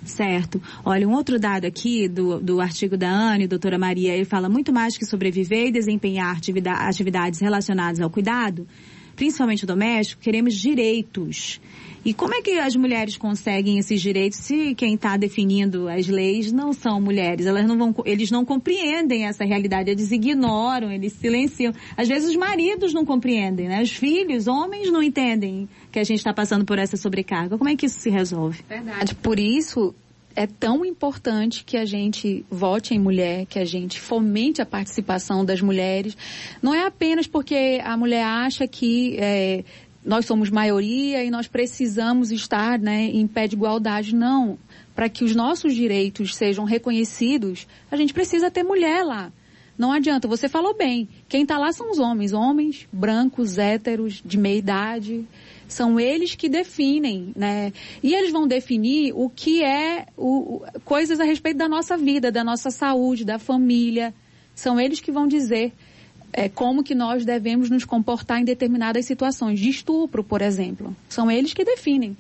Certo. 0.05 0.61
Olha, 0.85 1.09
um 1.09 1.13
outro 1.13 1.39
dado 1.39 1.65
aqui 1.65 2.09
do, 2.09 2.41
do 2.41 2.61
artigo 2.61 2.97
da 2.97 3.09
Anne, 3.09 3.47
doutora 3.47 3.79
Maria, 3.79 4.15
ele 4.15 4.25
fala 4.25 4.49
muito 4.49 4.73
mais 4.73 4.97
que 4.97 5.05
sobreviver 5.05 5.69
e 5.69 5.73
desempenhar 5.73 6.37
atividade, 6.37 6.83
atividades 6.89 7.41
relacionadas 7.41 8.01
ao 8.01 8.11
cuidado, 8.11 8.67
principalmente 9.15 9.67
doméstico, 9.67 10.23
queremos 10.23 10.55
direitos. 10.55 11.61
E 12.05 12.13
como 12.13 12.35
é 12.35 12.43
que 12.43 12.59
as 12.59 12.75
mulheres 12.75 13.17
conseguem 13.17 13.79
esses 13.79 14.01
direitos 14.01 14.41
se 14.41 14.75
quem 14.75 14.95
está 14.95 15.17
definindo 15.17 15.89
as 15.89 16.09
leis 16.09 16.51
não 16.51 16.73
são 16.73 17.01
mulheres? 17.01 17.47
Elas 17.47 17.65
não 17.65 17.79
vão, 17.79 17.95
eles 18.05 18.29
não 18.29 18.45
compreendem 18.45 19.27
essa 19.27 19.45
realidade, 19.45 19.89
eles 19.89 20.11
ignoram, 20.11 20.91
eles 20.91 21.13
silenciam. 21.13 21.73
Às 21.97 22.09
vezes 22.09 22.31
os 22.31 22.37
maridos 22.37 22.93
não 22.93 23.05
compreendem, 23.05 23.69
né? 23.69 23.81
Os 23.81 23.93
filhos, 23.93 24.49
homens 24.49 24.91
não 24.91 25.01
entendem 25.01 25.69
que 25.93 26.01
a 26.01 26.05
gente 26.05 26.19
está 26.19 26.35
passando 26.35 26.65
por 26.65 26.77
essa 26.77 26.97
sobrecarga. 26.97 27.57
Como 27.57 27.71
é 27.71 27.77
que 27.77 27.87
isso 27.87 28.01
se 28.01 28.11
resolve? 28.11 28.65
Verdade. 28.69 29.15
Por 29.15 29.39
isso 29.39 29.95
é 30.37 30.47
tão 30.47 30.85
importante 30.85 31.65
que 31.65 31.77
a 31.77 31.85
gente 31.85 32.45
vote 32.51 32.95
em 32.95 32.99
mulher, 32.99 33.47
que 33.47 33.59
a 33.59 33.65
gente 33.65 34.01
fomente 34.01 34.61
a 34.61 34.67
participação 34.67 35.45
das 35.45 35.61
mulheres. 35.61 36.17
Não 36.61 36.75
é 36.75 36.87
apenas 36.87 37.27
porque 37.27 37.81
a 37.85 37.97
mulher 37.97 38.25
acha 38.25 38.67
que 38.67 39.17
é, 39.19 39.65
nós 40.05 40.27
somos 40.27 40.51
maioria 40.51 41.25
e 41.25 41.31
nós 41.31 41.47
precisamos 41.47 42.31
estar 42.33 42.79
né, 42.79 43.05
em 43.05 43.27
pé 43.27 43.47
de 43.47 43.55
igualdade. 43.55 44.15
Não. 44.15 44.59
Para 44.95 45.09
que 45.09 45.25
os 45.25 45.35
nossos 45.35 45.75
direitos 45.75 46.35
sejam 46.35 46.65
reconhecidos, 46.65 47.67
a 47.91 47.97
gente 47.97 48.13
precisa 48.13 48.51
ter 48.51 48.63
mulher 48.63 49.05
lá. 49.05 49.33
Não 49.77 49.91
adianta, 49.91 50.29
você 50.29 50.49
falou 50.49 50.77
bem. 50.77 51.09
Quem 51.29 51.43
está 51.43 51.59
lá 51.59 51.73
são 51.73 51.91
os 51.91 51.99
homens, 51.99 52.33
homens 52.33 52.87
brancos, 52.93 53.59
héteros, 53.59 54.23
de 54.25 54.37
meia 54.39 54.59
idade. 54.59 55.27
São 55.73 55.99
eles 55.99 56.35
que 56.35 56.49
definem, 56.49 57.33
né? 57.35 57.73
E 58.03 58.15
eles 58.15 58.31
vão 58.31 58.47
definir 58.47 59.13
o 59.15 59.31
que 59.31 59.63
é 59.65 60.07
o, 60.17 60.63
coisas 60.85 61.19
a 61.19 61.25
respeito 61.25 61.57
da 61.57 61.69
nossa 61.69 61.97
vida, 61.97 62.31
da 62.31 62.45
nossa 62.45 62.71
saúde, 62.71 63.25
da 63.25 63.39
família. 63.39 64.15
São 64.55 64.79
eles 64.79 65.01
que 65.01 65.11
vão 65.11 65.27
dizer 65.27 65.73
é, 66.33 66.49
como 66.49 66.83
que 66.83 66.95
nós 66.95 67.25
devemos 67.25 67.71
nos 67.71 67.85
comportar 67.85 68.41
em 68.41 68.45
determinadas 68.45 69.07
situações 69.07 69.59
de 69.59 69.71
estupro, 69.71 70.23
por 70.23 70.43
exemplo. 70.43 70.95
São 71.09 71.31
eles 71.31 71.55
que 71.55 71.65
definem 71.65 72.17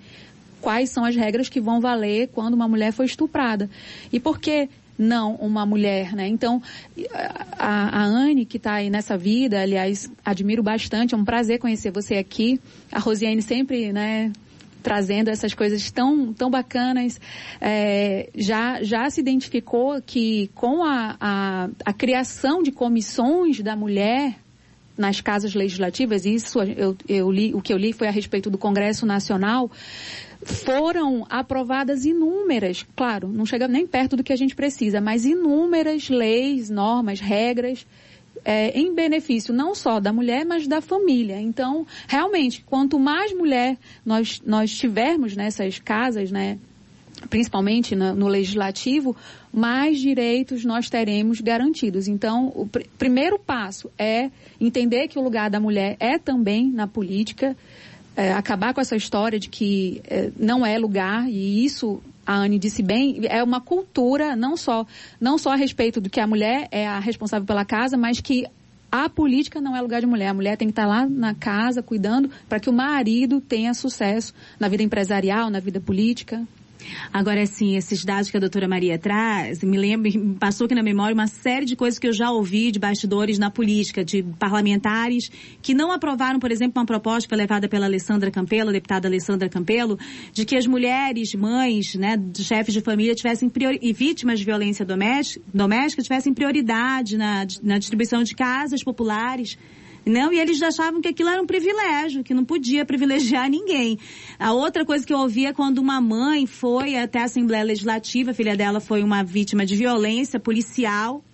quais 0.62 0.90
são 0.90 1.04
as 1.04 1.14
regras 1.14 1.48
que 1.48 1.60
vão 1.60 1.80
valer 1.80 2.28
quando 2.28 2.54
uma 2.54 2.68
mulher 2.68 2.92
foi 2.92 3.04
estuprada. 3.04 3.68
E 4.12 4.18
por 4.18 4.38
que 4.38 4.68
não 4.98 5.34
uma 5.36 5.64
mulher, 5.64 6.14
né? 6.14 6.28
Então, 6.28 6.62
a, 7.58 8.02
a 8.02 8.04
Anne, 8.04 8.44
que 8.44 8.56
está 8.56 8.74
aí 8.74 8.90
nessa 8.90 9.16
vida, 9.16 9.60
aliás, 9.60 10.10
admiro 10.24 10.62
bastante, 10.62 11.14
é 11.14 11.16
um 11.16 11.24
prazer 11.24 11.58
conhecer 11.58 11.90
você 11.90 12.16
aqui. 12.16 12.60
A 12.90 12.98
Rosiane 12.98 13.42
sempre, 13.42 13.92
né, 13.92 14.32
trazendo 14.82 15.28
essas 15.28 15.54
coisas 15.54 15.90
tão, 15.90 16.32
tão 16.32 16.50
bacanas, 16.50 17.20
é, 17.60 18.28
já, 18.34 18.82
já 18.82 19.08
se 19.08 19.20
identificou 19.20 20.02
que 20.02 20.50
com 20.54 20.82
a, 20.82 21.16
a, 21.20 21.68
a 21.84 21.92
criação 21.92 22.62
de 22.62 22.72
comissões 22.72 23.60
da 23.60 23.76
mulher, 23.76 24.34
nas 24.96 25.20
casas 25.20 25.54
legislativas, 25.54 26.26
isso 26.26 26.60
eu, 26.60 26.96
eu 27.08 27.30
li, 27.30 27.54
o 27.54 27.62
que 27.62 27.72
eu 27.72 27.78
li 27.78 27.92
foi 27.92 28.08
a 28.08 28.10
respeito 28.10 28.50
do 28.50 28.58
Congresso 28.58 29.06
Nacional, 29.06 29.70
foram 30.44 31.26
aprovadas 31.30 32.04
inúmeras, 32.04 32.84
claro, 32.96 33.28
não 33.28 33.46
chega 33.46 33.68
nem 33.68 33.86
perto 33.86 34.16
do 34.16 34.24
que 34.24 34.32
a 34.32 34.36
gente 34.36 34.54
precisa, 34.54 35.00
mas 35.00 35.24
inúmeras 35.24 36.08
leis, 36.08 36.68
normas, 36.68 37.20
regras 37.20 37.86
é, 38.44 38.70
em 38.78 38.94
benefício 38.94 39.54
não 39.54 39.74
só 39.74 40.00
da 40.00 40.12
mulher, 40.12 40.44
mas 40.44 40.66
da 40.66 40.80
família. 40.80 41.40
Então, 41.40 41.86
realmente, 42.08 42.62
quanto 42.66 42.98
mais 42.98 43.32
mulher 43.32 43.76
nós, 44.04 44.42
nós 44.44 44.76
tivermos 44.76 45.36
nessas 45.36 45.78
casas, 45.78 46.30
né, 46.30 46.58
principalmente 47.30 47.94
no, 47.94 48.14
no 48.14 48.28
legislativo, 48.28 49.16
mais 49.52 49.98
direitos 49.98 50.64
nós 50.64 50.88
teremos 50.88 51.40
garantidos. 51.40 52.08
Então, 52.08 52.52
o 52.54 52.66
pr 52.66 52.82
primeiro 52.98 53.38
passo 53.38 53.90
é 53.98 54.30
entender 54.60 55.08
que 55.08 55.18
o 55.18 55.22
lugar 55.22 55.50
da 55.50 55.60
mulher 55.60 55.96
é 56.00 56.18
também 56.18 56.70
na 56.70 56.86
política, 56.86 57.56
é, 58.16 58.32
acabar 58.32 58.74
com 58.74 58.80
essa 58.80 58.96
história 58.96 59.38
de 59.38 59.48
que 59.48 60.02
é, 60.06 60.30
não 60.38 60.64
é 60.64 60.78
lugar, 60.78 61.28
e 61.28 61.64
isso 61.64 62.02
a 62.26 62.36
Anne 62.36 62.58
disse 62.58 62.82
bem, 62.82 63.20
é 63.24 63.42
uma 63.42 63.60
cultura 63.60 64.36
não 64.36 64.56
só, 64.56 64.86
não 65.20 65.36
só 65.36 65.52
a 65.52 65.56
respeito 65.56 66.00
do 66.00 66.08
que 66.08 66.20
a 66.20 66.26
mulher 66.26 66.68
é 66.70 66.86
a 66.86 67.00
responsável 67.00 67.46
pela 67.46 67.64
casa, 67.64 67.96
mas 67.96 68.20
que 68.20 68.46
a 68.90 69.08
política 69.08 69.60
não 69.60 69.74
é 69.74 69.80
lugar 69.80 70.00
de 70.00 70.06
mulher. 70.06 70.28
A 70.28 70.34
mulher 70.34 70.56
tem 70.56 70.68
que 70.68 70.72
estar 70.72 70.86
lá 70.86 71.06
na 71.06 71.34
casa 71.34 71.82
cuidando 71.82 72.30
para 72.48 72.60
que 72.60 72.68
o 72.68 72.72
marido 72.72 73.40
tenha 73.40 73.72
sucesso 73.72 74.34
na 74.60 74.68
vida 74.68 74.82
empresarial, 74.82 75.48
na 75.48 75.60
vida 75.60 75.80
política. 75.80 76.46
Agora, 77.12 77.42
assim, 77.42 77.76
esses 77.76 78.04
dados 78.04 78.30
que 78.30 78.36
a 78.36 78.40
doutora 78.40 78.66
Maria 78.68 78.98
traz, 78.98 79.62
me 79.62 79.76
lembra, 79.76 80.10
me 80.10 80.34
passou 80.34 80.64
aqui 80.64 80.74
na 80.74 80.82
memória 80.82 81.14
uma 81.14 81.26
série 81.26 81.66
de 81.66 81.76
coisas 81.76 81.98
que 81.98 82.06
eu 82.06 82.12
já 82.12 82.30
ouvi 82.30 82.70
de 82.70 82.78
bastidores 82.78 83.38
na 83.38 83.50
política, 83.50 84.04
de 84.04 84.22
parlamentares 84.38 85.30
que 85.60 85.74
não 85.74 85.92
aprovaram, 85.92 86.38
por 86.38 86.50
exemplo, 86.50 86.80
uma 86.80 86.86
proposta 86.86 87.34
levada 87.36 87.68
pela 87.68 87.86
Alessandra 87.86 88.30
Campelo, 88.30 88.72
deputada 88.72 89.08
Alessandra 89.08 89.48
Campelo, 89.48 89.98
de 90.32 90.44
que 90.44 90.56
as 90.56 90.66
mulheres, 90.66 91.34
mães, 91.34 91.94
né, 91.94 92.20
chefes 92.36 92.74
de 92.74 92.80
família 92.80 93.14
tivessem 93.14 93.48
priori 93.48 93.78
e 93.82 93.92
vítimas 93.92 94.38
de 94.38 94.44
violência 94.44 94.84
doméstica, 94.84 95.44
doméstica 95.52 96.02
tivessem 96.02 96.32
prioridade 96.32 97.16
na, 97.16 97.46
na 97.62 97.78
distribuição 97.78 98.22
de 98.22 98.34
casas 98.34 98.82
populares 98.82 99.58
não, 100.04 100.32
e 100.32 100.38
eles 100.38 100.60
achavam 100.60 101.00
que 101.00 101.08
aquilo 101.08 101.28
era 101.28 101.40
um 101.40 101.46
privilégio, 101.46 102.24
que 102.24 102.34
não 102.34 102.44
podia 102.44 102.84
privilegiar 102.84 103.48
ninguém. 103.48 103.98
A 104.38 104.52
outra 104.52 104.84
coisa 104.84 105.06
que 105.06 105.12
eu 105.12 105.18
ouvi 105.18 105.46
é 105.46 105.52
quando 105.52 105.78
uma 105.78 106.00
mãe 106.00 106.46
foi 106.46 106.96
até 106.96 107.20
a 107.20 107.24
Assembleia 107.24 107.64
Legislativa, 107.64 108.32
a 108.32 108.34
filha 108.34 108.56
dela 108.56 108.80
foi 108.80 109.02
uma 109.02 109.22
vítima 109.22 109.64
de 109.64 109.76
violência 109.76 110.40
policial, 110.40 111.24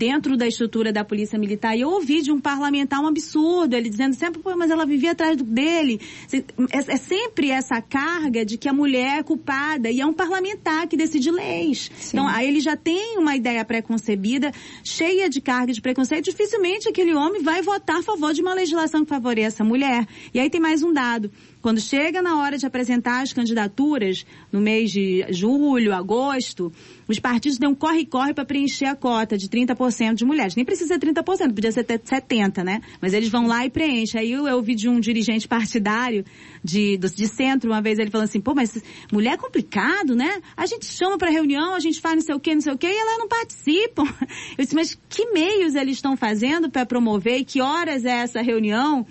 dentro 0.00 0.34
da 0.34 0.48
estrutura 0.48 0.90
da 0.90 1.04
polícia 1.04 1.38
militar. 1.38 1.76
E 1.76 1.82
eu 1.82 1.90
ouvi 1.90 2.22
de 2.22 2.32
um 2.32 2.40
parlamentar 2.40 3.02
um 3.02 3.06
absurdo, 3.06 3.76
ele 3.76 3.90
dizendo 3.90 4.14
sempre, 4.14 4.40
pô, 4.40 4.56
mas 4.56 4.70
ela 4.70 4.86
vivia 4.86 5.12
atrás 5.12 5.36
dele. 5.36 6.00
É, 6.32 6.78
é, 6.78 6.96
sempre 6.96 7.50
essa 7.50 7.82
carga 7.82 8.42
de 8.42 8.56
que 8.56 8.66
a 8.66 8.72
mulher 8.72 9.18
é 9.18 9.22
culpada 9.22 9.90
e 9.90 10.00
é 10.00 10.06
um 10.06 10.14
parlamentar 10.14 10.88
que 10.88 10.96
decide 10.96 11.30
leis. 11.30 11.90
Sim. 11.98 12.16
Então, 12.16 12.26
aí 12.26 12.48
ele 12.48 12.60
já 12.60 12.78
tem 12.78 13.18
uma 13.18 13.36
ideia 13.36 13.62
preconcebida, 13.62 14.52
cheia 14.82 15.28
de 15.28 15.38
carga 15.38 15.70
de 15.70 15.82
preconceito. 15.82 16.24
Dificilmente 16.24 16.88
aquele 16.88 17.12
homem 17.12 17.42
vai 17.42 17.60
votar 17.60 17.98
a 17.98 18.02
favor 18.02 18.32
de 18.32 18.40
uma 18.40 18.54
legislação 18.54 19.04
que 19.04 19.10
favoreça 19.10 19.62
a 19.62 19.66
mulher. 19.66 20.06
E 20.32 20.40
aí 20.40 20.48
tem 20.48 20.62
mais 20.62 20.82
um 20.82 20.94
dado. 20.94 21.30
Quando 21.62 21.80
chega 21.80 22.22
na 22.22 22.38
hora 22.40 22.56
de 22.56 22.64
apresentar 22.64 23.22
as 23.22 23.32
candidaturas, 23.32 24.24
no 24.50 24.60
mês 24.60 24.90
de 24.90 25.26
julho, 25.28 25.92
agosto, 25.92 26.72
os 27.06 27.18
partidos 27.18 27.58
dão 27.58 27.74
corre-corre 27.74 28.32
para 28.32 28.44
preencher 28.46 28.86
a 28.86 28.96
cota 28.96 29.36
de 29.36 29.48
30% 29.48 30.14
de 30.14 30.24
mulheres. 30.24 30.56
Nem 30.56 30.64
precisa 30.64 30.94
ser 30.94 31.00
30%, 31.00 31.54
podia 31.54 31.70
ser 31.70 31.84
70%, 31.84 32.64
né? 32.64 32.80
Mas 33.00 33.12
eles 33.12 33.28
vão 33.28 33.46
lá 33.46 33.66
e 33.66 33.70
preenchem. 33.70 34.20
Aí 34.20 34.32
eu, 34.32 34.46
eu 34.46 34.56
ouvi 34.56 34.74
de 34.74 34.88
um 34.88 34.98
dirigente 34.98 35.46
partidário 35.46 36.24
de, 36.64 36.96
de 36.96 37.28
centro, 37.28 37.70
uma 37.70 37.82
vez 37.82 37.98
ele 37.98 38.10
falando 38.10 38.28
assim, 38.28 38.40
pô, 38.40 38.54
mas 38.54 38.82
mulher 39.12 39.34
é 39.34 39.36
complicado, 39.36 40.14
né? 40.14 40.40
A 40.56 40.64
gente 40.64 40.86
chama 40.86 41.18
para 41.18 41.30
reunião, 41.30 41.74
a 41.74 41.80
gente 41.80 42.00
faz 42.00 42.14
não 42.14 42.22
sei 42.22 42.34
o 42.34 42.40
quê, 42.40 42.54
não 42.54 42.62
sei 42.62 42.72
o 42.72 42.78
quê, 42.78 42.86
e 42.86 42.96
elas 42.96 43.18
não 43.18 43.28
participam. 43.28 44.04
Eu 44.56 44.64
disse, 44.64 44.74
mas 44.74 44.98
que 45.08 45.26
meios 45.30 45.74
eles 45.74 45.96
estão 45.96 46.16
fazendo 46.16 46.70
para 46.70 46.86
promover 46.86 47.38
e 47.38 47.44
que 47.44 47.60
horas 47.60 48.04
é 48.04 48.12
essa 48.12 48.40
reunião? 48.40 49.06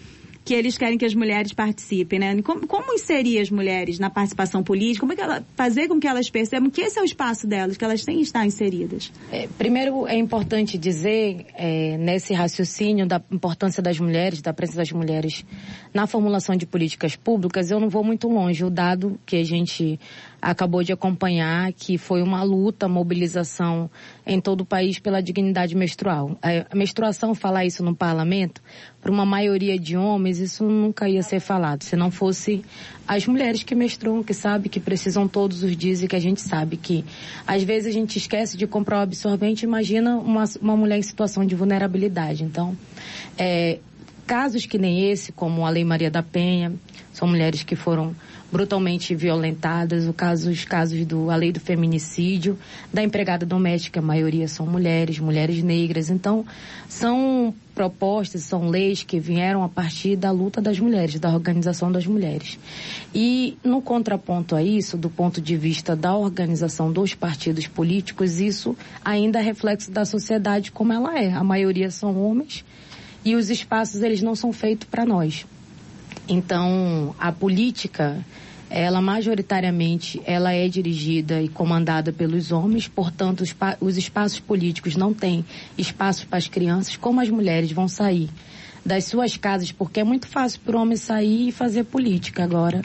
Que 0.49 0.55
eles 0.55 0.79
querem 0.79 0.97
que 0.97 1.05
as 1.05 1.13
mulheres 1.13 1.53
participem, 1.53 2.17
né? 2.17 2.41
Como, 2.41 2.65
como 2.65 2.91
inserir 2.95 3.37
as 3.37 3.51
mulheres 3.51 3.99
na 3.99 4.09
participação 4.09 4.63
política? 4.63 5.01
Como 5.01 5.13
é 5.13 5.15
que 5.15 5.21
ela, 5.21 5.45
fazer 5.55 5.87
com 5.87 5.99
que 5.99 6.07
elas 6.07 6.27
percebam 6.27 6.71
que 6.71 6.81
esse 6.81 6.97
é 6.97 7.03
o 7.03 7.05
espaço 7.05 7.45
delas, 7.45 7.77
que 7.77 7.85
elas 7.85 8.03
têm 8.03 8.15
que 8.15 8.23
estar 8.23 8.43
inseridas? 8.47 9.11
É, 9.31 9.47
primeiro, 9.59 10.07
é 10.07 10.17
importante 10.17 10.75
dizer, 10.75 11.45
é, 11.53 11.97
nesse 11.99 12.33
raciocínio 12.33 13.05
da 13.05 13.21
importância 13.31 13.83
das 13.83 13.99
mulheres, 13.99 14.41
da 14.41 14.51
presença 14.51 14.79
das 14.79 14.91
mulheres 14.91 15.45
na 15.93 16.07
formulação 16.07 16.55
de 16.55 16.65
políticas 16.65 17.15
públicas, 17.15 17.69
eu 17.69 17.79
não 17.79 17.87
vou 17.87 18.03
muito 18.03 18.27
longe. 18.27 18.65
O 18.65 18.71
dado 18.71 19.19
que 19.27 19.35
a 19.35 19.43
gente 19.43 19.99
acabou 20.41 20.83
de 20.83 20.91
acompanhar, 20.91 21.71
que 21.73 21.97
foi 21.97 22.21
uma 22.21 22.43
luta, 22.43 22.87
mobilização 22.87 23.89
em 24.25 24.39
todo 24.39 24.61
o 24.61 24.65
país 24.65 24.99
pela 24.99 25.21
dignidade 25.21 25.75
menstrual. 25.75 26.37
A 26.41 26.75
menstruação, 26.75 27.35
falar 27.35 27.65
isso 27.65 27.83
no 27.83 27.95
parlamento, 27.95 28.61
para 29.01 29.11
uma 29.11 29.25
maioria 29.25 29.77
de 29.77 29.95
homens, 29.97 30.39
isso 30.39 30.63
nunca 30.63 31.07
ia 31.09 31.23
ser 31.23 31.39
falado, 31.39 31.83
se 31.83 31.95
não 31.95 32.11
fosse 32.11 32.61
as 33.07 33.25
mulheres 33.25 33.63
que 33.63 33.73
menstruam, 33.73 34.23
que 34.23 34.33
sabem 34.33 34.69
que 34.69 34.79
precisam 34.79 35.27
todos 35.27 35.63
os 35.63 35.75
dias 35.75 36.03
e 36.03 36.07
que 36.07 36.15
a 36.15 36.19
gente 36.19 36.41
sabe 36.41 36.77
que 36.77 37.03
às 37.47 37.63
vezes 37.63 37.87
a 37.87 37.91
gente 37.91 38.17
esquece 38.17 38.55
de 38.55 38.67
comprar 38.67 38.99
o 38.99 39.01
absorvente, 39.01 39.63
imagina 39.63 40.17
uma, 40.17 40.43
uma 40.61 40.77
mulher 40.77 40.99
em 40.99 41.01
situação 41.01 41.45
de 41.45 41.55
vulnerabilidade. 41.55 42.43
Então, 42.43 42.77
é, 43.37 43.79
casos 44.27 44.65
que 44.65 44.77
nem 44.77 45.09
esse, 45.09 45.31
como 45.31 45.65
a 45.65 45.69
Lei 45.69 45.83
Maria 45.83 46.11
da 46.11 46.21
Penha, 46.21 46.73
são 47.11 47.27
mulheres 47.27 47.63
que 47.63 47.75
foram 47.75 48.15
brutalmente 48.51 49.13
violentadas, 49.13 50.07
o 50.07 50.13
caso, 50.13 50.49
os 50.49 50.65
casos 50.65 51.05
do 51.05 51.29
a 51.29 51.35
lei 51.35 51.51
do 51.51 51.59
feminicídio, 51.59 52.57
da 52.91 53.03
empregada 53.03 53.45
doméstica, 53.45 53.99
a 53.99 54.03
maioria 54.03 54.47
são 54.47 54.65
mulheres, 54.65 55.19
mulheres 55.19 55.61
negras. 55.61 56.09
Então, 56.09 56.45
são 56.87 57.53
propostas, 57.75 58.43
são 58.43 58.67
leis 58.67 59.03
que 59.03 59.19
vieram 59.19 59.63
a 59.63 59.69
partir 59.69 60.15
da 60.15 60.31
luta 60.31 60.61
das 60.61 60.79
mulheres, 60.79 61.19
da 61.19 61.33
organização 61.33 61.91
das 61.91 62.05
mulheres. 62.05 62.57
E 63.13 63.57
no 63.63 63.81
contraponto 63.81 64.55
a 64.55 64.63
isso, 64.63 64.97
do 64.97 65.09
ponto 65.09 65.39
de 65.39 65.55
vista 65.55 65.95
da 65.95 66.15
organização 66.15 66.91
dos 66.91 67.13
partidos 67.13 67.67
políticos, 67.67 68.39
isso 68.39 68.75
ainda 69.05 69.39
é 69.39 69.41
reflexo 69.41 69.91
da 69.91 70.03
sociedade 70.05 70.71
como 70.71 70.91
ela 70.91 71.17
é. 71.17 71.31
A 71.31 71.43
maioria 71.43 71.91
são 71.91 72.19
homens 72.21 72.65
e 73.23 73.35
os 73.35 73.49
espaços 73.49 74.01
eles 74.01 74.21
não 74.21 74.35
são 74.35 74.51
feitos 74.51 74.87
para 74.89 75.05
nós. 75.05 75.45
Então, 76.29 77.15
a 77.17 77.31
política, 77.31 78.23
ela 78.69 79.01
majoritariamente, 79.01 80.21
ela 80.23 80.53
é 80.53 80.67
dirigida 80.67 81.41
e 81.41 81.49
comandada 81.49 82.13
pelos 82.13 82.51
homens, 82.51 82.87
portanto, 82.87 83.41
os, 83.41 83.55
os 83.81 83.97
espaços 83.97 84.39
políticos 84.39 84.95
não 84.95 85.11
têm 85.11 85.43
espaço 85.75 86.27
para 86.27 86.37
as 86.37 86.47
crianças, 86.47 86.95
como 86.95 87.19
as 87.19 87.29
mulheres 87.29 87.71
vão 87.71 87.87
sair 87.87 88.29
das 88.85 89.05
suas 89.05 89.35
casas, 89.35 89.71
porque 89.71 89.99
é 89.99 90.03
muito 90.03 90.27
fácil 90.27 90.59
para 90.61 90.77
o 90.77 90.81
homem 90.81 90.97
sair 90.97 91.49
e 91.49 91.51
fazer 91.51 91.83
política 91.83 92.43
agora. 92.43 92.81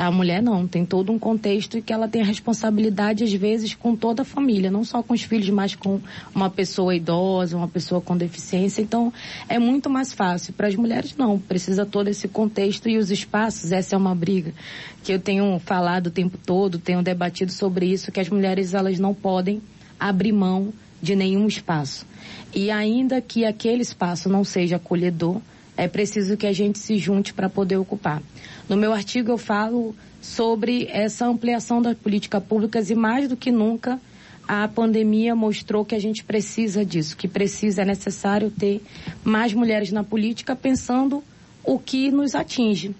A 0.00 0.12
mulher 0.12 0.40
não, 0.40 0.64
tem 0.64 0.86
todo 0.86 1.10
um 1.10 1.18
contexto 1.18 1.82
que 1.82 1.92
ela 1.92 2.06
tem 2.06 2.22
a 2.22 2.24
responsabilidade, 2.24 3.24
às 3.24 3.32
vezes, 3.32 3.74
com 3.74 3.96
toda 3.96 4.22
a 4.22 4.24
família, 4.24 4.70
não 4.70 4.84
só 4.84 5.02
com 5.02 5.12
os 5.12 5.22
filhos, 5.22 5.50
mas 5.50 5.74
com 5.74 6.00
uma 6.32 6.48
pessoa 6.48 6.94
idosa, 6.94 7.56
uma 7.56 7.66
pessoa 7.66 8.00
com 8.00 8.16
deficiência. 8.16 8.80
Então, 8.80 9.12
é 9.48 9.58
muito 9.58 9.90
mais 9.90 10.12
fácil. 10.12 10.52
Para 10.52 10.68
as 10.68 10.76
mulheres, 10.76 11.16
não. 11.16 11.36
Precisa 11.36 11.84
todo 11.84 12.06
esse 12.06 12.28
contexto 12.28 12.88
e 12.88 12.96
os 12.96 13.10
espaços, 13.10 13.72
essa 13.72 13.96
é 13.96 13.98
uma 13.98 14.14
briga 14.14 14.54
que 15.02 15.12
eu 15.12 15.18
tenho 15.18 15.58
falado 15.58 16.06
o 16.06 16.10
tempo 16.10 16.38
todo, 16.38 16.78
tenho 16.78 17.02
debatido 17.02 17.50
sobre 17.50 17.86
isso, 17.86 18.12
que 18.12 18.20
as 18.20 18.28
mulheres, 18.28 18.74
elas 18.74 19.00
não 19.00 19.12
podem 19.12 19.60
abrir 19.98 20.32
mão 20.32 20.72
de 21.02 21.16
nenhum 21.16 21.48
espaço. 21.48 22.06
E 22.54 22.70
ainda 22.70 23.20
que 23.20 23.44
aquele 23.44 23.82
espaço 23.82 24.28
não 24.28 24.44
seja 24.44 24.76
acolhedor, 24.76 25.40
é 25.78 25.86
preciso 25.86 26.36
que 26.36 26.46
a 26.46 26.52
gente 26.52 26.76
se 26.76 26.98
junte 26.98 27.32
para 27.32 27.48
poder 27.48 27.76
ocupar. 27.76 28.20
No 28.68 28.76
meu 28.76 28.92
artigo 28.92 29.30
eu 29.30 29.38
falo 29.38 29.94
sobre 30.20 30.88
essa 30.90 31.24
ampliação 31.24 31.80
das 31.80 31.96
políticas 31.96 32.42
públicas 32.42 32.90
e 32.90 32.96
mais 32.96 33.28
do 33.28 33.36
que 33.36 33.52
nunca 33.52 34.00
a 34.46 34.66
pandemia 34.66 35.36
mostrou 35.36 35.84
que 35.84 35.94
a 35.94 36.00
gente 36.00 36.24
precisa 36.24 36.84
disso, 36.84 37.16
que 37.16 37.28
precisa, 37.28 37.82
é 37.82 37.84
necessário 37.84 38.50
ter 38.50 38.82
mais 39.22 39.54
mulheres 39.54 39.92
na 39.92 40.02
política 40.02 40.56
pensando 40.56 41.22
o 41.62 41.78
que 41.78 42.10
nos 42.10 42.34
atinge 42.34 42.94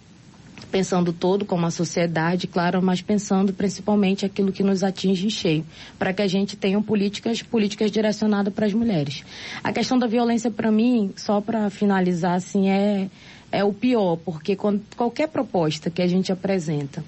pensando 0.71 1.13
todo 1.13 1.45
como 1.45 1.67
a 1.67 1.71
sociedade, 1.71 2.47
claro, 2.47 2.83
mas 2.83 3.01
pensando 3.01 3.53
principalmente 3.53 4.25
aquilo 4.25 4.53
que 4.53 4.63
nos 4.63 4.83
atinge 4.83 5.27
em 5.27 5.31
cheio, 5.31 5.67
para 5.99 6.13
que 6.13 6.23
a 6.23 6.29
gente 6.29 6.57
tenha 6.57 6.81
políticas, 6.81 7.43
políticas 7.43 7.91
direcionadas 7.91 8.53
para 8.53 8.67
as 8.67 8.75
mulheres. 8.75 9.25
A 9.63 9.73
questão 9.73 9.99
da 9.99 10.07
violência, 10.07 10.51
para 10.51 10.71
mim, 10.71 11.13
só 11.17 11.41
para 11.41 11.71
finalizar, 11.71 12.35
assim, 12.35 12.69
é, 12.69 13.09
é 13.51 13.65
o 13.65 13.73
pior, 13.73 14.17
porque 14.17 14.55
quando, 14.55 14.83
qualquer 14.97 15.29
proposta 15.29 15.91
que 15.91 16.03
a 16.03 16.07
gente 16.07 16.31
apresenta, 16.31 17.05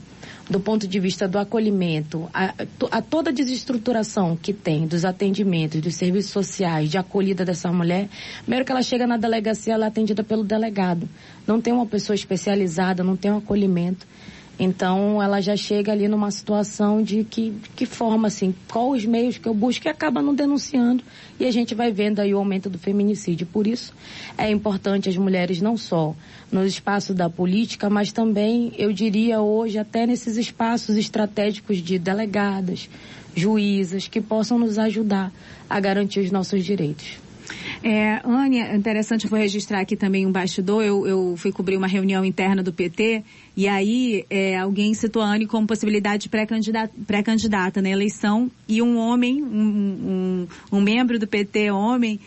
do 0.51 0.59
ponto 0.59 0.89
de 0.89 0.99
vista 0.99 1.29
do 1.29 1.39
acolhimento, 1.39 2.29
a, 2.35 2.53
a 2.91 3.01
toda 3.01 3.31
a 3.31 3.33
desestruturação 3.33 4.37
que 4.37 4.53
tem 4.53 4.85
dos 4.85 5.05
atendimentos, 5.05 5.81
dos 5.81 5.95
serviços 5.95 6.33
sociais, 6.33 6.91
de 6.91 6.99
acolhida 6.99 7.45
dessa 7.45 7.73
mulher, 7.73 8.09
primeiro 8.43 8.65
que 8.65 8.73
ela 8.73 8.83
chega 8.83 9.07
na 9.07 9.17
delegacia, 9.17 9.75
ela 9.75 9.85
é 9.85 9.89
atendida 9.89 10.25
pelo 10.25 10.43
delegado. 10.43 11.09
Não 11.47 11.61
tem 11.61 11.73
uma 11.73 11.87
pessoa 11.87 12.17
especializada, 12.17 13.05
não 13.05 13.17
tem 13.17 13.31
um 13.31 13.39
acolhimento. 13.39 14.05
Então, 14.63 15.23
ela 15.23 15.41
já 15.41 15.57
chega 15.57 15.91
ali 15.91 16.07
numa 16.07 16.31
situação 16.31 17.03
de 17.03 17.25
que, 17.25 17.51
que 17.75 17.87
forma, 17.87 18.29
assim, 18.29 18.55
qual 18.71 18.91
os 18.91 19.07
meios 19.07 19.39
que 19.39 19.49
eu 19.49 19.55
busco 19.55 19.87
e 19.87 19.89
acaba 19.89 20.21
não 20.21 20.35
denunciando. 20.35 21.03
E 21.39 21.47
a 21.47 21.51
gente 21.51 21.75
vai 21.75 21.91
vendo 21.91 22.21
aí 22.21 22.35
o 22.35 22.39
aumento 22.39 22.69
do 22.69 22.79
feminicídio. 22.79 23.47
Por 23.47 23.67
isso, 23.67 23.95
é 24.37 24.51
importante 24.51 25.09
as 25.09 25.17
mulheres 25.17 25.63
não 25.63 25.79
só 25.79 26.15
no 26.53 26.67
espaço 26.67 27.15
da 27.15 27.31
política, 27.31 27.89
mas 27.89 28.13
também, 28.13 28.71
eu 28.77 28.93
diria 28.93 29.41
hoje, 29.41 29.79
até 29.79 30.07
nesses 30.07 30.37
espaços 30.37 30.95
estratégicos 30.99 31.79
de 31.79 31.99
delegadas, 31.99 32.87
juízas, 33.35 34.09
que 34.09 34.21
possam 34.21 34.59
nos 34.59 34.79
ajudar 34.79 35.33
a 35.71 35.81
garantir 35.81 36.21
os 36.21 36.31
nossos 36.31 36.63
direitos. 36.63 37.30
É, 37.83 38.21
Ania, 38.25 38.67
é 38.67 38.77
interessante, 38.77 39.27
vou 39.27 39.39
registrar 39.39 39.81
aqui 39.81 39.97
também 39.97 40.27
um 40.27 40.33
bastidor. 40.33 40.85
Eu, 40.85 41.07
eu 41.07 41.35
fui 41.39 41.51
cobrir 41.51 41.77
uma 41.77 41.87
reunião 41.87 42.25
interna 42.25 42.63
do 42.63 42.73
PT 42.73 43.25
e 43.57 43.67
aí 43.67 44.27
é, 44.29 44.59
alguém 44.59 44.93
citou 44.93 45.23
a 45.23 45.27
Anne 45.27 45.47
como 45.47 45.67
possibilidade 45.67 46.25
de 46.25 46.29
pré-candidata 46.29 46.93
pré 47.07 47.83
na 47.83 47.89
eleição 47.89 48.51
e 48.69 48.83
um 48.83 48.99
homem, 48.99 49.43
um, 49.43 50.47
um, 50.73 50.77
um 50.77 50.81
membro 50.81 51.19
do 51.19 51.27
PT, 51.27 51.71
homem, 51.71 52.21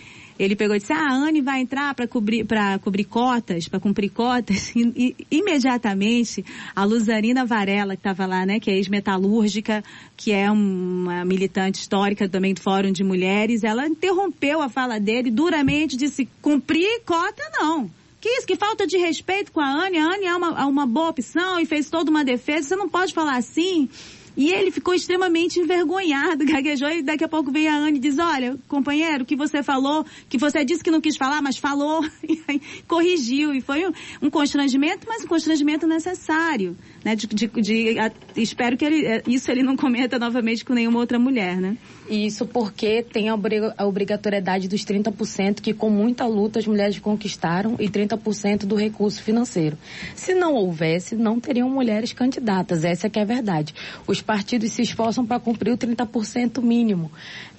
ele 0.43 0.55
pegou 0.55 0.75
e 0.75 0.79
disse: 0.79 0.93
ah, 0.93 1.09
a 1.09 1.13
Anne 1.13 1.41
vai 1.41 1.61
entrar 1.61 1.93
para 1.93 2.07
cobrir, 2.07 2.45
para 2.45 2.79
cobrir 2.79 3.05
cotas, 3.05 3.67
para 3.67 3.79
cumprir 3.79 4.09
cotas. 4.09 4.73
E, 4.75 5.15
e, 5.29 5.37
imediatamente, 5.37 6.43
a 6.75 6.83
Luzarina 6.83 7.45
Varela, 7.45 7.95
que 7.95 7.99
estava 7.99 8.25
lá, 8.25 8.45
né, 8.45 8.59
que 8.59 8.69
é 8.69 8.75
ex-metalúrgica, 8.75 9.83
que 10.17 10.31
é 10.31 10.51
uma 10.51 11.23
militante 11.23 11.79
histórica 11.79 12.27
também 12.27 12.53
do 12.53 12.61
Fórum 12.61 12.91
de 12.91 13.03
Mulheres, 13.03 13.63
ela 13.63 13.87
interrompeu 13.87 14.61
a 14.61 14.69
fala 14.69 14.99
dele 14.99 15.31
duramente, 15.31 15.95
disse: 15.95 16.27
cumprir 16.41 17.01
cota 17.05 17.43
não. 17.53 17.89
Que 18.19 18.29
isso, 18.29 18.47
que 18.47 18.55
falta 18.55 18.87
de 18.87 18.97
respeito 18.97 19.51
com 19.51 19.59
a 19.59 19.67
Anne. 19.67 19.97
A 19.97 20.05
Anne 20.05 20.25
é 20.25 20.35
uma, 20.35 20.65
uma 20.65 20.85
boa 20.85 21.09
opção 21.09 21.59
e 21.59 21.65
fez 21.65 21.89
toda 21.89 22.09
uma 22.09 22.23
defesa. 22.23 22.69
Você 22.69 22.75
não 22.77 22.87
pode 22.87 23.13
falar 23.13 23.35
assim. 23.35 23.89
E 24.35 24.51
ele 24.51 24.71
ficou 24.71 24.93
extremamente 24.93 25.59
envergonhado, 25.59 26.45
gaguejou 26.45 26.89
e 26.89 27.03
daqui 27.03 27.23
a 27.23 27.27
pouco 27.27 27.51
veio 27.51 27.69
a 27.69 27.75
Anne 27.75 27.97
e 27.97 28.01
diz, 28.01 28.17
olha, 28.17 28.57
companheiro, 28.67 29.23
o 29.23 29.25
que 29.25 29.35
você 29.35 29.61
falou, 29.61 30.05
que 30.27 30.37
você 30.37 30.65
disse 30.65 30.83
que 30.83 30.91
não 30.91 31.01
quis 31.01 31.15
falar, 31.15 31.41
mas 31.41 31.57
falou, 31.57 32.03
e 32.27 32.41
aí 32.47 32.61
corrigiu. 32.87 33.53
E 33.53 33.61
foi 33.61 33.87
um, 33.87 33.91
um 34.21 34.29
constrangimento, 34.29 35.07
mas 35.07 35.23
um 35.23 35.27
constrangimento 35.27 35.85
necessário. 35.85 36.75
Né, 37.03 37.15
de, 37.15 37.27
de, 37.27 37.47
de 37.47 37.99
a, 37.99 38.11
espero 38.35 38.77
que 38.77 38.85
ele, 38.85 39.05
é, 39.05 39.23
isso 39.27 39.51
ele 39.51 39.61
não 39.61 39.75
cometa 39.75 40.17
novamente 40.17 40.63
com 40.63 40.73
nenhuma 40.73 40.99
outra 40.99 41.19
mulher, 41.19 41.57
né? 41.57 41.77
Isso 42.13 42.45
porque 42.45 43.01
tem 43.01 43.27
a, 43.27 43.35
obrigatoriedade 43.35 44.67
dos 44.67 44.85
30% 44.85 45.61
que 45.61 45.73
com 45.73 45.89
muita 45.89 46.27
luta 46.27 46.59
as 46.59 46.67
mulheres 46.67 46.99
conquistaram 46.99 47.75
e 47.79 47.89
30% 47.89 48.67
do 48.67 48.75
recurso 48.75 49.23
financeiro. 49.23 49.75
Se 50.15 50.35
não 50.35 50.53
houvesse, 50.53 51.15
não 51.15 51.39
teriam 51.39 51.67
mulheres 51.67 52.13
candidatas, 52.13 52.83
essa 52.83 53.07
é 53.07 53.09
que 53.09 53.17
é 53.17 53.23
a 53.23 53.25
verdade. 53.25 53.73
Os 54.05 54.21
partidos 54.21 54.71
se 54.73 54.83
esforçam 54.83 55.25
para 55.25 55.39
cumprir 55.39 55.71
o 55.71 55.77
30% 55.77 56.61
mínimo. 56.61 57.11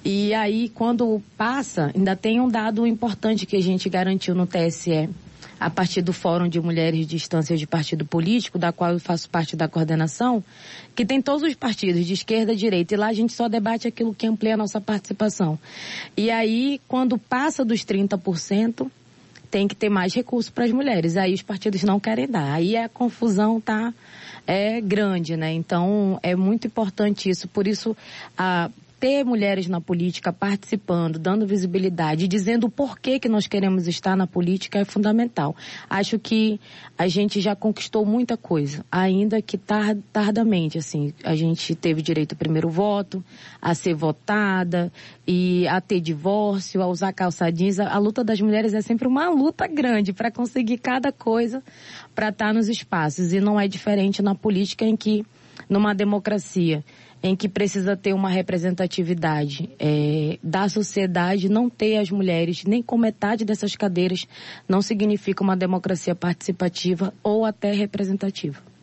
E 0.05 0.33
aí, 0.33 0.69
quando 0.69 1.21
passa, 1.35 1.91
ainda 1.93 2.15
tem 2.15 2.39
um 2.39 2.47
dado 2.47 2.87
importante 2.87 3.45
que 3.45 3.57
a 3.57 3.61
gente 3.61 3.89
garantiu 3.89 4.33
no 4.33 4.47
TSE 4.47 5.09
a 5.59 5.69
partir 5.69 6.01
do 6.01 6.13
Fórum 6.13 6.47
de 6.47 6.59
Mulheres 6.59 7.07
de 7.07 7.15
Instâncias 7.15 7.59
de 7.59 7.67
Partido 7.67 8.05
Político, 8.05 8.57
da 8.57 8.71
qual 8.71 8.91
eu 8.91 8.99
faço 8.99 9.29
parte 9.29 9.55
da 9.55 9.67
coordenação, 9.67 10.43
que 10.95 11.05
tem 11.05 11.21
todos 11.21 11.43
os 11.43 11.55
partidos, 11.55 12.05
de 12.05 12.13
esquerda 12.13 12.55
direita, 12.55 12.93
e 12.93 12.97
lá 12.97 13.07
a 13.07 13.13
gente 13.13 13.33
só 13.33 13.47
debate 13.47 13.87
aquilo 13.87 14.13
que 14.13 14.27
amplia 14.27 14.55
a 14.55 14.57
nossa 14.57 14.81
participação. 14.81 15.57
E 16.15 16.29
aí, 16.29 16.79
quando 16.87 17.17
passa 17.17 17.63
dos 17.63 17.81
30%, 17.85 18.89
tem 19.49 19.67
que 19.67 19.75
ter 19.75 19.89
mais 19.89 20.13
recursos 20.13 20.49
para 20.49 20.65
as 20.65 20.71
mulheres. 20.71 21.15
Aí 21.15 21.33
os 21.33 21.41
partidos 21.41 21.83
não 21.83 21.99
querem 21.99 22.27
dar. 22.27 22.53
Aí 22.53 22.75
a 22.75 22.89
confusão 22.89 23.61
tá 23.61 23.93
é 24.45 24.81
grande, 24.81 25.35
né? 25.37 25.53
Então 25.53 26.19
é 26.21 26.35
muito 26.35 26.67
importante 26.67 27.29
isso. 27.29 27.47
Por 27.47 27.65
isso 27.67 27.95
a 28.37 28.69
ter 29.05 29.23
mulheres 29.23 29.67
na 29.67 29.79
política 29.79 30.33
participando, 30.33 31.19
dando 31.19 31.45
visibilidade, 31.45 32.27
dizendo 32.27 32.65
o 32.65 32.71
porquê 32.71 33.19
que 33.19 33.29
nós 33.29 33.45
queremos 33.45 33.87
estar 33.87 34.17
na 34.17 34.25
política 34.25 34.79
é 34.79 34.83
fundamental. 34.83 35.55
Acho 35.87 36.17
que 36.17 36.59
a 36.97 37.07
gente 37.07 37.39
já 37.39 37.55
conquistou 37.55 38.03
muita 38.03 38.35
coisa, 38.35 38.83
ainda 38.91 39.39
que 39.43 39.59
tardamente, 40.11 40.79
assim, 40.79 41.13
a 41.23 41.35
gente 41.35 41.75
teve 41.75 42.01
direito 42.01 42.31
ao 42.31 42.39
primeiro 42.39 42.67
voto, 42.67 43.23
a 43.61 43.75
ser 43.75 43.93
votada 43.93 44.91
e 45.27 45.67
a 45.67 45.79
ter 45.79 45.99
divórcio, 45.99 46.81
a 46.81 46.87
usar 46.87 47.13
calça 47.13 47.51
jeans. 47.51 47.79
A, 47.79 47.93
a 47.93 47.99
luta 47.99 48.23
das 48.23 48.41
mulheres 48.41 48.73
é 48.73 48.81
sempre 48.81 49.07
uma 49.07 49.29
luta 49.29 49.67
grande 49.67 50.13
para 50.13 50.31
conseguir 50.31 50.79
cada 50.79 51.11
coisa 51.11 51.61
para 52.15 52.29
estar 52.29 52.51
nos 52.55 52.69
espaços 52.69 53.33
e 53.33 53.39
não 53.39 53.59
é 53.59 53.67
diferente 53.67 54.23
na 54.23 54.33
política 54.33 54.83
em 54.83 54.97
que 54.97 55.23
numa 55.69 55.93
democracia 55.93 56.83
em 57.23 57.35
que 57.35 57.49
precisa 57.49 57.97
ter 57.97 58.13
uma 58.13 58.29
representatividade 58.29 59.69
é, 59.79 60.37
da 60.43 60.69
sociedade, 60.69 61.49
não 61.49 61.69
ter 61.69 61.97
as 61.97 62.11
mulheres 62.11 62.63
nem 62.65 62.83
com 62.83 62.97
metade 62.97 63.43
dessas 63.43 63.75
cadeiras 63.75 64.27
não 64.69 64.81
significa 64.81 65.43
uma 65.43 65.57
democracia 65.57 66.13
participativa 66.13 67.13
ou 67.23 67.43
até 67.43 67.71
representativa. 67.71 68.74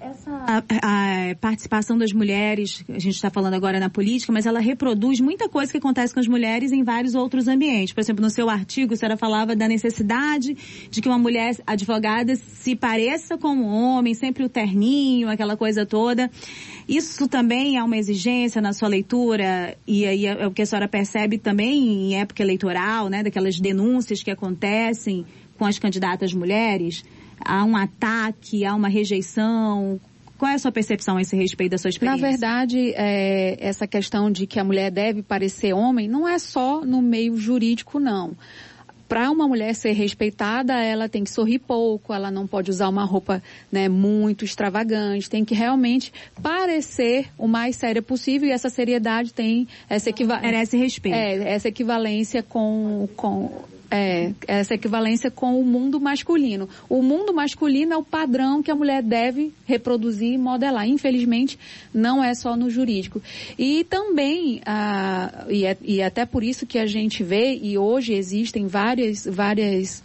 Essa 0.00 0.30
a, 0.30 1.30
a, 1.30 1.34
participação 1.36 1.96
das 1.96 2.12
mulheres, 2.12 2.84
a 2.88 2.98
gente 2.98 3.14
está 3.14 3.30
falando 3.30 3.54
agora 3.54 3.80
na 3.80 3.88
política, 3.88 4.32
mas 4.32 4.44
ela 4.44 4.60
reproduz 4.60 5.18
muita 5.18 5.48
coisa 5.48 5.72
que 5.72 5.78
acontece 5.78 6.12
com 6.12 6.20
as 6.20 6.28
mulheres 6.28 6.72
em 6.72 6.84
vários 6.84 7.14
outros 7.14 7.48
ambientes. 7.48 7.94
Por 7.94 8.00
exemplo, 8.00 8.22
no 8.22 8.28
seu 8.28 8.50
artigo, 8.50 8.92
a 8.92 8.96
senhora 8.96 9.16
falava 9.16 9.56
da 9.56 9.66
necessidade 9.66 10.56
de 10.90 11.00
que 11.00 11.08
uma 11.08 11.18
mulher 11.18 11.56
advogada 11.66 12.36
se 12.36 12.76
pareça 12.76 13.38
com 13.38 13.48
um 13.48 13.66
homem, 13.66 14.12
sempre 14.14 14.44
o 14.44 14.48
terninho, 14.48 15.30
aquela 15.30 15.56
coisa 15.56 15.86
toda. 15.86 16.30
Isso 16.86 17.26
também 17.26 17.78
é 17.78 17.82
uma 17.82 17.96
exigência 17.96 18.60
na 18.60 18.72
sua 18.72 18.88
leitura 18.88 19.76
e 19.86 20.04
aí 20.04 20.26
é, 20.26 20.42
é 20.42 20.46
o 20.46 20.50
que 20.50 20.62
a 20.62 20.66
senhora 20.66 20.88
percebe 20.88 21.38
também 21.38 22.12
em 22.12 22.20
época 22.20 22.42
eleitoral, 22.42 23.08
né, 23.08 23.22
daquelas 23.22 23.58
denúncias 23.58 24.22
que 24.22 24.30
acontecem 24.30 25.24
com 25.56 25.64
as 25.64 25.78
candidatas 25.78 26.34
mulheres? 26.34 27.04
Há 27.44 27.64
um 27.64 27.76
ataque, 27.76 28.64
há 28.64 28.74
uma 28.74 28.88
rejeição? 28.88 30.00
Qual 30.38 30.50
é 30.50 30.54
a 30.54 30.58
sua 30.58 30.72
percepção 30.72 31.16
a 31.16 31.22
esse 31.22 31.36
respeito 31.36 31.72
da 31.72 31.78
sua 31.78 31.90
experiência? 31.90 32.20
Na 32.20 32.28
verdade, 32.30 32.92
é, 32.96 33.56
essa 33.60 33.86
questão 33.86 34.30
de 34.30 34.46
que 34.46 34.58
a 34.58 34.64
mulher 34.64 34.90
deve 34.90 35.22
parecer 35.22 35.72
homem 35.72 36.08
não 36.08 36.26
é 36.26 36.38
só 36.38 36.84
no 36.84 37.00
meio 37.00 37.36
jurídico, 37.36 38.00
não 38.00 38.36
para 39.12 39.30
uma 39.30 39.46
mulher 39.46 39.74
ser 39.74 39.92
respeitada, 39.92 40.72
ela 40.72 41.06
tem 41.06 41.22
que 41.22 41.30
sorrir 41.30 41.58
pouco, 41.58 42.14
ela 42.14 42.30
não 42.30 42.46
pode 42.46 42.70
usar 42.70 42.88
uma 42.88 43.04
roupa 43.04 43.42
né, 43.70 43.86
muito 43.86 44.42
extravagante, 44.42 45.28
tem 45.28 45.44
que 45.44 45.54
realmente 45.54 46.10
parecer 46.42 47.28
o 47.36 47.46
mais 47.46 47.76
séria 47.76 48.00
possível 48.00 48.48
e 48.48 48.52
essa 48.52 48.70
seriedade 48.70 49.34
tem 49.34 49.68
essa 49.86 50.08
equivalência. 50.08 50.50
Merece 50.50 50.76
respeito. 50.78 51.14
É, 51.14 51.52
essa 51.52 51.68
equivalência 51.68 52.42
com, 52.42 53.06
com 53.14 53.64
é, 53.92 54.32
essa 54.48 54.72
equivalência 54.72 55.30
com 55.30 55.60
o 55.60 55.64
mundo 55.64 56.00
masculino. 56.00 56.66
O 56.88 57.02
mundo 57.02 57.34
masculino 57.34 57.92
é 57.92 57.96
o 57.96 58.02
padrão 58.02 58.62
que 58.62 58.70
a 58.70 58.74
mulher 58.74 59.02
deve 59.02 59.52
reproduzir 59.66 60.32
e 60.32 60.38
modelar. 60.38 60.88
Infelizmente, 60.88 61.58
não 61.92 62.24
é 62.24 62.34
só 62.34 62.56
no 62.56 62.70
jurídico. 62.70 63.20
E 63.58 63.84
também, 63.84 64.62
ah, 64.64 65.44
e, 65.50 65.66
é, 65.66 65.76
e 65.82 66.00
é 66.00 66.06
até 66.06 66.24
por 66.24 66.42
isso 66.42 66.64
que 66.64 66.78
a 66.78 66.86
gente 66.86 67.22
vê, 67.22 67.54
e 67.54 67.76
hoje 67.76 68.14
existem 68.14 68.66
várias, 68.66 69.26
várias 69.26 70.02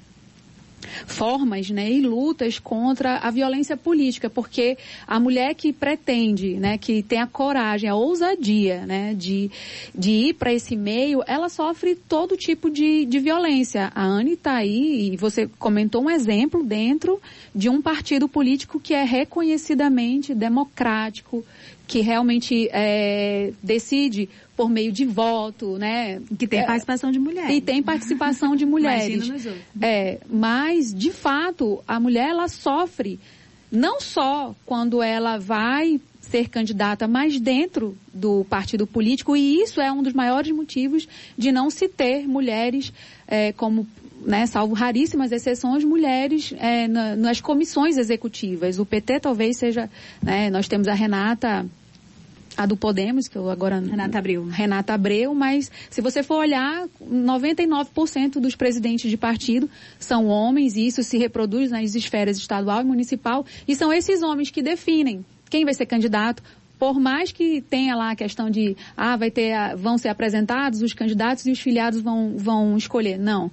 formas 1.06 1.70
né, 1.70 1.90
e 1.92 2.02
lutas 2.02 2.60
contra 2.60 3.18
a 3.18 3.32
violência 3.32 3.76
política, 3.78 4.30
porque 4.30 4.78
a 5.06 5.20
mulher 5.20 5.54
que 5.56 5.72
pretende, 5.74 6.56
né, 6.56 6.78
que 6.78 7.02
tem 7.04 7.20
a 7.20 7.28
coragem, 7.28 7.90
a 7.90 7.96
ousadia 7.96 8.86
né, 8.86 9.14
de, 9.14 9.50
de 9.94 10.12
ir 10.12 10.34
para 10.34 10.54
esse 10.54 10.76
meio, 10.76 11.24
ela 11.28 11.50
sofre 11.50 11.96
todo 11.96 12.38
tipo 12.38 12.70
de, 12.70 13.06
de 13.06 13.20
violência. 13.20 13.92
A 13.96 14.04
Anne 14.04 14.34
está 14.34 14.56
aí, 14.56 15.12
e 15.14 15.18
você 15.18 15.48
comentou 15.60 16.04
um 16.04 16.10
exemplo 16.10 16.64
dentro 16.64 17.22
de 17.54 17.70
um 17.70 17.82
partido 17.82 18.28
político 18.28 18.80
que 18.80 18.94
é 18.94 19.04
reconhecidamente 19.04 20.34
democrático, 20.34 21.44
que 21.88 22.02
realmente 22.02 22.70
é, 22.72 23.54
decide 23.64 24.30
por 24.56 24.70
meio 24.70 24.92
de 24.92 25.06
voto, 25.06 25.78
né? 25.78 26.22
Que 26.38 26.46
tem 26.48 26.60
é, 26.60 26.66
participação 26.66 27.12
de 27.12 27.20
mulheres. 27.20 27.56
E 27.56 27.62
tem 27.62 27.82
participação 27.82 28.56
de 28.56 28.66
mulheres. 28.68 29.30
É, 29.82 30.20
mas, 30.30 30.94
de 30.94 31.12
fato, 31.12 31.82
a 31.88 32.00
mulher 32.00 32.30
ela 32.30 32.48
sofre 32.48 33.20
não 33.72 34.02
só 34.02 34.56
quando 34.66 35.02
ela 35.02 35.38
vai 35.38 36.00
ser 36.22 36.50
candidata, 36.50 37.08
mas 37.08 37.40
dentro 37.40 37.98
do 38.14 38.46
partido 38.50 38.86
político, 38.86 39.36
e 39.36 39.62
isso 39.62 39.80
é 39.80 39.92
um 39.92 40.04
dos 40.04 40.14
maiores 40.14 40.52
motivos 40.54 41.08
de 41.38 41.52
não 41.52 41.70
se 41.70 41.88
ter 41.88 42.28
mulheres 42.28 42.92
é, 43.28 43.54
como 43.54 43.88
né, 44.28 44.46
salvo 44.46 44.74
raríssimas 44.74 45.32
exceções, 45.32 45.86
mulheres 45.86 46.54
é, 46.58 46.86
na, 46.86 47.16
nas 47.16 47.40
comissões 47.40 47.98
executivas. 47.98 48.78
O 48.78 48.86
PT 48.86 49.22
talvez 49.22 49.56
seja, 49.56 49.90
né, 50.22 50.50
nós 50.50 50.68
temos 50.68 50.90
a 50.90 50.94
Renata 50.94 51.66
a 52.58 52.66
do 52.66 52.76
Podemos, 52.76 53.28
que 53.28 53.38
eu 53.38 53.50
agora... 53.50 53.80
Renata 53.80 54.18
Abreu. 54.18 54.44
Renata 54.46 54.94
Abreu, 54.94 55.34
mas 55.34 55.72
se 55.92 56.02
você 56.02 56.24
for 56.24 56.38
olhar, 56.40 56.88
99% 57.02 58.40
dos 58.40 58.56
presidentes 58.56 59.10
de 59.10 59.16
partido 59.16 59.70
são 60.00 60.26
homens 60.26 60.76
e 60.76 60.88
isso 60.88 61.04
se 61.04 61.18
reproduz 61.18 61.70
nas 61.70 61.96
esferas 61.96 62.38
estadual 62.38 62.82
e 62.82 62.86
municipal 62.86 63.46
e 63.68 63.76
são 63.76 63.94
esses 63.94 64.24
homens 64.24 64.50
que 64.50 64.62
definem 64.62 65.24
quem 65.52 65.64
vai 65.64 65.74
ser 65.74 65.86
candidato, 65.86 66.44
por 66.80 67.00
mais 67.00 67.32
que 67.32 67.62
tenha 67.62 67.96
lá 67.96 68.12
a 68.12 68.16
questão 68.16 68.50
de 68.50 68.76
ah, 68.98 69.16
vai 69.16 69.32
ter, 69.32 69.54
vão 69.78 69.98
ser 69.98 70.10
apresentados 70.10 70.82
os 70.82 70.94
candidatos 70.94 71.46
e 71.46 71.52
os 71.52 71.60
filiados 71.60 72.02
vão, 72.02 72.34
vão 72.38 72.76
escolher. 72.76 73.18
Não 73.18 73.52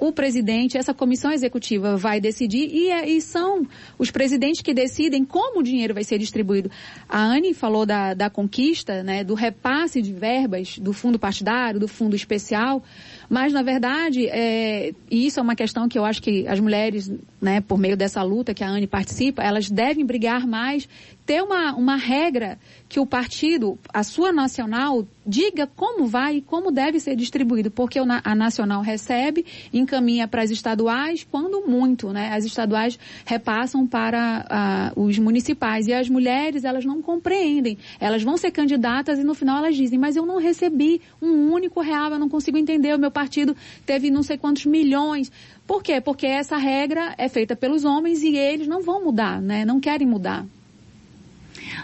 o 0.00 0.10
presidente, 0.12 0.78
essa 0.78 0.94
comissão 0.94 1.30
executiva 1.30 1.94
vai 1.96 2.20
decidir 2.20 2.68
e, 2.72 2.90
é, 2.90 3.06
e, 3.06 3.20
são 3.20 3.66
os 3.98 4.10
presidentes 4.10 4.62
que 4.62 4.72
decidem 4.72 5.24
como 5.26 5.60
o 5.60 5.62
dinheiro 5.62 5.92
vai 5.92 6.02
ser 6.02 6.18
distribuído. 6.18 6.70
A 7.06 7.22
Anne 7.22 7.52
falou 7.52 7.84
da, 7.84 8.14
da 8.14 8.30
conquista, 8.30 9.02
né, 9.02 9.22
do 9.22 9.34
repasse 9.34 10.00
de 10.00 10.12
verbas 10.12 10.78
do 10.78 10.94
fundo 10.94 11.18
partidário, 11.18 11.78
do 11.78 11.86
fundo 11.86 12.16
especial, 12.16 12.82
mas 13.28 13.52
na 13.52 13.62
verdade, 13.62 14.26
é, 14.26 14.94
e 15.10 15.26
isso 15.26 15.38
é 15.38 15.42
uma 15.42 15.54
questão 15.54 15.86
que 15.86 15.98
eu 15.98 16.04
acho 16.04 16.22
que 16.22 16.48
as 16.48 16.58
mulheres, 16.58 17.12
né, 17.40 17.60
por 17.60 17.78
meio 17.78 17.96
dessa 17.96 18.22
luta 18.22 18.54
que 18.54 18.64
a 18.64 18.68
Anne 18.68 18.86
participa, 18.86 19.42
elas 19.42 19.70
devem 19.70 20.06
brigar 20.06 20.46
mais 20.46 20.88
ter 21.30 21.44
uma, 21.44 21.76
uma 21.76 21.94
regra 21.94 22.58
que 22.88 22.98
o 22.98 23.06
partido, 23.06 23.78
a 23.94 24.02
sua 24.02 24.32
nacional, 24.32 25.06
diga 25.24 25.64
como 25.64 26.04
vai 26.04 26.38
e 26.38 26.42
como 26.42 26.72
deve 26.72 26.98
ser 26.98 27.14
distribuído, 27.14 27.70
porque 27.70 28.00
a 28.00 28.34
nacional 28.34 28.82
recebe, 28.82 29.46
encaminha 29.72 30.26
para 30.26 30.42
as 30.42 30.50
estaduais, 30.50 31.24
quando 31.30 31.64
muito, 31.68 32.12
né? 32.12 32.32
As 32.32 32.44
estaduais 32.44 32.98
repassam 33.24 33.86
para 33.86 34.92
uh, 34.96 35.00
os 35.00 35.20
municipais 35.20 35.86
e 35.86 35.92
as 35.92 36.08
mulheres, 36.08 36.64
elas 36.64 36.84
não 36.84 37.00
compreendem. 37.00 37.78
Elas 38.00 38.24
vão 38.24 38.36
ser 38.36 38.50
candidatas 38.50 39.20
e 39.20 39.22
no 39.22 39.32
final 39.32 39.58
elas 39.58 39.76
dizem, 39.76 40.00
mas 40.00 40.16
eu 40.16 40.26
não 40.26 40.38
recebi 40.38 41.00
um 41.22 41.52
único 41.52 41.80
real, 41.80 42.10
eu 42.10 42.18
não 42.18 42.28
consigo 42.28 42.58
entender, 42.58 42.92
o 42.92 42.98
meu 42.98 43.12
partido 43.12 43.56
teve 43.86 44.10
não 44.10 44.24
sei 44.24 44.36
quantos 44.36 44.66
milhões. 44.66 45.30
Por 45.64 45.80
quê? 45.80 46.00
Porque 46.00 46.26
essa 46.26 46.56
regra 46.56 47.14
é 47.16 47.28
feita 47.28 47.54
pelos 47.54 47.84
homens 47.84 48.20
e 48.24 48.36
eles 48.36 48.66
não 48.66 48.82
vão 48.82 49.04
mudar, 49.04 49.40
né? 49.40 49.64
Não 49.64 49.78
querem 49.78 50.08
mudar. 50.08 50.44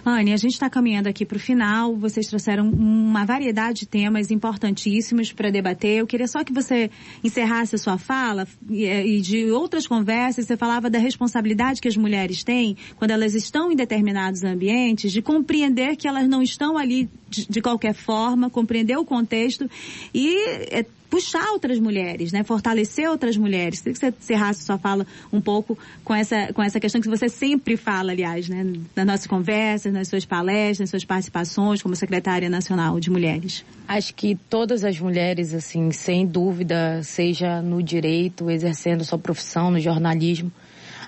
Anne, 0.05 0.33
a 0.33 0.37
gente 0.37 0.53
está 0.53 0.71
caminhando 0.71 1.09
aqui 1.09 1.25
para 1.25 1.37
o 1.37 1.41
final. 1.41 1.97
Vocês 1.97 2.27
trouxeram 2.29 2.69
uma 2.71 3.25
variedade 3.25 3.81
de 3.81 3.87
temas 3.87 4.31
importantíssimos 4.31 5.33
para 5.33 5.51
debater. 5.51 5.99
Eu 5.99 6.07
queria 6.07 6.27
só 6.27 6.45
que 6.45 6.53
você 6.53 6.91
encerrasse 7.23 7.75
a 7.75 7.79
sua 7.79 7.99
fala 7.99 8.47
e 8.71 9.21
de 9.21 9.51
outras 9.51 9.87
conversas. 9.87 10.47
Você 10.47 10.57
falava 10.57 10.89
da 10.89 10.99
responsabilidade 10.99 11.81
que 11.81 11.89
as 11.89 11.97
mulheres 11.97 12.45
têm 12.45 12.77
quando 12.97 13.11
elas 13.11 13.35
estão 13.35 13.71
em 13.73 13.77
determinados 13.77 14.45
ambientes, 14.45 15.13
de 15.13 15.23
compreender 15.23 15.97
que 15.97 16.07
elas 16.07 16.29
não 16.29 16.43
estão 16.43 16.79
ali 16.79 17.09
de, 17.29 17.47
de 17.49 17.61
qualquer 17.61 17.95
forma, 17.95 18.49
compreender 18.49 18.97
o 18.97 19.05
contexto 19.05 19.69
e 20.15 20.37
é, 20.71 20.87
puxar 21.09 21.51
outras 21.53 21.79
mulheres, 21.79 22.33
né? 22.33 22.43
Fortalecer 22.43 23.09
outras 23.09 23.37
mulheres. 23.37 23.81
Queria 23.81 23.93
que 23.95 24.01
você 24.01 24.09
encerrasse 24.09 24.65
sua 24.65 24.79
fala 24.79 25.07
um 25.33 25.41
pouco 25.41 25.79
com 26.05 26.15
essa, 26.15 26.53
com 26.53 26.63
essa 26.63 26.79
questão 26.81 27.01
que 27.01 27.09
você 27.09 27.29
sempre 27.29 27.77
fala, 27.77 28.13
aliás, 28.13 28.49
né? 28.49 28.65
Nas 28.95 29.07
nossas 29.07 29.27
conversas, 29.27 29.93
nas 29.93 30.09
suas 30.09 30.25
palestras, 30.25 30.81
nas 30.81 30.91
suas 30.91 31.05
participações 31.05 31.83
como 31.83 31.95
secretária 31.95 32.49
nacional 32.49 32.99
de 33.01 33.11
mulheres. 33.11 33.65
Acho 33.89 34.15
que 34.15 34.35
todas 34.49 34.85
as 34.85 34.99
mulheres, 34.99 35.55
assim, 35.55 35.91
sem 35.91 36.27
dúvida, 36.27 37.03
seja 37.03 37.63
no 37.63 37.83
direito, 37.83 38.51
exercendo 38.51 39.05
sua 39.05 39.19
profissão, 39.19 39.71
no 39.71 39.81
jornalismo, 39.81 40.53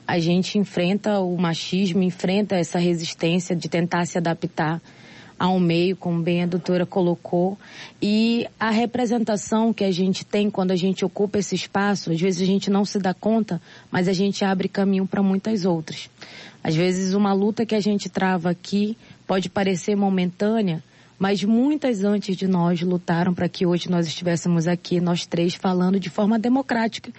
a 0.07 0.19
gente 0.19 0.57
enfrenta 0.57 1.21
o 1.21 1.37
machismo, 1.37 2.03
enfrenta 2.03 2.57
essa 2.57 2.79
resistência 2.79 3.55
de 3.55 3.69
tentar 3.69 4.07
se 4.07 4.17
adaptar 4.17 4.81
ao 5.39 5.61
meio, 5.61 5.95
como 5.95 6.21
bem 6.21 6.43
a 6.43 6.47
doutora 6.47 6.85
colocou, 6.85 7.57
e 8.03 8.47
a 8.59 8.71
representação 8.71 9.73
que 9.73 9.85
a 9.85 9.91
gente 9.91 10.25
tem 10.25 10.51
quando 10.51 10.73
a 10.73 10.77
gente 10.77 11.05
ocupa 11.05 11.39
esse 11.39 11.55
espaço, 11.55 12.11
às 12.11 12.21
vezes 12.21 12.43
a 12.43 12.47
gente 12.47 12.69
não 12.71 12.85
se 12.85 12.99
dá 12.99 13.15
conta, 13.15 13.61
mas 13.91 14.09
a 14.09 14.13
gente 14.13 14.45
abre 14.45 14.69
caminho 14.69 15.07
para 15.07 15.23
muitas 15.23 15.65
outras. 15.65 16.11
Às 16.63 16.75
vezes 16.75 17.15
uma 17.15 17.33
luta 17.33 17.65
que 17.65 17.75
a 17.75 17.81
gente 17.81 18.09
trava 18.09 18.51
aqui 18.51 18.97
pode 19.27 19.49
parecer 19.49 19.95
momentânea, 19.95 20.83
mas 21.19 21.43
muitas 21.43 22.05
antes 22.05 22.37
de 22.37 22.47
nós 22.47 22.81
lutaram 22.81 23.35
para 23.35 23.49
que 23.49 23.67
hoje 23.67 23.91
nós 23.91 24.07
estivéssemos 24.07 24.67
aqui, 24.67 25.01
nós 25.01 25.27
três, 25.27 25.55
falando 25.55 25.99
de 25.99 26.09
forma 26.09 26.39
democrática 26.39 27.13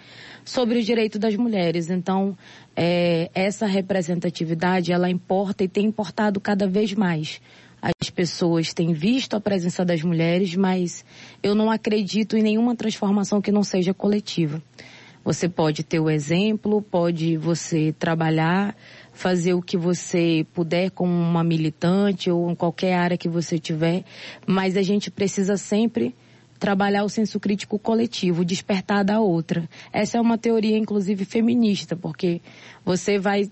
sobre 0.46 0.80
o 0.80 0.84
direito 0.84 1.20
das 1.20 1.36
mulheres. 1.36 1.90
Então, 1.90 2.38
é, 2.76 3.30
essa 3.34 3.66
representatividade, 3.66 4.92
ela 4.92 5.10
importa 5.10 5.64
e 5.64 5.68
tem 5.68 5.86
importado 5.86 6.40
cada 6.40 6.66
vez 6.66 6.94
mais 6.94 7.42
as 7.82 8.10
pessoas 8.10 8.74
têm 8.74 8.94
visto 8.94 9.36
a 9.36 9.42
presença 9.42 9.86
das 9.86 10.02
mulheres, 10.02 10.56
mas 10.56 11.06
eu 11.42 11.56
não 11.56 11.72
acredito 11.72 12.38
em 12.38 12.44
nenhuma 12.44 12.76
transformação 12.76 13.42
que 13.42 13.52
não 13.52 13.64
seja 13.64 13.94
coletiva. 13.94 14.62
Você 15.24 15.50
pode 15.50 15.84
ter 15.84 16.00
o 16.00 16.10
exemplo, 16.10 16.82
pode 16.82 17.38
você 17.38 17.94
trabalhar, 17.98 18.76
fazer 19.14 19.54
o 19.54 19.62
que 19.62 19.78
você 19.78 20.46
puder 20.54 20.92
como 20.92 21.12
uma 21.12 21.44
militante 21.44 22.32
ou 22.32 22.50
em 22.50 22.56
qualquer 22.56 22.96
área 22.96 23.18
que 23.18 23.28
você 23.28 23.60
tiver, 23.60 24.04
mas 24.48 24.78
a 24.78 24.82
gente 24.82 25.12
precisa 25.12 25.58
sempre 25.58 26.16
trabalhar 26.58 27.04
o 27.04 27.10
senso 27.10 27.40
crítico 27.40 27.80
coletivo, 27.80 28.44
despertar 28.44 29.04
da 29.04 29.20
outra. 29.22 29.68
Essa 29.94 30.18
é 30.18 30.22
uma 30.22 30.38
teoria, 30.38 30.78
inclusive, 30.78 31.24
feminista, 31.24 31.96
porque 31.96 32.42
você 32.84 33.18
vai 33.18 33.50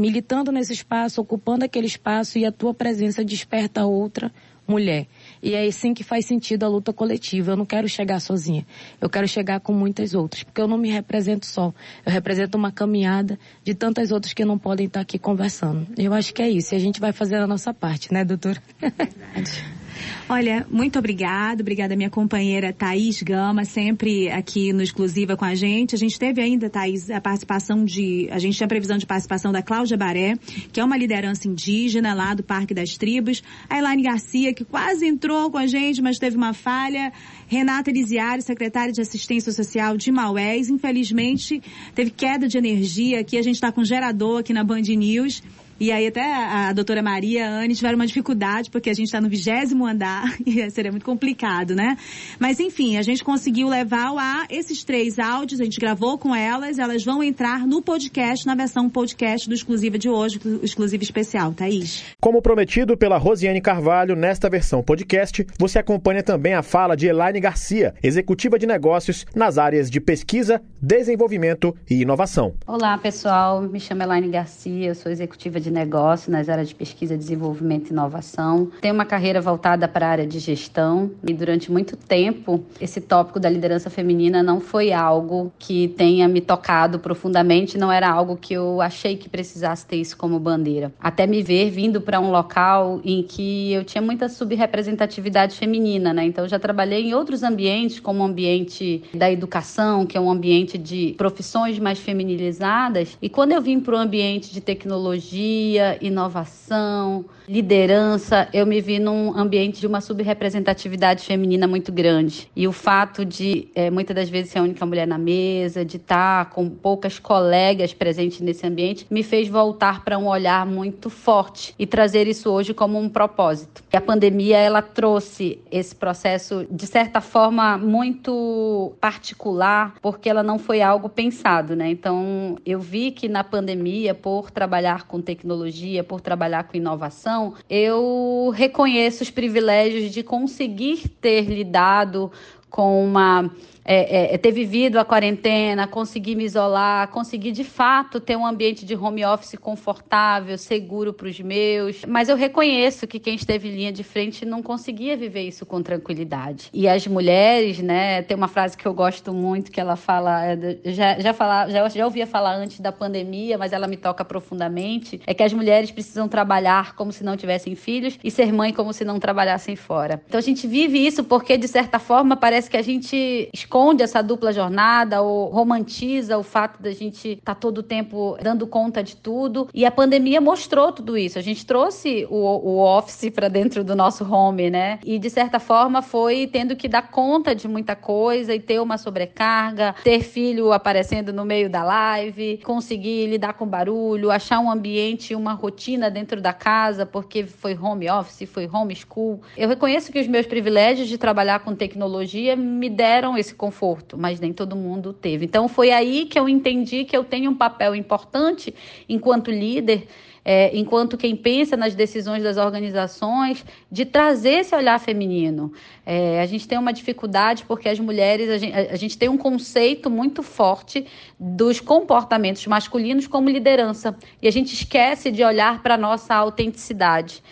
militando 0.00 0.50
nesse 0.50 0.72
espaço, 0.72 1.20
ocupando 1.20 1.64
aquele 1.64 1.86
espaço 1.86 2.38
e 2.38 2.46
a 2.46 2.50
tua 2.50 2.72
presença 2.72 3.22
desperta 3.22 3.84
outra 3.84 4.32
mulher. 4.66 5.06
E 5.42 5.54
é 5.54 5.66
assim 5.66 5.92
que 5.92 6.04
faz 6.04 6.24
sentido 6.26 6.64
a 6.64 6.68
luta 6.68 6.92
coletiva. 6.92 7.52
Eu 7.52 7.56
não 7.56 7.66
quero 7.66 7.88
chegar 7.88 8.20
sozinha. 8.20 8.64
Eu 9.00 9.10
quero 9.10 9.26
chegar 9.26 9.60
com 9.60 9.72
muitas 9.72 10.14
outras, 10.14 10.42
porque 10.42 10.60
eu 10.60 10.68
não 10.68 10.78
me 10.78 10.90
represento 10.90 11.44
só. 11.44 11.74
Eu 12.06 12.12
represento 12.12 12.56
uma 12.56 12.70
caminhada 12.70 13.38
de 13.64 13.74
tantas 13.74 14.10
outras 14.10 14.32
que 14.32 14.44
não 14.44 14.58
podem 14.58 14.86
estar 14.86 15.00
aqui 15.00 15.18
conversando. 15.18 15.86
Eu 15.98 16.14
acho 16.14 16.32
que 16.32 16.40
é 16.40 16.48
isso. 16.48 16.74
E 16.74 16.76
a 16.76 16.80
gente 16.80 17.00
vai 17.00 17.12
fazer 17.12 17.36
a 17.36 17.46
nossa 17.46 17.74
parte, 17.74 18.12
né, 18.12 18.24
doutora? 18.24 18.62
Verdade. 18.80 19.79
Olha, 20.28 20.66
muito 20.70 20.98
obrigada. 20.98 21.62
Obrigada, 21.62 21.96
minha 21.96 22.10
companheira 22.10 22.72
Thaís 22.72 23.22
Gama, 23.22 23.64
sempre 23.64 24.30
aqui 24.30 24.72
no 24.72 24.82
Exclusiva 24.82 25.36
com 25.36 25.44
a 25.44 25.54
gente. 25.54 25.94
A 25.94 25.98
gente 25.98 26.18
teve 26.18 26.40
ainda, 26.40 26.70
Thaís, 26.70 27.10
a 27.10 27.20
participação 27.20 27.84
de. 27.84 28.28
A 28.30 28.38
gente 28.38 28.56
tinha 28.56 28.68
previsão 28.68 28.96
de 28.96 29.06
participação 29.06 29.52
da 29.52 29.62
Cláudia 29.62 29.96
Baré, 29.96 30.34
que 30.72 30.80
é 30.80 30.84
uma 30.84 30.96
liderança 30.96 31.48
indígena 31.48 32.14
lá 32.14 32.34
do 32.34 32.42
Parque 32.42 32.72
das 32.72 32.96
Tribos. 32.96 33.42
A 33.68 33.78
Elaine 33.78 34.02
Garcia, 34.02 34.54
que 34.54 34.64
quase 34.64 35.06
entrou 35.06 35.50
com 35.50 35.58
a 35.58 35.66
gente, 35.66 36.00
mas 36.00 36.18
teve 36.18 36.36
uma 36.36 36.52
falha. 36.52 37.12
Renata 37.48 37.90
Elisiário, 37.90 38.42
secretária 38.42 38.92
de 38.92 39.00
Assistência 39.00 39.50
Social 39.50 39.96
de 39.96 40.12
Maués. 40.12 40.70
Infelizmente, 40.70 41.60
teve 41.94 42.10
queda 42.10 42.46
de 42.46 42.56
energia 42.56 43.20
aqui. 43.20 43.36
A 43.36 43.42
gente 43.42 43.56
está 43.56 43.72
com 43.72 43.82
gerador 43.82 44.40
aqui 44.40 44.52
na 44.52 44.62
Band 44.62 44.82
News. 44.82 45.42
E 45.80 45.90
aí 45.90 46.08
até 46.08 46.22
a 46.22 46.74
doutora 46.74 47.02
Maria 47.02 47.40
e 47.40 47.42
a 47.42 47.50
Anne 47.60 47.74
tiveram 47.74 47.96
uma 47.96 48.06
dificuldade, 48.06 48.70
porque 48.70 48.90
a 48.90 48.92
gente 48.92 49.06
está 49.06 49.18
no 49.18 49.30
vigésimo 49.30 49.86
andar 49.86 50.36
e 50.44 50.68
seria 50.70 50.90
muito 50.90 51.06
complicado, 51.06 51.74
né? 51.74 51.96
Mas 52.38 52.60
enfim, 52.60 52.98
a 52.98 53.02
gente 53.02 53.24
conseguiu 53.24 53.66
levar 53.66 54.12
a 54.18 54.46
esses 54.50 54.84
três 54.84 55.18
áudios, 55.18 55.58
a 55.58 55.64
gente 55.64 55.80
gravou 55.80 56.18
com 56.18 56.34
elas, 56.34 56.78
elas 56.78 57.02
vão 57.02 57.22
entrar 57.22 57.66
no 57.66 57.80
podcast, 57.80 58.46
na 58.46 58.54
versão 58.54 58.90
podcast 58.90 59.48
do 59.48 59.54
Exclusiva 59.54 59.96
de 59.96 60.10
hoje, 60.10 60.38
o 60.44 60.62
Exclusiva 60.62 61.02
Especial, 61.02 61.54
Thaís. 61.54 62.04
Como 62.20 62.42
prometido 62.42 62.94
pela 62.94 63.16
Rosiane 63.16 63.62
Carvalho, 63.62 64.14
nesta 64.14 64.50
versão 64.50 64.82
podcast, 64.82 65.46
você 65.58 65.78
acompanha 65.78 66.22
também 66.22 66.52
a 66.52 66.62
fala 66.62 66.94
de 66.94 67.06
Elaine 67.06 67.40
Garcia, 67.40 67.94
executiva 68.02 68.58
de 68.58 68.66
negócios 68.66 69.24
nas 69.34 69.56
áreas 69.56 69.90
de 69.90 69.98
pesquisa, 69.98 70.60
desenvolvimento 70.82 71.74
e 71.88 72.02
inovação. 72.02 72.52
Olá, 72.66 72.98
pessoal. 72.98 73.62
Me 73.62 73.80
chamo 73.80 74.02
Elaine 74.02 74.28
Garcia, 74.28 74.88
eu 74.88 74.94
sou 74.94 75.10
executiva 75.10 75.58
de 75.58 75.69
negócio 75.70 76.30
nas 76.30 76.48
áreas 76.48 76.68
de 76.68 76.74
pesquisa, 76.74 77.16
desenvolvimento 77.16 77.88
e 77.88 77.92
inovação. 77.92 78.70
Tenho 78.80 78.94
uma 78.94 79.04
carreira 79.04 79.40
voltada 79.40 79.86
para 79.86 80.06
a 80.06 80.10
área 80.10 80.26
de 80.26 80.38
gestão 80.38 81.10
e 81.26 81.32
durante 81.32 81.70
muito 81.70 81.96
tempo 81.96 82.64
esse 82.80 83.00
tópico 83.00 83.38
da 83.38 83.48
liderança 83.48 83.90
feminina 83.90 84.42
não 84.42 84.60
foi 84.60 84.92
algo 84.92 85.52
que 85.58 85.88
tenha 85.88 86.28
me 86.28 86.40
tocado 86.40 86.98
profundamente, 86.98 87.78
não 87.78 87.90
era 87.90 88.08
algo 88.08 88.36
que 88.36 88.54
eu 88.54 88.80
achei 88.80 89.16
que 89.16 89.28
precisasse 89.28 89.86
ter 89.86 89.96
isso 89.96 90.16
como 90.16 90.38
bandeira. 90.38 90.92
Até 91.00 91.26
me 91.26 91.42
ver 91.42 91.70
vindo 91.70 92.00
para 92.00 92.20
um 92.20 92.30
local 92.30 93.00
em 93.04 93.22
que 93.22 93.72
eu 93.72 93.84
tinha 93.84 94.02
muita 94.02 94.28
subrepresentatividade 94.28 95.56
feminina, 95.56 96.12
né? 96.12 96.24
Então 96.24 96.46
já 96.48 96.58
trabalhei 96.58 97.08
em 97.08 97.14
outros 97.14 97.42
ambientes, 97.42 98.00
como 98.00 98.20
o 98.22 98.26
ambiente 98.26 99.02
da 99.14 99.30
educação, 99.30 100.06
que 100.06 100.16
é 100.16 100.20
um 100.20 100.30
ambiente 100.30 100.78
de 100.78 101.14
profissões 101.16 101.78
mais 101.78 101.98
feminilizadas, 101.98 103.16
e 103.20 103.28
quando 103.28 103.52
eu 103.52 103.60
vim 103.60 103.80
para 103.80 103.94
o 103.94 103.98
ambiente 103.98 104.52
de 104.52 104.60
tecnologia 104.60 105.59
tecnologia, 105.60 105.98
inovação, 106.00 107.24
liderança, 107.50 108.48
eu 108.52 108.64
me 108.64 108.80
vi 108.80 109.00
num 109.00 109.36
ambiente 109.36 109.80
de 109.80 109.86
uma 109.88 110.00
subrepresentatividade 110.00 111.24
feminina 111.24 111.66
muito 111.66 111.90
grande. 111.90 112.48
E 112.54 112.68
o 112.68 112.72
fato 112.72 113.24
de 113.24 113.66
é, 113.74 113.90
muitas 113.90 114.14
das 114.14 114.28
vezes 114.28 114.52
ser 114.52 114.60
a 114.60 114.62
única 114.62 114.86
mulher 114.86 115.04
na 115.04 115.18
mesa, 115.18 115.84
de 115.84 115.96
estar 115.96 116.50
com 116.50 116.70
poucas 116.70 117.18
colegas 117.18 117.92
presentes 117.92 118.40
nesse 118.40 118.64
ambiente, 118.64 119.04
me 119.10 119.24
fez 119.24 119.48
voltar 119.48 120.04
para 120.04 120.16
um 120.16 120.28
olhar 120.28 120.64
muito 120.64 121.10
forte 121.10 121.74
e 121.76 121.88
trazer 121.88 122.28
isso 122.28 122.48
hoje 122.48 122.72
como 122.72 122.96
um 122.96 123.08
propósito. 123.08 123.82
E 123.92 123.96
a 123.96 124.00
pandemia 124.00 124.58
ela 124.58 124.80
trouxe 124.80 125.58
esse 125.72 125.92
processo 125.92 126.64
de 126.70 126.86
certa 126.86 127.20
forma 127.20 127.76
muito 127.76 128.92
particular, 129.00 129.94
porque 130.00 130.30
ela 130.30 130.44
não 130.44 130.56
foi 130.56 130.82
algo 130.82 131.08
pensado, 131.08 131.74
né? 131.74 131.90
Então, 131.90 132.56
eu 132.64 132.78
vi 132.78 133.10
que 133.10 133.28
na 133.28 133.42
pandemia, 133.42 134.14
por 134.14 134.52
trabalhar 134.52 135.08
com 135.08 135.20
tecnologia, 135.20 136.04
por 136.04 136.20
trabalhar 136.20 136.62
com 136.64 136.76
inovação, 136.76 137.39
eu 137.68 138.50
reconheço 138.54 139.22
os 139.22 139.30
privilégios 139.30 140.10
de 140.10 140.22
conseguir 140.22 141.08
ter 141.20 141.42
lidado 141.42 142.30
com 142.70 143.04
uma 143.04 143.50
é, 143.84 144.34
é, 144.34 144.38
ter 144.38 144.52
vivido 144.52 144.98
a 144.98 145.04
quarentena, 145.04 145.86
conseguir 145.86 146.34
me 146.34 146.44
isolar, 146.44 147.08
conseguir 147.08 147.52
de 147.52 147.64
fato 147.64 148.20
ter 148.20 148.36
um 148.36 148.46
ambiente 148.46 148.84
de 148.84 148.94
home 148.94 149.24
office 149.24 149.56
confortável, 149.60 150.56
seguro 150.58 151.12
para 151.12 151.28
os 151.28 151.40
meus. 151.40 152.04
Mas 152.04 152.28
eu 152.28 152.36
reconheço 152.36 153.06
que 153.06 153.18
quem 153.18 153.34
esteve 153.34 153.68
em 153.68 153.72
linha 153.72 153.92
de 153.92 154.02
frente 154.02 154.44
não 154.44 154.62
conseguia 154.62 155.16
viver 155.16 155.42
isso 155.42 155.64
com 155.64 155.82
tranquilidade. 155.82 156.68
E 156.72 156.88
as 156.88 157.06
mulheres, 157.06 157.78
né, 157.80 158.22
tem 158.22 158.36
uma 158.36 158.48
frase 158.48 158.76
que 158.76 158.86
eu 158.86 158.94
gosto 158.94 159.32
muito 159.32 159.70
que 159.70 159.80
ela 159.80 159.96
fala, 159.96 160.44
é, 160.44 160.78
já, 160.84 161.18
já, 161.18 161.32
fala, 161.32 161.68
já, 161.68 161.88
já 161.88 162.04
ouvia 162.04 162.26
falar 162.26 162.54
antes 162.56 162.80
da 162.80 162.92
pandemia, 162.92 163.56
mas 163.58 163.72
ela 163.72 163.86
me 163.86 163.96
toca 163.96 164.24
profundamente, 164.24 165.20
é 165.26 165.34
que 165.34 165.42
as 165.42 165.52
mulheres 165.52 165.90
precisam 165.90 166.28
trabalhar 166.28 166.94
como 166.94 167.12
se 167.12 167.24
não 167.24 167.36
tivessem 167.36 167.74
filhos 167.74 168.18
e 168.22 168.30
ser 168.30 168.52
mãe 168.52 168.72
como 168.72 168.92
se 168.92 169.04
não 169.04 169.18
trabalhassem 169.18 169.76
fora. 169.76 170.22
Então 170.26 170.38
a 170.38 170.42
gente 170.42 170.66
vive 170.66 171.04
isso 171.04 171.24
porque, 171.24 171.56
de 171.56 171.68
certa 171.68 171.98
forma, 171.98 172.36
parece 172.36 172.59
que 172.68 172.76
a 172.76 172.82
gente 172.82 173.48
esconde 173.52 174.02
essa 174.02 174.22
dupla 174.22 174.52
jornada 174.52 175.22
ou 175.22 175.48
romantiza 175.50 176.38
o 176.38 176.42
fato 176.42 176.82
da 176.82 176.90
gente 176.92 177.30
estar 177.30 177.54
tá 177.54 177.60
todo 177.60 177.78
o 177.78 177.82
tempo 177.82 178.36
dando 178.42 178.66
conta 178.66 179.02
de 179.02 179.16
tudo. 179.16 179.68
E 179.72 179.84
a 179.84 179.90
pandemia 179.90 180.40
mostrou 180.40 180.92
tudo 180.92 181.16
isso. 181.16 181.38
A 181.38 181.42
gente 181.42 181.64
trouxe 181.64 182.26
o, 182.30 182.36
o 182.36 182.78
office 182.78 183.30
para 183.30 183.48
dentro 183.48 183.84
do 183.84 183.94
nosso 183.94 184.24
home, 184.24 184.70
né? 184.70 184.98
E 185.04 185.18
de 185.18 185.30
certa 185.30 185.58
forma 185.58 186.02
foi 186.02 186.46
tendo 186.46 186.76
que 186.76 186.88
dar 186.88 187.10
conta 187.10 187.54
de 187.54 187.68
muita 187.68 187.94
coisa 187.94 188.54
e 188.54 188.60
ter 188.60 188.80
uma 188.80 188.98
sobrecarga, 188.98 189.94
ter 190.02 190.22
filho 190.22 190.72
aparecendo 190.72 191.32
no 191.32 191.44
meio 191.44 191.68
da 191.68 191.82
live, 191.82 192.60
conseguir 192.64 193.26
lidar 193.26 193.54
com 193.54 193.66
barulho, 193.66 194.30
achar 194.30 194.60
um 194.60 194.70
ambiente, 194.70 195.34
uma 195.34 195.52
rotina 195.52 196.10
dentro 196.10 196.40
da 196.40 196.52
casa, 196.52 197.04
porque 197.06 197.44
foi 197.44 197.76
home 197.76 198.08
office, 198.10 198.48
foi 198.48 198.68
home 198.70 198.94
school. 198.94 199.40
Eu 199.56 199.68
reconheço 199.68 200.12
que 200.12 200.20
os 200.20 200.26
meus 200.26 200.46
privilégios 200.46 201.08
de 201.08 201.18
trabalhar 201.18 201.60
com 201.60 201.74
tecnologia 201.74 202.49
me 202.56 202.88
deram 202.88 203.36
esse 203.36 203.54
conforto, 203.54 204.16
mas 204.18 204.40
nem 204.40 204.52
todo 204.52 204.76
mundo 204.76 205.12
teve. 205.12 205.44
Então 205.44 205.68
foi 205.68 205.90
aí 205.90 206.26
que 206.26 206.38
eu 206.38 206.48
entendi 206.48 207.04
que 207.04 207.16
eu 207.16 207.24
tenho 207.24 207.50
um 207.50 207.56
papel 207.56 207.94
importante 207.94 208.74
enquanto 209.08 209.50
líder 209.50 210.06
é, 210.44 210.76
enquanto 210.76 211.16
quem 211.16 211.36
pensa 211.36 211.76
nas 211.76 211.94
decisões 211.94 212.42
das 212.42 212.56
organizações, 212.56 213.64
de 213.90 214.04
trazer 214.04 214.60
esse 214.60 214.74
olhar 214.74 214.98
feminino. 214.98 215.72
É, 216.04 216.40
a 216.40 216.46
gente 216.46 216.66
tem 216.66 216.78
uma 216.78 216.92
dificuldade 216.92 217.64
porque 217.66 217.88
as 217.88 218.00
mulheres, 218.00 218.48
a 218.48 218.58
gente, 218.58 218.74
a 218.74 218.96
gente 218.96 219.18
tem 219.18 219.28
um 219.28 219.38
conceito 219.38 220.08
muito 220.08 220.42
forte 220.42 221.06
dos 221.38 221.80
comportamentos 221.80 222.66
masculinos 222.66 223.26
como 223.26 223.48
liderança, 223.48 224.16
e 224.40 224.48
a 224.48 224.50
gente 224.50 224.72
esquece 224.74 225.30
de 225.30 225.44
olhar 225.44 225.82
para 225.82 225.94
a 225.94 225.98
nossa 225.98 226.34
autenticidade. 226.34 227.42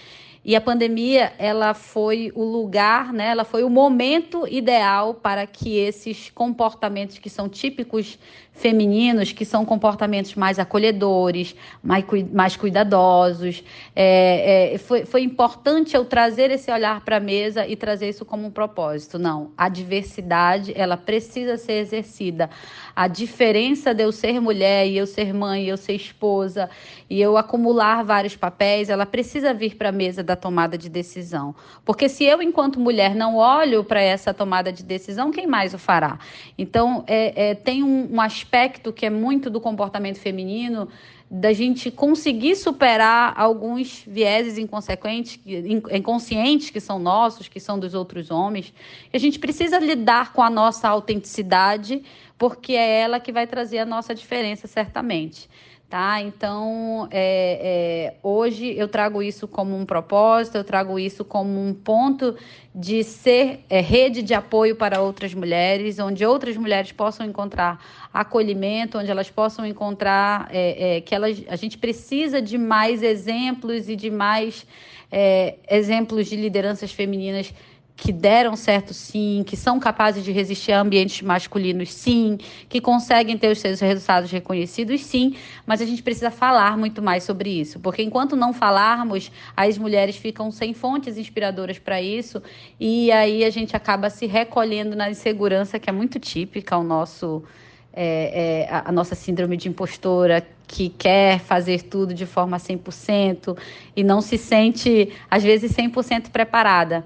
E 0.48 0.56
a 0.56 0.62
pandemia, 0.62 1.34
ela 1.36 1.74
foi 1.74 2.32
o 2.34 2.42
lugar, 2.42 3.12
né? 3.12 3.26
Ela 3.32 3.44
foi 3.44 3.62
o 3.62 3.68
momento 3.68 4.48
ideal 4.48 5.12
para 5.12 5.46
que 5.46 5.76
esses 5.76 6.30
comportamentos 6.30 7.18
que 7.18 7.28
são 7.28 7.50
típicos 7.50 8.18
femininos, 8.58 9.30
que 9.30 9.44
são 9.44 9.64
comportamentos 9.64 10.34
mais 10.34 10.58
acolhedores, 10.58 11.54
mais, 11.82 12.02
mais 12.32 12.56
cuidadosos. 12.56 13.62
É, 13.94 14.72
é, 14.72 14.78
foi, 14.78 15.04
foi 15.04 15.20
importante 15.22 15.94
eu 15.94 16.04
trazer 16.06 16.50
esse 16.50 16.70
olhar 16.72 17.04
para 17.04 17.18
a 17.18 17.20
mesa 17.20 17.66
e 17.66 17.76
trazer 17.76 18.08
isso 18.08 18.24
como 18.24 18.46
um 18.46 18.50
propósito. 18.50 19.18
Não, 19.18 19.52
a 19.56 19.68
diversidade, 19.68 20.72
ela 20.74 20.96
precisa 20.96 21.58
ser 21.58 21.74
exercida. 21.74 22.48
A 23.00 23.06
diferença 23.06 23.94
de 23.94 24.02
eu 24.02 24.10
ser 24.10 24.40
mulher 24.40 24.84
e 24.88 24.96
eu 24.96 25.06
ser 25.06 25.32
mãe, 25.32 25.62
e 25.62 25.68
eu 25.68 25.76
ser 25.76 25.92
esposa 25.92 26.68
e 27.08 27.20
eu 27.20 27.36
acumular 27.36 28.02
vários 28.02 28.34
papéis, 28.34 28.90
ela 28.90 29.06
precisa 29.06 29.54
vir 29.54 29.76
para 29.76 29.90
a 29.90 29.92
mesa 29.92 30.20
da 30.20 30.34
tomada 30.34 30.76
de 30.76 30.88
decisão. 30.88 31.54
Porque 31.84 32.08
se 32.08 32.24
eu, 32.24 32.42
enquanto 32.42 32.80
mulher, 32.80 33.14
não 33.14 33.36
olho 33.36 33.84
para 33.84 34.02
essa 34.02 34.34
tomada 34.34 34.72
de 34.72 34.82
decisão, 34.82 35.30
quem 35.30 35.46
mais 35.46 35.72
o 35.72 35.78
fará? 35.78 36.18
Então, 36.58 37.04
é, 37.06 37.50
é 37.50 37.54
tem 37.54 37.84
um, 37.84 38.14
um 38.16 38.20
aspecto 38.20 38.92
que 38.92 39.06
é 39.06 39.10
muito 39.10 39.48
do 39.48 39.60
comportamento 39.60 40.18
feminino 40.18 40.88
da 41.30 41.52
gente 41.52 41.90
conseguir 41.90 42.56
superar 42.56 43.34
alguns 43.36 44.02
vieses 44.06 44.56
inconsequentes, 44.56 45.38
inconscientes 45.44 46.70
que 46.70 46.80
são 46.80 46.98
nossos, 46.98 47.48
que 47.48 47.60
são 47.60 47.78
dos 47.78 47.92
outros 47.92 48.30
homens. 48.30 48.72
A 49.12 49.18
gente 49.18 49.38
precisa 49.38 49.78
lidar 49.78 50.32
com 50.32 50.42
a 50.42 50.48
nossa 50.48 50.88
autenticidade, 50.88 52.02
porque 52.38 52.72
é 52.72 53.00
ela 53.00 53.20
que 53.20 53.30
vai 53.30 53.46
trazer 53.46 53.78
a 53.78 53.86
nossa 53.86 54.14
diferença, 54.14 54.66
certamente 54.66 55.48
tá? 55.88 56.20
Então, 56.20 57.08
é, 57.10 58.12
é, 58.12 58.14
hoje 58.22 58.74
eu 58.76 58.86
trago 58.88 59.22
isso 59.22 59.48
como 59.48 59.74
um 59.74 59.86
propósito, 59.86 60.56
eu 60.56 60.64
trago 60.64 60.98
isso 60.98 61.24
como 61.24 61.66
um 61.66 61.72
ponto 61.72 62.36
de 62.74 63.02
ser 63.02 63.60
é, 63.70 63.80
rede 63.80 64.22
de 64.22 64.34
apoio 64.34 64.76
para 64.76 65.00
outras 65.00 65.32
mulheres, 65.32 65.98
onde 65.98 66.24
outras 66.26 66.56
mulheres 66.56 66.92
possam 66.92 67.26
encontrar 67.26 67.82
acolhimento, 68.12 68.98
onde 68.98 69.10
elas 69.10 69.30
possam 69.30 69.64
encontrar 69.64 70.48
é, 70.52 70.96
é, 70.96 71.00
que 71.00 71.14
elas, 71.14 71.42
a 71.48 71.56
gente 71.56 71.78
precisa 71.78 72.42
de 72.42 72.58
mais 72.58 73.02
exemplos 73.02 73.88
e 73.88 73.96
de 73.96 74.10
mais 74.10 74.66
é, 75.10 75.54
exemplos 75.70 76.26
de 76.26 76.36
lideranças 76.36 76.92
femininas 76.92 77.52
que 77.98 78.12
deram 78.12 78.54
certo 78.54 78.94
sim, 78.94 79.42
que 79.44 79.56
são 79.56 79.80
capazes 79.80 80.24
de 80.24 80.30
resistir 80.30 80.70
a 80.70 80.80
ambientes 80.80 81.20
masculinos 81.20 81.92
sim, 81.92 82.38
que 82.68 82.80
conseguem 82.80 83.36
ter 83.36 83.50
os 83.50 83.58
seus 83.58 83.80
resultados 83.80 84.30
reconhecidos 84.30 85.04
sim, 85.04 85.34
mas 85.66 85.82
a 85.82 85.84
gente 85.84 86.00
precisa 86.00 86.30
falar 86.30 86.78
muito 86.78 87.02
mais 87.02 87.24
sobre 87.24 87.50
isso, 87.50 87.80
porque 87.80 88.00
enquanto 88.00 88.36
não 88.36 88.52
falarmos, 88.52 89.32
as 89.56 89.76
mulheres 89.76 90.16
ficam 90.16 90.48
sem 90.52 90.72
fontes 90.72 91.18
inspiradoras 91.18 91.80
para 91.80 92.00
isso 92.00 92.40
e 92.78 93.10
aí 93.10 93.44
a 93.44 93.50
gente 93.50 93.74
acaba 93.74 94.08
se 94.08 94.26
recolhendo 94.26 94.94
na 94.94 95.10
insegurança 95.10 95.76
que 95.80 95.90
é 95.90 95.92
muito 95.92 96.20
típica 96.20 96.76
ao 96.76 96.84
nosso 96.84 97.42
é, 97.92 98.66
é, 98.70 98.72
a, 98.72 98.90
a 98.90 98.92
nossa 98.92 99.16
síndrome 99.16 99.56
de 99.56 99.68
impostora 99.68 100.46
que 100.68 100.88
quer 100.88 101.40
fazer 101.40 101.82
tudo 101.82 102.14
de 102.14 102.26
forma 102.26 102.58
100% 102.58 103.58
e 103.96 104.04
não 104.04 104.20
se 104.20 104.38
sente, 104.38 105.12
às 105.28 105.42
vezes, 105.42 105.72
100% 105.72 106.30
preparada 106.30 107.04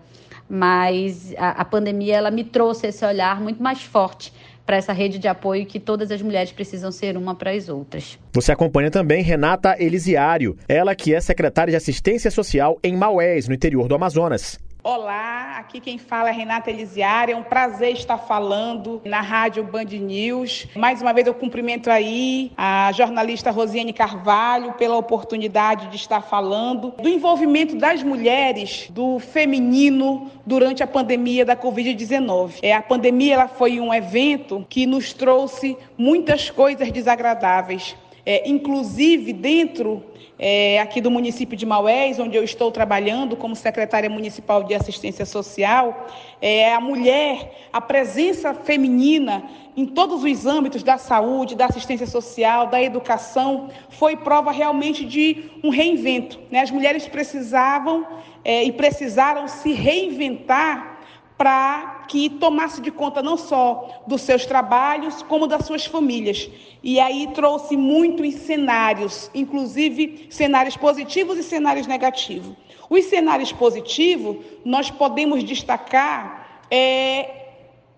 mas 0.55 1.32
a, 1.38 1.62
a 1.62 1.64
pandemia 1.64 2.14
ela 2.14 2.30
me 2.30 2.44
trouxe 2.44 2.88
esse 2.88 3.03
olhar 3.07 3.40
muito 3.40 3.62
mais 3.62 3.82
forte 3.82 4.30
para 4.66 4.76
essa 4.76 4.92
rede 4.92 5.18
de 5.18 5.26
apoio 5.26 5.64
que 5.64 5.80
todas 5.80 6.11
as 6.11 6.20
mulheres 6.20 6.53
precisam 6.53 6.92
ser 6.92 7.16
uma 7.16 7.34
para 7.34 7.53
as 7.53 7.70
outras. 7.70 8.18
Você 8.34 8.53
acompanha 8.53 8.90
também 8.90 9.22
Renata 9.22 9.74
Elisiário, 9.82 10.55
ela 10.68 10.94
que 10.94 11.14
é 11.14 11.22
secretária 11.22 11.70
de 11.70 11.76
Assistência 11.76 12.30
Social 12.30 12.78
em 12.82 12.94
Maués, 12.94 13.48
no 13.48 13.55
interior 13.55 13.88
do 13.88 13.94
Amazonas. 13.94 14.61
Olá, 14.85 15.59
aqui 15.59 15.78
quem 15.78 15.97
fala 15.97 16.30
é 16.30 16.33
Renata 16.33 16.68
Elisiária. 16.68 17.35
É 17.35 17.37
um 17.37 17.43
prazer 17.45 17.93
estar 17.93 18.18
falando 18.18 19.01
na 19.05 19.20
Rádio 19.20 19.62
Band 19.62 19.85
News. 19.85 20.66
Mais 20.74 21.01
uma 21.01 21.12
vez 21.12 21.24
eu 21.24 21.35
cumprimento 21.35 21.89
aí 21.89 22.51
a 22.57 22.91
jornalista 22.91 23.53
Rosiane 23.53 23.93
Carvalho 23.93 24.72
pela 24.72 24.97
oportunidade 24.97 25.87
de 25.87 25.95
estar 25.95 26.20
falando 26.20 26.95
do 27.01 27.09
envolvimento 27.09 27.76
das 27.76 28.03
mulheres, 28.03 28.89
do 28.91 29.20
feminino 29.20 30.28
durante 30.45 30.83
a 30.83 30.87
pandemia 30.89 31.45
da 31.45 31.57
Covid-19. 31.57 32.55
É, 32.61 32.74
a 32.74 32.83
pandemia 32.83 33.35
ela 33.35 33.47
foi 33.47 33.78
um 33.78 33.95
evento 33.95 34.66
que 34.68 34.85
nos 34.85 35.12
trouxe 35.12 35.78
muitas 35.97 36.51
coisas 36.51 36.91
desagradáveis. 36.91 37.95
É, 38.25 38.49
inclusive 38.49 39.33
dentro 39.33 40.05
é, 40.39 40.81
aqui 40.81 41.01
do 41.01 41.11
município 41.11 41.57
de 41.57 41.66
Maués, 41.66 42.18
onde 42.18 42.37
eu 42.37 42.43
estou 42.43 42.70
trabalhando 42.70 43.37
como 43.37 43.55
secretária 43.55 44.09
municipal 44.09 44.62
de 44.62 44.75
assistência 44.75 45.27
social, 45.27 46.09
é, 46.41 46.73
a 46.73 46.81
mulher, 46.81 47.68
a 47.73 47.81
presença 47.81 48.55
feminina 48.55 49.45
em 49.77 49.87
todos 49.87 50.23
os 50.23 50.47
âmbitos 50.47 50.83
da 50.83 50.99
saúde, 50.99 51.55
da 51.55 51.66
assistência 51.66 52.07
social, 52.07 52.66
da 52.66 52.83
educação, 52.83 53.70
foi 53.89 54.16
prova 54.16 54.51
realmente 54.51 55.05
de 55.05 55.51
um 55.62 55.70
reinvento. 55.70 56.39
Né? 56.51 56.61
As 56.61 56.70
mulheres 56.70 57.09
precisavam 57.09 58.07
é, 58.45 58.64
e 58.64 58.73
precisaram 58.73 59.49
se 59.49 59.73
reinventar 59.73 60.99
para 61.39 62.01
que 62.12 62.28
tomasse 62.28 62.82
de 62.82 62.90
conta 62.90 63.22
não 63.22 63.38
só 63.38 64.02
dos 64.06 64.20
seus 64.20 64.44
trabalhos, 64.44 65.22
como 65.22 65.46
das 65.46 65.64
suas 65.64 65.86
famílias. 65.86 66.46
E 66.82 67.00
aí 67.00 67.26
trouxe 67.32 67.74
muitos 67.74 68.34
cenários, 68.34 69.30
inclusive 69.34 70.26
cenários 70.28 70.76
positivos 70.76 71.38
e 71.38 71.42
cenários 71.42 71.86
negativos. 71.86 72.54
Os 72.90 73.06
cenários 73.06 73.50
positivos, 73.50 74.44
nós 74.62 74.90
podemos 74.90 75.42
destacar 75.42 76.60
é, 76.70 77.46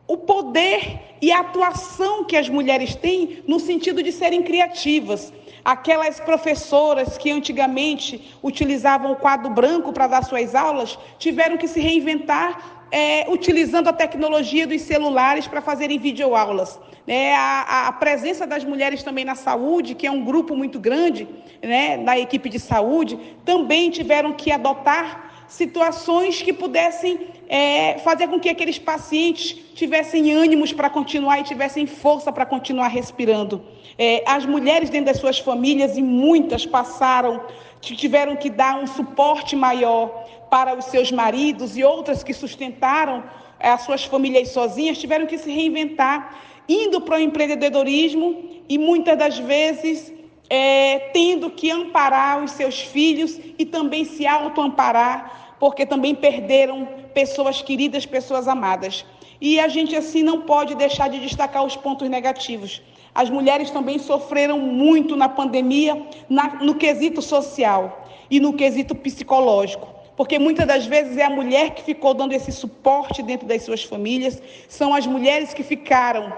o 0.06 0.16
poder 0.16 1.16
e 1.20 1.32
a 1.32 1.40
atuação 1.40 2.22
que 2.22 2.36
as 2.36 2.48
mulheres 2.48 2.94
têm 2.94 3.42
no 3.48 3.58
sentido 3.58 4.00
de 4.00 4.12
serem 4.12 4.44
criativas. 4.44 5.32
Aquelas 5.64 6.20
professoras 6.20 7.18
que 7.18 7.32
antigamente 7.32 8.32
utilizavam 8.44 9.10
o 9.10 9.16
quadro 9.16 9.50
branco 9.50 9.92
para 9.92 10.06
dar 10.06 10.22
suas 10.22 10.54
aulas 10.54 10.96
tiveram 11.18 11.56
que 11.56 11.66
se 11.66 11.80
reinventar 11.80 12.83
é, 12.94 13.26
utilizando 13.28 13.88
a 13.88 13.92
tecnologia 13.92 14.68
dos 14.68 14.82
celulares 14.82 15.48
para 15.48 15.60
fazerem 15.60 15.98
videoaulas. 15.98 16.78
É, 17.08 17.34
a, 17.34 17.88
a, 17.88 17.92
presença 17.92 18.46
das 18.46 18.62
mulheres 18.62 19.02
também 19.02 19.24
na 19.24 19.34
saúde, 19.34 19.96
que 19.96 20.06
é 20.06 20.10
um 20.12 20.24
grupo 20.24 20.54
muito 20.54 20.78
grande 20.78 21.26
né, 21.60 21.96
na 21.96 22.16
equipe 22.16 22.48
de 22.48 22.60
saúde, 22.60 23.18
também 23.44 23.90
tiveram 23.90 24.32
que 24.32 24.52
adotar 24.52 25.44
situações 25.48 26.40
que 26.40 26.52
pudessem 26.52 27.26
é, 27.48 27.98
fazer 27.98 28.28
com 28.28 28.38
que 28.38 28.48
aqueles 28.48 28.78
pacientes 28.78 29.56
tivessem 29.74 30.32
ânimos 30.32 30.72
para 30.72 30.88
continuar 30.88 31.40
e 31.40 31.42
tivessem 31.42 31.86
força 31.86 32.30
para 32.30 32.46
continuar 32.46 32.88
respirando. 32.88 33.60
É, 33.98 34.22
as 34.24 34.46
mulheres 34.46 34.88
dentro 34.88 35.06
das 35.06 35.18
suas 35.18 35.40
famílias, 35.40 35.96
e 35.96 36.02
muitas 36.02 36.64
passaram, 36.64 37.40
tiveram 37.84 38.36
que 38.36 38.48
dar 38.48 38.76
um 38.76 38.86
suporte 38.86 39.54
maior 39.54 40.08
para 40.50 40.76
os 40.76 40.86
seus 40.86 41.10
maridos 41.10 41.76
e 41.76 41.84
outras 41.84 42.22
que 42.22 42.32
sustentaram 42.32 43.24
eh, 43.60 43.68
as 43.68 43.82
suas 43.82 44.04
famílias 44.04 44.50
sozinhas 44.50 44.98
tiveram 44.98 45.26
que 45.26 45.38
se 45.38 45.50
reinventar, 45.50 46.36
indo 46.68 47.00
para 47.00 47.16
o 47.16 47.20
empreendedorismo 47.20 48.44
e 48.68 48.78
muitas 48.78 49.18
das 49.18 49.38
vezes 49.38 50.12
é, 50.48 51.10
tendo 51.12 51.50
que 51.50 51.70
amparar 51.70 52.42
os 52.42 52.52
seus 52.52 52.80
filhos 52.80 53.38
e 53.58 53.64
também 53.64 54.04
se 54.04 54.26
auto-amparar, 54.26 55.56
porque 55.58 55.86
também 55.86 56.14
perderam 56.14 56.86
pessoas 57.12 57.62
queridas, 57.62 58.04
pessoas 58.04 58.46
amadas. 58.46 59.04
E 59.40 59.58
a 59.58 59.68
gente 59.68 59.96
assim 59.96 60.22
não 60.22 60.42
pode 60.42 60.74
deixar 60.74 61.08
de 61.08 61.18
destacar 61.20 61.64
os 61.64 61.76
pontos 61.76 62.08
negativos. 62.08 62.82
As 63.14 63.30
mulheres 63.30 63.70
também 63.70 63.98
sofreram 63.98 64.58
muito 64.58 65.14
na 65.14 65.28
pandemia, 65.28 66.06
na, 66.28 66.56
no 66.62 66.74
quesito 66.74 67.22
social 67.22 68.06
e 68.30 68.40
no 68.40 68.52
quesito 68.52 68.94
psicológico 68.94 69.94
porque 70.16 70.38
muitas 70.38 70.66
das 70.66 70.86
vezes 70.86 71.16
é 71.16 71.24
a 71.24 71.30
mulher 71.30 71.70
que 71.70 71.82
ficou 71.82 72.14
dando 72.14 72.32
esse 72.32 72.52
suporte 72.52 73.22
dentro 73.22 73.46
das 73.46 73.62
suas 73.62 73.82
famílias, 73.82 74.40
são 74.68 74.94
as 74.94 75.06
mulheres 75.06 75.52
que 75.52 75.62
ficaram 75.62 76.32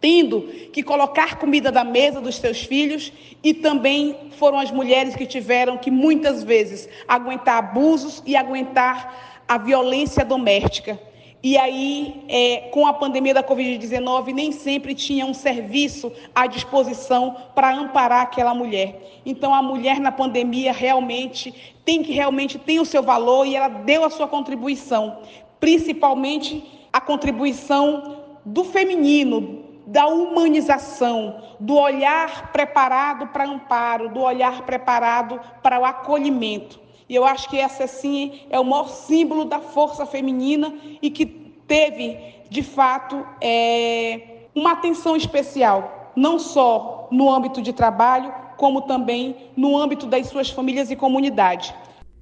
tendo 0.00 0.42
que 0.72 0.82
colocar 0.82 1.38
comida 1.38 1.70
da 1.70 1.84
mesa 1.84 2.20
dos 2.20 2.36
seus 2.36 2.62
filhos 2.62 3.12
e 3.42 3.52
também 3.52 4.30
foram 4.38 4.58
as 4.58 4.70
mulheres 4.70 5.14
que 5.14 5.26
tiveram 5.26 5.76
que 5.76 5.90
muitas 5.90 6.42
vezes 6.42 6.88
aguentar 7.06 7.58
abusos 7.58 8.22
e 8.24 8.34
aguentar 8.34 9.42
a 9.46 9.58
violência 9.58 10.24
doméstica. 10.24 10.98
E 11.42 11.56
aí, 11.56 12.22
é, 12.28 12.68
com 12.70 12.86
a 12.86 12.92
pandemia 12.92 13.32
da 13.32 13.42
Covid-19, 13.42 14.34
nem 14.34 14.52
sempre 14.52 14.94
tinha 14.94 15.24
um 15.24 15.32
serviço 15.32 16.12
à 16.34 16.46
disposição 16.46 17.34
para 17.54 17.74
amparar 17.74 18.20
aquela 18.20 18.52
mulher. 18.52 19.20
Então, 19.24 19.54
a 19.54 19.62
mulher 19.62 19.98
na 20.00 20.12
pandemia 20.12 20.70
realmente 20.70 21.54
tem 21.82 22.02
que 22.02 22.12
realmente 22.12 22.58
tem 22.58 22.78
o 22.78 22.84
seu 22.84 23.02
valor 23.02 23.46
e 23.46 23.56
ela 23.56 23.68
deu 23.68 24.04
a 24.04 24.10
sua 24.10 24.28
contribuição, 24.28 25.18
principalmente 25.58 26.62
a 26.92 27.00
contribuição 27.00 28.18
do 28.44 28.62
feminino, 28.62 29.64
da 29.86 30.06
humanização, 30.06 31.42
do 31.58 31.76
olhar 31.76 32.52
preparado 32.52 33.28
para 33.28 33.44
amparo, 33.44 34.10
do 34.10 34.20
olhar 34.20 34.62
preparado 34.62 35.40
para 35.62 35.80
o 35.80 35.86
acolhimento. 35.86 36.78
E 37.10 37.14
eu 37.16 37.24
acho 37.24 37.50
que 37.50 37.58
essa, 37.58 37.88
sim, 37.88 38.42
é 38.48 38.60
o 38.60 38.64
maior 38.64 38.88
símbolo 38.88 39.44
da 39.44 39.58
força 39.58 40.06
feminina 40.06 40.72
e 41.02 41.10
que 41.10 41.26
teve, 41.26 42.16
de 42.48 42.62
fato, 42.62 43.26
é, 43.40 44.46
uma 44.54 44.74
atenção 44.74 45.16
especial, 45.16 46.12
não 46.14 46.38
só 46.38 47.08
no 47.10 47.28
âmbito 47.28 47.60
de 47.60 47.72
trabalho, 47.72 48.32
como 48.56 48.82
também 48.82 49.50
no 49.56 49.76
âmbito 49.76 50.06
das 50.06 50.28
suas 50.28 50.50
famílias 50.50 50.88
e 50.88 50.94
comunidade. 50.94 51.74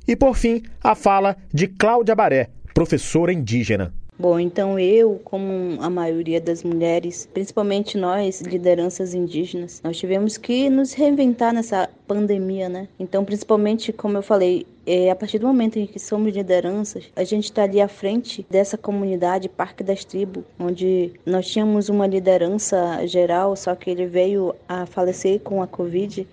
E, 0.07 0.17
por 0.17 0.35
fim, 0.35 0.63
a 0.83 0.95
fala 0.95 1.37
de 1.53 1.69
Cláudia 1.69 2.17
Baré, 2.17 2.49
professora 2.73 3.31
indígena. 3.31 3.93
Bom, 4.21 4.41
então 4.41 4.77
eu, 4.81 5.21
como 5.23 5.81
a 5.81 5.89
maioria 5.89 6.41
das 6.41 6.65
mulheres, 6.65 7.29
principalmente 7.33 7.97
nós, 7.97 8.41
lideranças 8.41 9.15
indígenas, 9.15 9.81
nós 9.85 9.97
tivemos 9.97 10.37
que 10.37 10.69
nos 10.69 10.93
reinventar 10.93 11.55
nessa 11.55 11.89
pandemia, 12.05 12.69
né? 12.69 12.89
Então, 12.99 13.25
principalmente, 13.25 13.93
como 13.93 14.19
eu 14.19 14.23
falei, 14.23 14.67
é, 14.85 15.09
a 15.09 15.15
partir 15.15 15.39
do 15.39 15.47
momento 15.47 15.79
em 15.79 15.87
que 15.87 16.01
somos 16.01 16.35
lideranças, 16.35 17.05
a 17.15 17.23
gente 17.23 17.45
está 17.45 17.63
ali 17.63 17.81
à 17.81 17.87
frente 17.87 18.45
dessa 18.51 18.77
comunidade 18.77 19.49
Parque 19.49 19.85
das 19.85 20.05
Tribos, 20.05 20.43
onde 20.59 21.13
nós 21.25 21.47
tínhamos 21.47 21.89
uma 21.89 22.07
liderança 22.09 23.07
geral, 23.07 23.55
só 23.55 23.77
que 23.77 23.89
ele 23.89 24.07
veio 24.07 24.53
a 24.69 24.85
falecer 24.85 25.39
com 25.39 25.63
a 25.63 25.67
Covid. 25.69 26.27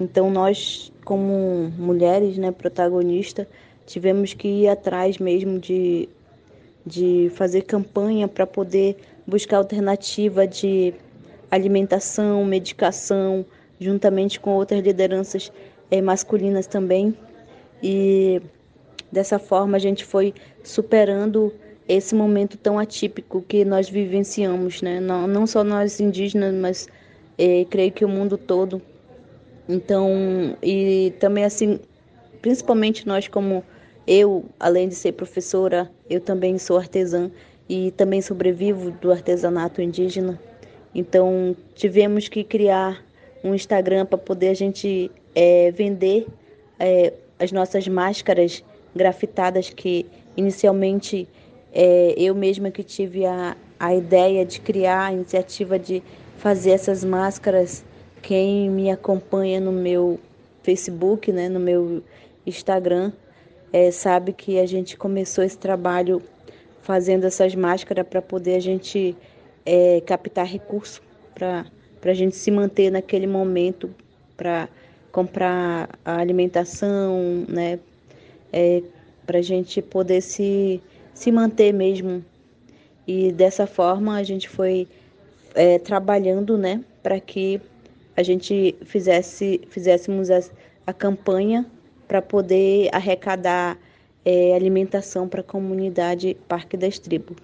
Então, 0.00 0.28
nós, 0.28 0.92
como 1.04 1.72
mulheres, 1.78 2.36
né, 2.36 2.50
protagonistas, 2.50 3.46
tivemos 3.86 4.34
que 4.34 4.48
ir 4.48 4.68
atrás 4.68 5.18
mesmo 5.18 5.60
de 5.60 6.08
de 6.88 7.30
fazer 7.34 7.62
campanha 7.62 8.26
para 8.26 8.46
poder 8.46 8.96
buscar 9.26 9.58
alternativa 9.58 10.46
de 10.46 10.94
alimentação, 11.50 12.44
medicação, 12.44 13.44
juntamente 13.78 14.40
com 14.40 14.50
outras 14.50 14.82
lideranças 14.82 15.52
é, 15.90 16.00
masculinas 16.00 16.66
também. 16.66 17.14
E 17.82 18.40
dessa 19.12 19.38
forma 19.38 19.76
a 19.76 19.80
gente 19.80 20.04
foi 20.04 20.34
superando 20.64 21.52
esse 21.86 22.14
momento 22.14 22.56
tão 22.58 22.78
atípico 22.78 23.42
que 23.46 23.64
nós 23.64 23.88
vivenciamos, 23.88 24.82
né? 24.82 25.00
Não, 25.00 25.26
não 25.26 25.46
só 25.46 25.64
nós 25.64 26.00
indígenas, 26.00 26.54
mas 26.54 26.88
é, 27.38 27.64
creio 27.70 27.92
que 27.92 28.04
o 28.04 28.08
mundo 28.08 28.36
todo. 28.36 28.82
Então, 29.68 30.56
e 30.62 31.12
também 31.20 31.44
assim, 31.44 31.78
principalmente 32.42 33.06
nós 33.06 33.28
como 33.28 33.64
eu, 34.08 34.46
além 34.58 34.88
de 34.88 34.94
ser 34.94 35.12
professora, 35.12 35.90
eu 36.08 36.18
também 36.18 36.56
sou 36.56 36.78
artesã 36.78 37.30
e 37.68 37.90
também 37.90 38.22
sobrevivo 38.22 38.90
do 38.90 39.12
artesanato 39.12 39.82
indígena. 39.82 40.40
Então, 40.94 41.54
tivemos 41.74 42.26
que 42.26 42.42
criar 42.42 43.04
um 43.44 43.54
Instagram 43.54 44.06
para 44.06 44.16
poder 44.16 44.48
a 44.48 44.54
gente 44.54 45.10
é, 45.34 45.70
vender 45.72 46.26
é, 46.80 47.12
as 47.38 47.52
nossas 47.52 47.86
máscaras 47.86 48.64
grafitadas 48.96 49.68
que 49.68 50.06
inicialmente 50.34 51.28
é, 51.70 52.14
eu 52.16 52.34
mesma 52.34 52.70
que 52.70 52.82
tive 52.82 53.26
a, 53.26 53.54
a 53.78 53.94
ideia 53.94 54.42
de 54.42 54.58
criar 54.58 55.08
a 55.08 55.12
iniciativa 55.12 55.78
de 55.78 56.02
fazer 56.38 56.70
essas 56.70 57.04
máscaras. 57.04 57.84
Quem 58.22 58.70
me 58.70 58.90
acompanha 58.90 59.60
no 59.60 59.70
meu 59.70 60.18
Facebook, 60.62 61.30
né, 61.30 61.50
no 61.50 61.60
meu 61.60 62.02
Instagram, 62.46 63.12
é, 63.72 63.90
sabe 63.90 64.32
que 64.32 64.58
a 64.58 64.66
gente 64.66 64.96
começou 64.96 65.44
esse 65.44 65.58
trabalho 65.58 66.22
fazendo 66.82 67.24
essas 67.24 67.54
máscaras 67.54 68.06
para 68.06 68.22
poder 68.22 68.54
a 68.54 68.60
gente 68.60 69.16
é, 69.64 70.00
captar 70.00 70.46
recurso 70.46 71.02
para 71.34 71.66
a 72.02 72.14
gente 72.14 72.34
se 72.34 72.50
manter 72.50 72.90
naquele 72.90 73.26
momento 73.26 73.90
para 74.36 74.68
comprar 75.12 75.90
a 76.04 76.16
alimentação, 76.16 77.44
né? 77.48 77.78
É, 78.52 78.82
para 79.26 79.38
a 79.38 79.42
gente 79.42 79.82
poder 79.82 80.22
se, 80.22 80.80
se 81.12 81.30
manter 81.30 81.72
mesmo. 81.72 82.24
E 83.06 83.30
dessa 83.32 83.66
forma 83.66 84.16
a 84.16 84.22
gente 84.22 84.48
foi 84.48 84.88
é, 85.54 85.78
trabalhando, 85.78 86.56
né? 86.56 86.82
Para 87.02 87.20
que 87.20 87.60
a 88.16 88.22
gente 88.22 88.74
fizesse, 88.82 89.60
fizéssemos 89.68 90.30
a, 90.30 90.40
a 90.86 90.92
campanha 90.92 91.66
para 92.08 92.22
poder 92.22 92.88
arrecadar 92.92 93.78
é, 94.24 94.54
alimentação 94.56 95.28
para 95.28 95.42
a 95.42 95.44
comunidade 95.44 96.36
Parque 96.48 96.76
das 96.76 96.98
Tribos. 96.98 97.36